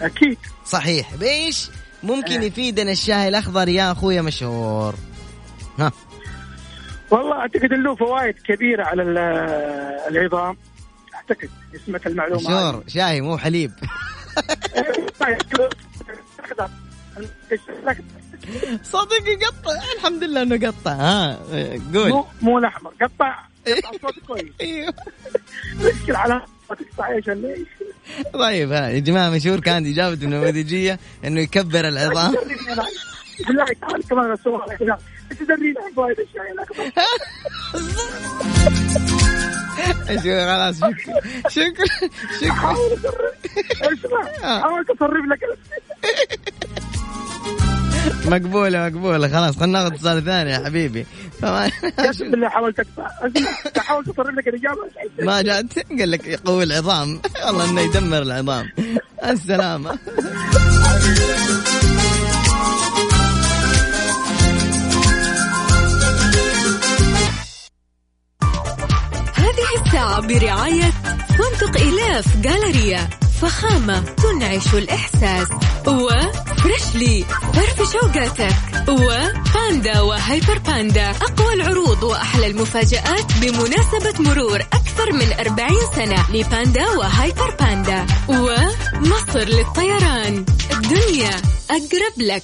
أكيد. 0.00 0.38
صحيح. 0.66 1.14
بإيش؟ 1.14 1.68
ممكن 2.02 2.40
آه. 2.40 2.44
يفيدنا 2.44 2.92
الشاي 2.92 3.28
الأخضر 3.28 3.68
يا 3.68 3.92
أخويا 3.92 4.22
مشهور. 4.22 4.94
ها. 5.78 5.92
والله 7.10 7.38
أعتقد 7.40 7.72
له 7.72 7.94
فوائد 7.96 8.34
كبيرة 8.34 8.84
على 8.84 9.02
ال- 9.02 9.18
العظام. 10.16 10.56
أعتقد 11.14 11.50
اسمك 11.76 12.06
المعلومة 12.06 12.40
مشهور. 12.40 12.84
شاي 12.88 13.20
مو 13.20 13.38
حليب. 13.38 13.72
صدق 18.82 19.28
يقطع 19.28 19.72
الحمد 19.96 20.24
لله 20.24 20.42
إنه 20.42 20.66
قطع. 20.66 20.92
ها 20.92 21.38
قول. 21.94 22.10
مو 22.10 22.26
مو 22.42 22.58
الاحمر 22.58 22.92
قطع. 23.02 23.38
قطع 23.66 23.90
صوت 24.02 24.18
كويس. 24.26 24.52
أيوه 24.60 24.94
مشكلة 25.76 26.18
على 26.18 26.42
ليش 27.28 27.68
طيب 28.32 28.72
ها 28.72 28.88
يا 28.88 28.98
جماعة 28.98 29.30
مشهور 29.30 29.60
كانت 29.60 29.86
اجابته 29.86 30.24
النموذجية 30.24 30.98
إنه 31.24 31.40
يكبر 31.40 31.88
العظام. 31.88 32.34
بالله 33.48 33.66
تعال 33.80 34.02
كمان 34.08 34.32
السؤال 34.32 34.78
كذا 34.78 34.98
أنت 35.32 35.42
تدري 35.42 35.74
عن 35.84 35.92
فوائد 35.96 36.16
الشاي 36.20 36.54
خلاص 40.46 40.76
شكرا 40.78 41.84
شكرا 42.40 42.76
شكرا. 43.96 44.60
حاول 44.60 44.84
اصرف 44.90 45.24
لك. 45.26 45.58
مقبولة 48.30 48.88
مقبولة. 48.88 49.28
خلاص 49.28 49.56
خلينا 49.56 49.82
ناخذ 49.82 49.94
اتصال 49.94 50.24
ثاني 50.24 50.50
يا 50.50 50.58
حبيبي. 50.64 51.06
فما 51.40 51.70
بالله 52.20 52.48
حاولت 52.48 52.80
اقطع 52.80 53.10
اسمع 53.20 53.82
حاولت 53.82 54.08
اصرف 54.08 54.28
لك 54.28 54.48
الإجابة 54.48 54.78
ما 55.18 55.42
جات 55.42 55.78
قال 55.98 56.10
لك 56.10 56.26
يقوي 56.26 56.64
العظام. 56.64 57.20
والله 57.46 57.70
إنه 57.70 57.80
يدمر 57.80 58.22
العظام. 58.22 58.68
السلامة. 59.24 59.98
هذه 69.34 69.86
الساعة 69.86 70.20
برعاية 70.20 70.90
فندق 71.28 71.80
إلاف 71.80 72.36
جالريا 72.36 73.08
فخامة 73.40 74.00
تنعش 74.00 74.74
الإحساس. 74.74 75.48
وفريشلي 76.62 77.24
فرف 77.54 77.92
شوقاتك. 77.92 78.54
وباندا 78.88 80.00
وهيبر 80.00 80.58
باندا. 80.58 81.10
أقوى 81.10 81.54
العروض 81.54 82.02
وأحلى 82.02 82.46
المفاجآت 82.46 83.32
بمناسبة 83.40 84.30
مرور 84.30 84.60
أكثر 84.60 85.12
من 85.12 85.32
40 85.32 85.80
سنة 85.96 86.30
لباندا 86.30 86.90
وهيبر 86.90 87.50
باندا. 87.60 88.06
ومصر 88.28 89.38
للطيران. 89.38 90.44
الدنيا 90.72 91.36
أقرب 91.70 92.16
لك. 92.18 92.42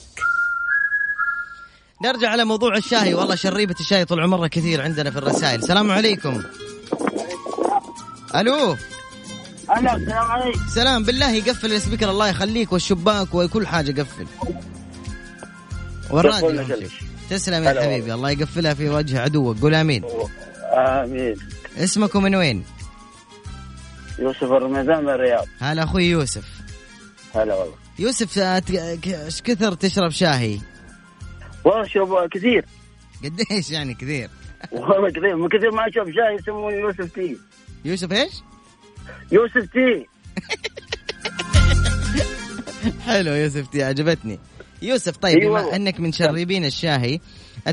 نرجع 2.03 2.29
على 2.29 2.45
موضوع 2.45 2.77
الشاي 2.77 3.15
والله 3.15 3.35
شريبة 3.35 3.77
الشاي 3.81 4.05
طول 4.05 4.21
عمرنا 4.21 4.49
كثير 4.49 4.83
عندنا 4.83 5.11
في 5.11 5.19
الرسائل. 5.19 5.61
السلام 5.61 5.91
عليكم. 5.91 6.43
ألو. 8.35 8.77
هلا 9.71 9.97
السلام 9.97 10.31
عليكم. 10.31 10.61
سلام. 10.75 11.05
بالله 11.05 11.33
يقفل 11.33 11.73
السبيكر 11.73 12.11
الله 12.11 12.29
يخليك 12.29 12.73
والشباك 12.73 13.35
وكل 13.35 13.67
حاجة 13.67 14.03
قفل 14.03 14.27
والراديو. 16.11 16.89
تسلم 17.31 17.65
يا 17.65 17.83
حبيبي 17.83 18.15
الله 18.15 18.31
يقفلها 18.31 18.75
في 18.75 18.89
وجه 18.89 19.21
عدوك. 19.21 19.59
قول 19.59 19.75
آمين. 19.75 20.05
آمين. 20.73 21.37
اسمكم 21.79 22.23
من 22.23 22.35
وين؟ 22.35 22.65
يوسف 24.19 24.43
الرمضان 24.43 25.05
من 25.05 25.11
الرياض. 25.11 25.47
هلا 25.59 25.85
أخوي 25.85 26.05
يوسف. 26.05 26.45
هلا 27.35 27.55
والله. 27.55 27.75
يوسف 27.99 28.39
إيش 28.39 29.43
كثر 29.43 29.75
تشرب 29.75 30.11
شاي 30.11 30.61
والله 31.65 31.85
شوف 31.89 32.11
كثير. 32.33 32.65
قديش 33.25 33.71
يعني 33.71 33.95
كثير؟ 33.95 34.31
والله 34.73 35.11
كثير. 35.11 35.37
من 35.37 35.49
كثير 35.49 35.71
ما 35.71 35.89
أشرب 35.89 36.07
شاي 36.07 36.35
يسموني 36.41 36.77
يوسف 36.77 37.15
tea 37.15 37.37
يوسف 37.85 38.13
إيش؟ 38.13 38.33
يوسف 39.33 39.69
tea. 39.73 40.07
حلو 43.07 43.33
يوسف 43.33 43.73
tea 43.73 43.85
عجبتني. 43.85 44.39
يوسف 44.83 45.17
طيب 45.17 45.39
إي 45.39 45.49
بما. 45.49 45.77
إنك 45.77 46.01
من 46.01 46.13
شريبين 46.13 46.65
الشاي 46.65 47.21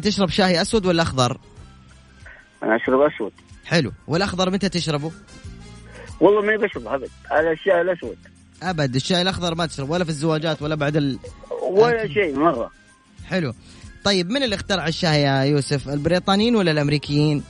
تشرب 0.01 0.29
شاي 0.29 0.61
أسود 0.61 0.85
ولا 0.85 1.03
أخضر؟ 1.03 1.37
أنا 2.63 2.75
أشرب 2.75 3.01
أسود. 3.01 3.31
حلو. 3.65 3.91
والأخضر 4.07 4.49
متى 4.49 4.69
تشربه؟ 4.69 5.11
والله 6.19 6.41
ما 6.41 6.55
بشرب 6.55 6.87
أبد. 6.87 7.09
على 7.31 7.51
الشاي 7.51 7.81
الأسود. 7.81 8.17
أبد 8.63 8.95
الشاي 8.95 9.21
الأخضر 9.21 9.55
ما 9.55 9.65
تشرب 9.65 9.89
ولا 9.89 10.03
في 10.03 10.09
الزواجات 10.09 10.61
ولا 10.61 10.75
بعد 10.75 10.97
ال... 10.97 11.19
ولا 11.61 12.07
شيء 12.07 12.35
مرة. 12.39 12.71
حلو. 13.25 13.53
طيب 14.03 14.29
من 14.29 14.43
اللي 14.43 14.55
اخترع 14.55 14.87
الشاي 14.87 15.21
يا 15.21 15.43
يوسف 15.43 15.89
البريطانيين 15.89 16.55
ولا 16.55 16.71
الأمريكيين؟ 16.71 17.43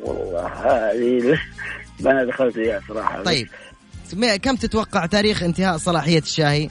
والله 0.00 0.46
هذه 0.46 1.38
أنا 2.00 2.24
دخلت 2.24 2.54
فيها 2.54 2.80
صراحة. 2.88 3.22
طيب. 3.22 3.48
كم 4.42 4.56
تتوقع 4.56 5.06
تاريخ 5.06 5.42
انتهاء 5.42 5.76
صلاحية 5.76 6.18
الشاي 6.18 6.70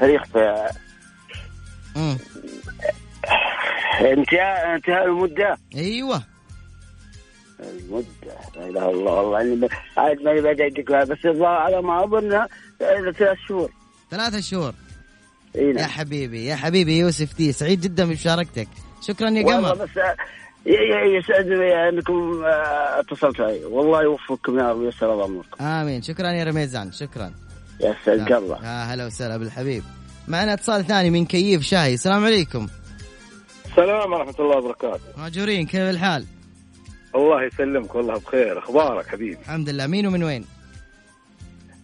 تاريخ 0.00 0.24
في 0.24 0.70
انتهاء 4.00 4.74
انتهاء 4.74 5.04
المدة؟ 5.04 5.58
أيوه. 5.74 6.22
المدة؟ 7.60 8.06
لا 8.56 8.68
إله 8.68 8.68
إلا 8.68 8.90
الله 8.90 9.12
والله 9.12 9.40
إني 9.40 9.68
عاد 9.96 10.22
ماني 10.22 10.40
بديتك 10.40 10.92
بس 10.92 11.18
على 11.42 11.82
ما 11.82 12.04
أظن 12.04 12.46
ثلاث 12.78 13.38
شهور. 13.48 13.70
ثلاثة 14.10 14.40
شهور. 14.40 14.74
إي 15.56 15.68
يا 15.68 15.72
نعم 15.72 15.90
حبيبي 15.90 16.46
يا 16.46 16.56
حبيبي 16.56 16.98
يوسف 16.98 17.36
دي 17.36 17.52
سعيد 17.52 17.80
جدا 17.80 18.04
بمشاركتك. 18.04 18.68
شكرا 19.02 19.30
يا 19.30 19.42
قمر. 19.42 19.74
بس 19.74 19.90
آه، 20.66 20.70
ي- 20.70 20.72
ي- 20.72 21.16
يسعدني 21.18 21.88
انكم 21.88 22.44
آه، 22.44 23.00
اتصلتوا 23.00 23.44
علي. 23.44 23.64
والله 23.64 24.02
يوفقكم 24.02 24.58
يا 24.58 24.70
رب 24.70 24.76
ويسر 24.76 25.24
أموركم. 25.24 25.64
آمين. 25.64 26.02
شكرا 26.02 26.30
يا 26.30 26.44
رميزان 26.44 26.92
شكرا. 26.92 27.32
يا 27.80 27.96
سعد 28.04 28.32
الله. 28.32 28.64
يا 28.64 28.84
هلا 28.84 29.06
وسهلا 29.06 29.36
بالحبيب. 29.36 29.82
معنا 30.28 30.52
اتصال 30.52 30.84
ثاني 30.84 31.10
من 31.10 31.26
كيف 31.26 31.62
شاي 31.62 31.94
السلام 31.94 32.24
عليكم. 32.24 32.66
السلام 33.70 34.12
ورحمة 34.12 34.34
الله 34.40 34.56
وبركاته. 34.56 35.00
ماجورين 35.18 35.66
كيف 35.66 35.80
الحال؟ 35.80 36.24
الله 37.14 37.44
يسلمك 37.44 37.94
والله 37.94 38.18
بخير. 38.18 38.58
أخبارك 38.58 39.06
حبيبي؟ 39.06 39.38
الحمد 39.40 39.68
لله. 39.68 39.86
مين 39.86 40.06
ومن 40.06 40.22
وين؟ 40.22 40.44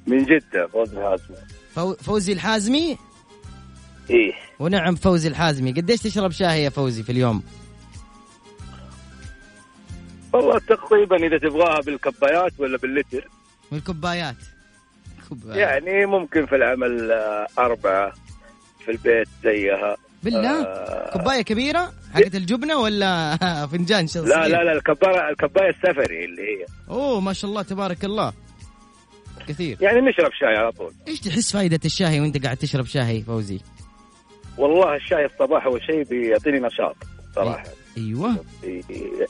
من 0.07 0.25
جدة 0.25 0.67
فوز 0.73 0.93
الهاشمي 0.95 1.37
فو... 1.75 1.95
فوزي 1.95 2.33
الحازمي؟ 2.33 2.99
إيه. 4.11 4.33
ونعم 4.59 4.95
فوزي 4.95 5.29
الحازمي. 5.29 5.73
قديش 5.73 6.01
تشرب 6.03 6.31
شاي 6.31 6.63
يا 6.63 6.71
فوزي 6.71 7.03
في 7.03 7.13
اليوم؟ 7.13 7.43
والله 10.37 10.59
تقريبا 10.59 11.17
إذا 11.17 11.39
تبغاها 11.39 11.81
بالكبايات 11.81 12.53
ولا 12.59 12.79
باللتر. 12.79 13.29
والكوبايات 13.73 14.37
كوبايات. 15.29 15.57
يعني 15.57 16.07
ممكن 16.07 16.47
في 16.47 16.57
العمل 16.57 17.13
آه، 17.13 17.47
أربعة 17.59 18.13
في 18.85 18.91
البيت 18.91 19.29
زيها. 19.45 19.97
بالله؟ 20.23 20.63
آه، 20.63 21.13
كوبايه 21.19 21.43
كبيرة 21.43 21.93
حقت 22.15 22.35
الجبنة 22.35 22.77
ولا 22.79 23.37
فنجان 23.73 24.07
شخصي 24.07 24.29
لا 24.29 24.49
لا 24.49 24.65
لا 24.65 24.73
الكباية 24.73 25.29
الكباية 25.31 25.71
السفري 25.71 26.25
اللي 26.25 26.43
هي. 26.43 26.67
أوه 26.91 27.21
ما 27.21 27.33
شاء 27.33 27.51
الله 27.51 27.63
تبارك 27.63 28.05
الله. 28.05 28.33
كثير. 29.49 29.77
يعني 29.81 30.01
نشرب 30.01 30.31
شاي 30.33 30.57
على 30.57 30.73
طول. 30.73 30.93
إيش 31.09 31.21
تحس 31.21 31.53
فائده 31.53 31.81
الشاي 31.85 32.21
وأنت 32.21 32.45
قاعد 32.45 32.57
تشرب 32.57 32.87
شاي 32.87 33.23
فوزي؟ 33.23 33.61
والله 34.59 34.97
الشاي 34.97 35.25
الصباح 35.27 35.67
أول 35.67 35.83
شيء 35.83 36.03
بيعطيني 36.05 36.59
نشاط 36.61 36.97
صراحة. 37.35 37.65
أيوه. 37.97 38.45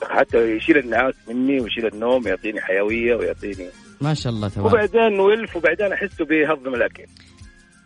حتى 0.02 0.56
يشيل 0.56 0.78
النعاس 0.78 1.14
مني 1.28 1.60
ويشيل 1.60 1.86
النوم 1.86 2.28
يعطيني 2.28 2.60
حيوية 2.60 3.14
ويعطيني. 3.14 3.68
ما 4.00 4.14
شاء 4.14 4.32
الله 4.32 4.48
تبارك. 4.48 4.72
وبعدين 4.72 5.20
ولف 5.20 5.56
وبعدين 5.56 5.92
أحسه 5.92 6.24
بيهضم 6.24 6.74
الأكل. 6.74 7.04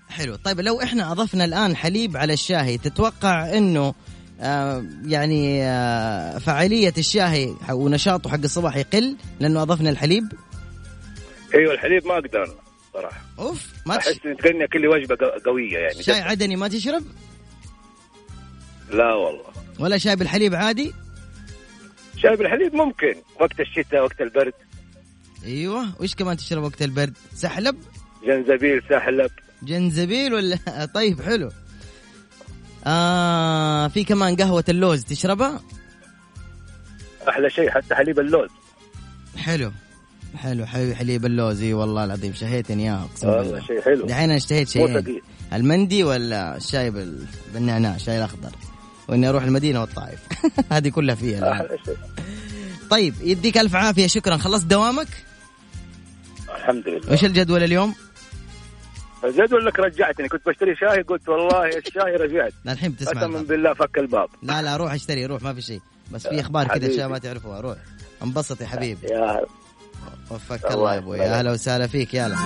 حلو. 0.09 0.37
طيب 0.37 0.61
لو 0.61 0.81
إحنا 0.83 1.13
أضفنا 1.13 1.45
الآن 1.45 1.77
حليب 1.77 2.17
على 2.17 2.33
الشاي 2.33 2.79
تتوقع 2.79 3.57
إنه 3.59 3.95
آه 4.41 4.85
يعني 5.07 5.63
آه 5.65 6.39
فعاليه 6.39 6.93
الشاي 6.99 7.55
ونشاطه 7.73 8.31
حق 8.31 8.39
الصباح 8.45 8.77
يقل 8.77 9.17
لأنه 9.41 9.63
أضفنا 9.63 9.91
الحليب؟ 9.91 10.25
أيوه 11.55 11.75
الحليب 11.75 12.07
ما 12.07 12.15
أقدر 12.15 12.45
أنا 12.45 12.55
صراحة. 12.95 13.21
أوف 13.39 13.67
ما. 13.87 13.97
أحس 13.97 14.19
ان 14.27 14.35
كاني 14.35 14.67
كل 14.67 14.87
وجبة 14.87 15.17
قو- 15.17 15.45
قوية 15.45 15.79
يعني. 15.79 16.03
شاي. 16.03 16.21
عدني 16.21 16.57
ما 16.57 16.69
تشرب؟ 16.69 17.03
لا 18.91 19.15
والله. 19.15 19.45
ولا 19.81 19.99
شاي 19.99 20.17
بالحليب 20.17 20.55
عادي؟ 20.55 20.93
شاي 22.17 22.37
بالحليب 22.37 22.75
ممكن. 22.75 23.15
وقت 23.41 23.61
الشتاء 23.61 24.03
وقت 24.03 24.21
البرد. 24.21 24.53
أيوه. 25.45 25.87
وش 26.01 26.15
كمان 26.15 26.37
تشرب 26.37 26.63
وقت 26.63 26.83
البرد؟ 26.83 27.17
سحلب؟ 27.35 27.77
جنزبيل 28.27 28.83
سحلب. 28.91 29.31
جنزبيل 29.63 30.35
ولا؟ 30.35 30.59
طيب 30.95 31.23
حلو. 31.23 31.51
آه 32.87 33.89
في 33.89 34.05
كمان 34.05 34.37
قهوة 34.37 34.65
اللوز 34.69 35.05
تشربها؟ 35.05 35.61
أحلى 37.29 37.51
شيء 37.51 37.71
حتى 37.71 37.95
حليب 37.95 38.19
اللوز. 38.19 38.51
حلو. 39.37 39.73
حلو 40.37 40.67
حلو 40.67 40.95
حليب 40.95 41.27
اللوز. 41.27 41.63
إي 41.63 41.75
والله 41.75 42.05
العظيم 42.05 42.35
شهيتني 42.35 42.83
اياه 42.83 43.05
اقسم 43.05 43.29
والله 43.29 43.61
شيء 43.61 43.81
حلو. 43.81 44.07
دحين 44.07 44.25
أنا 44.25 44.37
اشتهيت 44.37 44.69
شيئين. 44.69 45.01
ثقيل 45.01 45.23
المندي 45.53 46.05
ولا 46.05 46.57
الشاي 46.57 46.91
بال... 46.91 47.27
بالنعناع 47.55 47.95
الشاي 47.95 48.19
الأخضر؟ 48.19 48.51
وإني 49.11 49.29
أروح 49.29 49.43
المدينة 49.43 49.81
والطائف. 49.81 50.19
هذه 50.73 50.89
كلها 50.89 51.15
فيها 51.15 51.69
طيب 52.91 53.15
يديك 53.21 53.59
ألف 53.59 53.75
عافية 53.75 54.07
شكرا. 54.07 54.37
خلصت 54.37 54.67
دوامك؟ 54.67 55.09
الحمد 56.57 56.89
لله. 56.89 57.13
وش 57.13 57.25
الجدول 57.25 57.63
اليوم؟ 57.63 57.95
الجدول 59.25 59.67
لك 59.67 59.79
رجعتني. 59.79 60.29
كنت 60.29 60.47
بشتري 60.47 60.77
شاي 60.77 61.03
قلت 61.03 61.29
والله 61.29 61.69
الشاي 61.69 62.17
رجعت. 62.17 62.53
الحين 62.69 62.93
بتسمع 62.93 63.21
قسما. 63.23 63.43
بالله 63.43 63.75
فك 63.75 63.99
الباب. 63.99 64.29
لا 64.43 64.63
لا 64.63 64.77
روح 64.77 64.93
اشتري 64.93 65.27
روح 65.27 65.43
ما 65.43 65.55
في 65.55 65.63
شيء. 65.63 65.81
بس 66.13 66.27
في 66.27 66.41
أخبار 66.41 66.69
كذا. 66.69 66.91
اشياء 66.91 67.09
ما 67.09 67.19
تعرفوها. 67.19 67.61
روح. 67.61 67.77
انبسط 68.23 68.61
يا 68.61 68.67
حبيبي. 68.67 69.07
يا 69.07 69.41
وفقك 70.31 70.73
الله 70.73 70.95
يا 70.95 70.99
أبوي. 70.99 71.19
يا 71.19 71.23
يسلمك. 71.23 71.39
هلا 71.39 71.53
وسهلا 71.53 71.87
فيك. 71.87 72.15
يلا. 72.15 72.37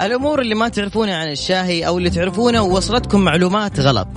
الأمور 0.00 0.40
اللي 0.40 0.54
ما 0.54 0.68
تعرفونها 0.68 1.16
عن 1.16 1.28
الشاهي 1.28 1.86
أو 1.86 1.98
اللي 1.98 2.10
تعرفونه 2.10 2.62
ووصلتكم 2.62 3.20
معلومات 3.20 3.80
غلط. 3.80 4.08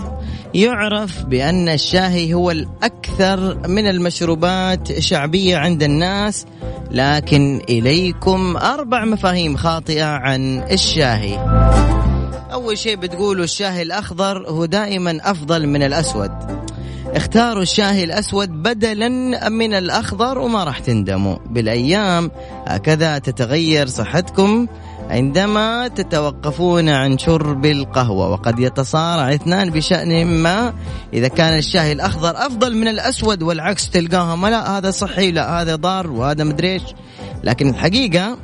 يعرف 0.54 1.26
بأن 1.26 1.70
الشاهي 1.70 2.34
هو 2.34 2.52
الأكثر 2.52 3.68
من 3.68 3.88
المشروبات 3.88 5.00
شعبية 5.00 5.58
عند 5.58 5.84
الناس 5.84 6.45
لكن 6.91 7.62
إليكم 7.70 8.58
أربع 8.58 9.06
مفاهيم 9.06 9.58
خاطئة 9.58 10.06
عن 10.06 10.64
الشاهي. 10.72 11.38
أول 12.54 12.78
شيء 12.78 12.95
بتقولوا 12.95 13.43
الشاهي 13.43 13.82
الأخضر 13.82 14.50
هو 14.50 14.66
دائما 14.66 15.20
أفضل 15.24 15.68
من 15.68 15.84
الأسود. 15.84 16.32
اختاروا 17.16 17.62
الشاهي 17.62 18.03
الأسود 18.03 18.49
بدلا 18.49 19.10
من 19.49 19.74
الأخضر 19.74 20.38
وما 20.38 20.64
راح 20.64 20.80
تندموا. 20.80 21.38
بالأيام 21.49 22.32
هكذا 22.68 23.18
تتغير 23.18 23.88
صحتكم 23.88 24.68
عندما 25.10 25.88
تتوقفون 25.88 26.89
عن 26.89 27.18
شرب 27.18 27.66
القهوة. 27.66 28.30
وقد 28.30 28.60
يتصارع 28.60 29.34
اثنان 29.34 29.70
بشأن 29.70 30.26
ما. 30.26 30.74
إذا 31.14 31.28
كان 31.28 31.58
الشاي 31.58 31.91
الأخضر 31.91 32.38
أفضل 32.38 32.78
من 32.78 32.88
الأسود 32.88 33.43
والعكس 33.43 33.89
تلقاهم 33.89 34.47
لا 34.47 34.78
هذا 34.78 34.91
صحي 34.91 35.32
لا 35.32 35.62
هذا 35.62 35.76
ضار 35.76 36.12
وهذا 36.12 36.43
مدريش 36.43 36.82
لكن 37.43 37.70
الحقيقة 37.70 38.38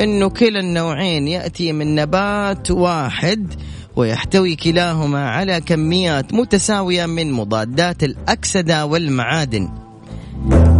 أنه 0.00 0.28
كلا 0.28 0.60
النوعين 0.60 1.28
يأتي 1.28 1.72
من 1.72 1.94
نبات 1.94 2.70
واحد 2.70 3.54
ويحتوي 4.00 4.56
كلاهما 4.56 5.30
على 5.30 5.60
كميات 5.60 6.34
متساوية 6.34 7.06
من 7.06 7.32
مضادات 7.32 8.04
الأكسدة 8.04 8.86
والمعادن 8.86 9.68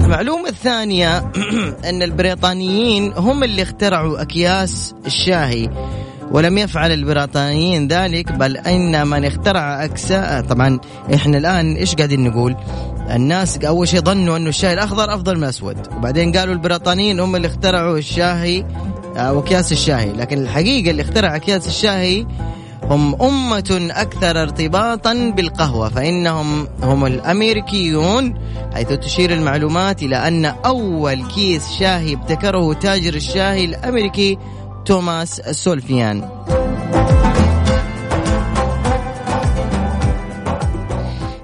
المعلومة 0.04 0.48
الثانية 0.48 1.18
أن 1.88 2.02
البريطانيين 2.02 3.12
هم 3.16 3.44
اللي 3.44 3.62
اخترعوا 3.62 4.22
أكياس 4.22 4.94
الشاهي 5.06 5.70
ولم 6.30 6.58
يفعل 6.58 6.92
البريطانيين 6.92 7.88
ذلك 7.88 8.32
بل 8.32 8.56
إن 8.56 9.06
من 9.06 9.24
اخترع 9.24 9.84
اكساء 9.84 10.40
طبعا 10.40 10.78
إحنا 11.14 11.38
الآن 11.38 11.76
إيش 11.76 11.94
قاعدين 11.94 12.24
نقول؟ 12.24 12.56
الناس 13.10 13.58
أول 13.58 13.88
شيء 13.88 14.00
ظنوا 14.00 14.36
أنه 14.36 14.48
الشاي 14.48 14.72
الأخضر 14.72 15.14
أفضل 15.14 15.36
من 15.36 15.44
الأسود، 15.44 15.76
وبعدين 15.96 16.32
قالوا 16.32 16.54
البريطانيين 16.54 17.20
هم 17.20 17.36
اللي 17.36 17.46
اخترعوا 17.46 17.98
الشاهي 17.98 18.64
أو 19.16 19.40
اكياس 19.40 19.72
الشاي، 19.72 20.12
لكن 20.12 20.38
الحقيقة 20.38 20.90
اللي 20.90 21.02
اخترع 21.02 21.36
أكياس 21.36 21.66
الشاي 21.66 22.26
هم 22.90 23.22
أمة 23.22 23.88
أكثر 23.90 24.42
ارتباطا 24.42 25.14
بالقهوة 25.36 25.88
فإنهم 25.88 26.68
هم 26.82 27.06
الأمريكيون 27.06 28.34
حيث 28.74 28.88
تشير 28.88 29.32
المعلومات 29.32 30.02
إلى 30.02 30.16
أن 30.16 30.44
أول 30.44 31.26
كيس 31.26 31.70
شاهي 31.78 32.14
ابتكره 32.14 32.72
تاجر 32.72 33.14
الشاهي 33.14 33.64
الأمريكي 33.64 34.38
توماس 34.84 35.40
سولفيان. 35.40 36.28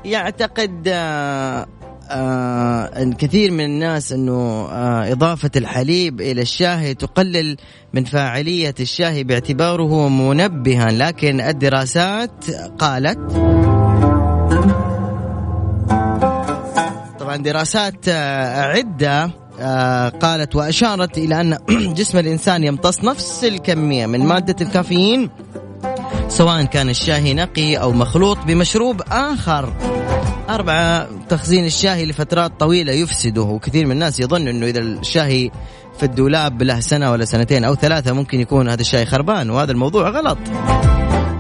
يعتقد 0.05 0.89
آه، 2.11 3.03
الكثير 3.03 3.51
من 3.51 3.65
الناس 3.65 4.13
إنه 4.13 4.69
آه 4.71 5.13
إضافة 5.13 5.51
الحليب 5.57 6.21
إلى 6.21 6.43
الشاي 6.43 6.95
تقلل 6.95 7.57
من 7.93 8.05
فاعلية 8.05 8.75
الشاي 8.81 9.25
باعتباره 9.25 10.09
منبها. 10.09 10.93
لكن 10.93 11.41
الدراسات 11.41 12.51
قالت 12.79 13.19
طبعا 17.19 17.37
دراسات 17.37 18.09
آه 18.09 18.63
عدة 18.63 19.31
آه 19.61 20.09
قالت 20.09 20.57
وأشارت 20.57 21.19
إلى 21.19 21.41
أن 21.41 21.59
جسم 21.99 22.19
الإنسان 22.19 22.65
يمتص 22.65 23.05
نفس 23.05 23.45
الكمية 23.45 24.07
من 24.07 24.27
مادة 24.27 24.57
الكافيين 24.61 25.31
سواء 26.29 26.65
كان 26.65 26.89
الشاي 26.89 27.35
نقي 27.35 27.77
أو 27.77 27.93
مخلوط 27.93 28.39
بمشروب 28.47 29.03
آخر. 29.11 29.73
أربعة 30.51 31.09
تخزين 31.29 31.65
الشاهي 31.65 32.07
لفترات 32.07 32.61
طويلة 32.61 32.93
يفسده. 32.93 33.43
وكثير 33.43 33.87
من 33.87 33.93
الناس 33.93 34.21
يظن 34.21 34.49
أنه 34.49 34.67
إذا 34.67 34.81
الشاهي 34.81 35.51
في 35.99 36.03
الدولاب 36.03 36.63
له 36.63 36.81
سنة 36.81 37.11
ولا 37.11 37.25
سنتين 37.25 37.65
أو 37.65 37.75
ثلاثة 37.75 38.13
ممكن 38.13 38.41
يكون 38.41 38.69
هذا 38.69 38.81
الشاي 38.81 39.07
خربان 39.07 39.51
وهذا 39.51 39.73
الموضوع 39.73 40.11
غلط. 40.11 40.39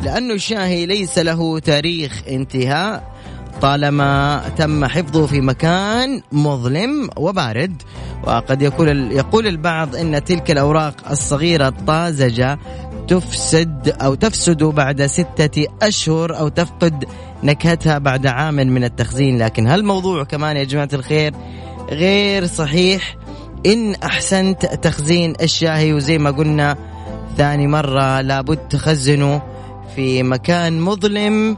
لأنه 0.02 0.34
الشاهي 0.34 0.86
ليس 0.86 1.18
له 1.18 1.58
تاريخ 1.58 2.22
انتهاء 2.28 3.16
طالما 3.60 4.42
تم 4.56 4.84
حفظه 4.84 5.26
في 5.26 5.40
مكان 5.40 6.22
مظلم 6.32 7.10
وبارد. 7.16 7.82
وقد 8.24 8.62
يقول 8.62 9.12
يقول 9.12 9.46
البعض 9.46 9.96
إن 9.96 10.24
تلك 10.24 10.50
الأوراق 10.50 10.94
الصغيرة 11.10 11.68
الطازجه 11.68 12.58
تفسد 13.08 13.96
أو 14.02 14.14
تفسد 14.14 14.64
بعد 14.64 15.06
ستة 15.06 15.66
أشهر 15.82 16.38
أو 16.38 16.48
تفقد 16.48 17.04
نكهتها 17.42 17.98
بعد 17.98 18.26
عام 18.26 18.54
من 18.54 18.84
التخزين. 18.84 19.38
لكن 19.38 19.66
هالموضوع 19.66 20.24
كمان 20.24 20.56
يا 20.56 20.64
جماعة 20.64 20.88
الخير 20.92 21.34
غير 21.90 22.46
صحيح. 22.46 23.16
إن 23.66 23.94
أحسنت 23.94 24.66
تخزين 24.66 25.34
الشاهي 25.42 25.92
وزي 25.92 26.18
ما 26.18 26.30
قلنا 26.30 26.76
ثاني 27.36 27.66
مرة 27.66 28.20
لابد 28.20 28.56
تخزنه 28.56 29.42
في 29.96 30.22
مكان 30.22 30.80
مظلم 30.80 31.56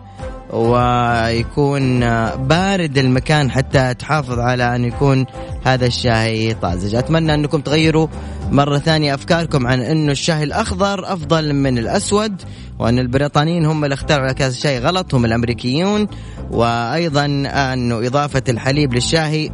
ويكون 0.52 2.00
بارد 2.36 2.98
المكان 2.98 3.50
حتى 3.50 3.94
تحافظ 3.94 4.38
على 4.38 4.76
أن 4.76 4.84
يكون 4.84 5.26
هذا 5.64 5.86
الشاي 5.86 6.54
طازج. 6.54 6.94
أتمنى 6.94 7.34
أنكم 7.34 7.60
تغيروا 7.60 8.08
مرة 8.52 8.78
ثانية 8.78 9.14
أفكاركم 9.14 9.66
عن 9.66 9.80
أنه 9.80 10.12
الشاي 10.12 10.42
الأخضر 10.42 11.12
أفضل 11.12 11.52
من 11.52 11.78
الأسود 11.78 12.42
وأن 12.78 12.98
البريطانيين 12.98 13.66
هم 13.66 13.84
اللي 13.84 13.94
اخترعوا 13.94 14.32
كاس 14.32 14.52
الشاي 14.52 14.78
غلط 14.78 15.14
هم 15.14 15.24
الأمريكيون 15.24 16.06
وأيضا 16.50 17.24
أنه 17.46 18.06
إضافة 18.06 18.42
الحليب 18.48 18.94
للشاي 18.94 19.50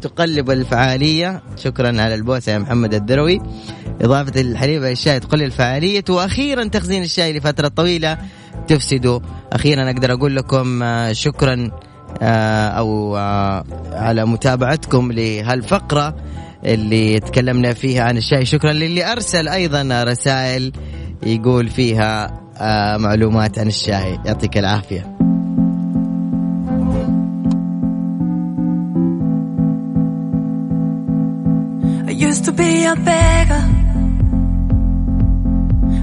تقلب 0.00 0.50
الفعالية. 0.50 1.42
شكرا 1.56 1.88
على 1.88 2.14
البوسة 2.14 2.52
يا 2.52 2.58
محمد 2.58 2.94
الدروي. 2.94 3.40
إضافة 4.00 4.40
الحليب 4.40 4.82
للشاي 4.82 5.20
تقلل 5.20 5.42
الفعالية 5.42 6.04
وأخيرا 6.08 6.64
تخزين 6.64 7.02
الشاي 7.02 7.38
لفترة 7.38 7.68
طويلة 7.68 8.18
تفسده. 8.68 9.20
أخيرا 9.52 9.90
أقدر 9.90 10.12
أقول 10.12 10.36
لكم 10.36 10.82
آه، 10.82 11.12
شكرا 11.12 11.70
آه، 12.22 12.68
أو 12.68 13.16
آه، 13.16 13.64
على 13.92 14.26
متابعتكم 14.26 15.12
لهالفقرة. 15.12 16.16
اللي 16.66 17.20
تكلمنا 17.20 17.74
فيها 17.74 18.02
عن 18.02 18.16
الشاي 18.16 18.44
شكرا 18.44 18.72
للي 18.72 19.12
أرسل 19.12 19.48
أيضا 19.48 20.04
رسائل 20.04 20.72
يقول 21.26 21.68
فيها 21.68 22.40
معلومات 22.98 23.58
عن 23.58 23.66
الشاي 23.66 24.18
يعطيك 24.24 24.58
العافية 24.58 25.16
used 32.16 32.46
to 32.46 32.52
be 32.52 32.84
a 32.84 32.96
beggar, 32.96 33.64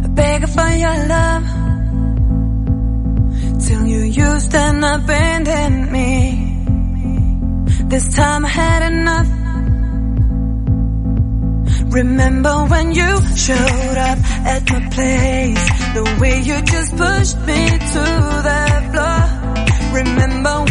a 0.05 0.09
beggar 0.09 0.47
for 0.47 0.69
your 0.83 0.97
love. 1.07 1.45
Till 3.65 3.87
you 3.87 4.03
used 4.03 4.53
and 4.53 4.85
abandoned 4.85 5.91
me. 5.91 6.11
This 7.85 8.15
time 8.15 8.45
I 8.45 8.49
had 8.49 8.91
enough. 8.91 9.42
Remember 11.93 12.65
when 12.69 12.91
you 12.91 13.21
showed 13.35 13.97
up 14.09 14.17
at 14.47 14.67
my 14.67 14.89
place, 14.89 15.63
the 15.93 16.17
way 16.19 16.39
you 16.39 16.59
just 16.63 16.97
pushed 16.97 17.37
me 17.45 17.69
to 17.69 18.03
the 18.47 18.61
floor. 18.89 19.93
Remember 19.93 20.63